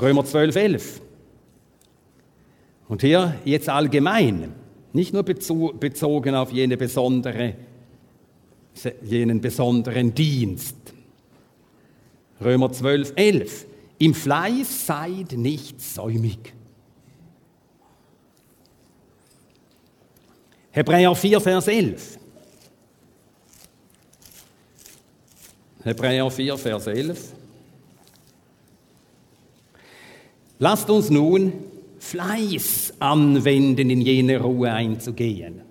Römer 0.00 0.24
12, 0.24 0.54
11. 0.54 1.00
Und 2.86 3.02
hier 3.02 3.34
jetzt 3.44 3.68
allgemein, 3.68 4.54
nicht 4.92 5.12
nur 5.12 5.24
bezogen 5.24 6.36
auf 6.36 6.52
jene 6.52 6.76
besondere, 6.76 7.54
jenen 9.02 9.40
besonderen 9.40 10.14
Dienst. 10.14 10.76
Römer 12.40 12.70
12, 12.70 13.14
11. 13.16 13.66
Im 13.98 14.14
Fleiß 14.14 14.86
seid 14.86 15.32
nicht 15.32 15.80
säumig. 15.80 16.52
Hebräer 20.72 21.14
4, 21.14 21.40
Vers 21.40 21.68
11. 21.68 22.18
Hebräer 25.84 26.30
4, 26.30 26.58
Vers 26.58 26.86
11. 26.88 27.32
Lasst 30.58 30.90
uns 30.90 31.10
nun 31.10 31.52
Fleiß 31.98 32.94
anwenden, 32.98 33.90
in 33.90 34.00
jene 34.00 34.40
Ruhe 34.40 34.72
einzugehen. 34.72 35.62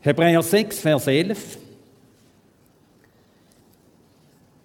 Hebräer 0.00 0.42
6, 0.42 0.80
Vers 0.80 1.06
11. 1.06 1.58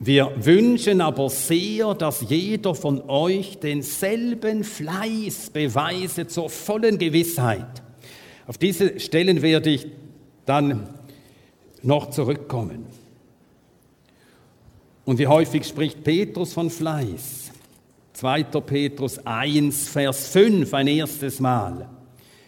Wir 0.02 0.32
wünschen 0.38 1.02
aber 1.02 1.30
sehr, 1.30 1.93
dass 1.93 2.22
jeder 2.30 2.74
von 2.74 3.02
euch 3.10 3.60
denselben 3.60 4.64
Fleiß 4.64 5.50
beweise 5.50 6.26
zur 6.26 6.50
vollen 6.50 6.97
Gewissheit. 6.97 7.84
Auf 8.47 8.58
diese 8.58 8.97
Stellen 8.97 9.41
werde 9.41 9.72
ich 9.72 9.88
dann 10.45 10.88
noch 11.84 12.12
zurückkommen. 12.12 12.86
Und 15.04 15.20
wie 15.20 15.28
häufig 15.28 15.66
spricht 15.68 16.02
Petrus 16.04 16.54
von 16.54 16.70
Fleiß? 16.70 17.52
2. 18.14 18.43
Petrus 18.43 19.20
1, 19.26 19.89
Vers 19.89 20.30
5, 20.30 20.74
ein 20.74 20.88
erstes 20.88 21.41
Mal. 21.41 21.89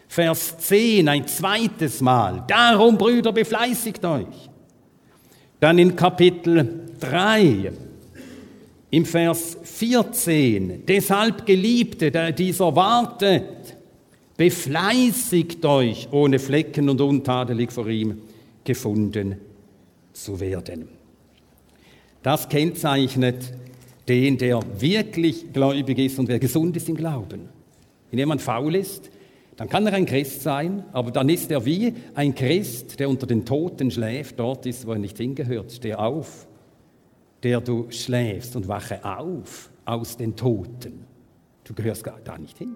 Vers 0.07 0.57
10 0.57 1.07
ein 1.07 1.27
zweites 1.27 2.01
Mal. 2.01 2.43
Darum, 2.47 2.97
Brüder, 2.97 3.33
befleißigt 3.33 4.03
euch. 4.05 4.49
Dann 5.59 5.77
in 5.77 5.95
Kapitel 5.95 6.90
3, 7.01 7.71
im 8.91 9.05
Vers 9.05 9.57
14. 9.63 10.85
Deshalb, 10.85 11.45
Geliebte, 11.45 12.11
der 12.11 12.31
dieser 12.31 12.75
wartet, 12.75 13.77
befleißigt 14.37 15.65
euch, 15.65 16.07
ohne 16.11 16.39
Flecken 16.39 16.89
und 16.89 17.01
untadelig 17.01 17.71
vor 17.71 17.87
ihm 17.87 18.21
gefunden 18.63 19.37
zu 20.13 20.39
werden. 20.39 20.89
Das 22.23 22.49
kennzeichnet 22.49 23.53
den, 24.07 24.37
der 24.37 24.59
wirklich 24.79 25.53
gläubig 25.53 25.97
ist 25.99 26.19
und 26.19 26.27
wer 26.27 26.39
gesund 26.39 26.75
ist 26.75 26.89
im 26.89 26.95
Glauben. 26.95 27.49
Wenn 28.09 28.19
jemand 28.19 28.41
faul 28.41 28.75
ist, 28.75 29.09
dann 29.55 29.69
kann 29.69 29.85
er 29.87 29.93
ein 29.93 30.05
Christ 30.05 30.41
sein, 30.41 30.83
aber 30.91 31.11
dann 31.11 31.29
ist 31.29 31.51
er 31.51 31.65
wie 31.65 31.93
ein 32.13 32.35
Christ, 32.35 32.99
der 32.99 33.09
unter 33.09 33.27
den 33.27 33.45
Toten 33.45 33.91
schläft, 33.91 34.39
dort 34.39 34.65
ist, 34.65 34.85
wo 34.85 34.93
er 34.93 34.99
nicht 34.99 35.17
hingehört. 35.17 35.71
Steh 35.71 35.93
auf, 35.93 36.47
der 37.43 37.61
du 37.61 37.89
schläfst 37.89 38.55
und 38.55 38.67
wache 38.67 39.03
auf 39.03 39.69
aus 39.85 40.17
den 40.17 40.35
Toten. 40.35 41.05
Du 41.63 41.73
gehörst 41.73 42.03
gar 42.03 42.19
da 42.23 42.37
nicht 42.37 42.57
hin. 42.57 42.75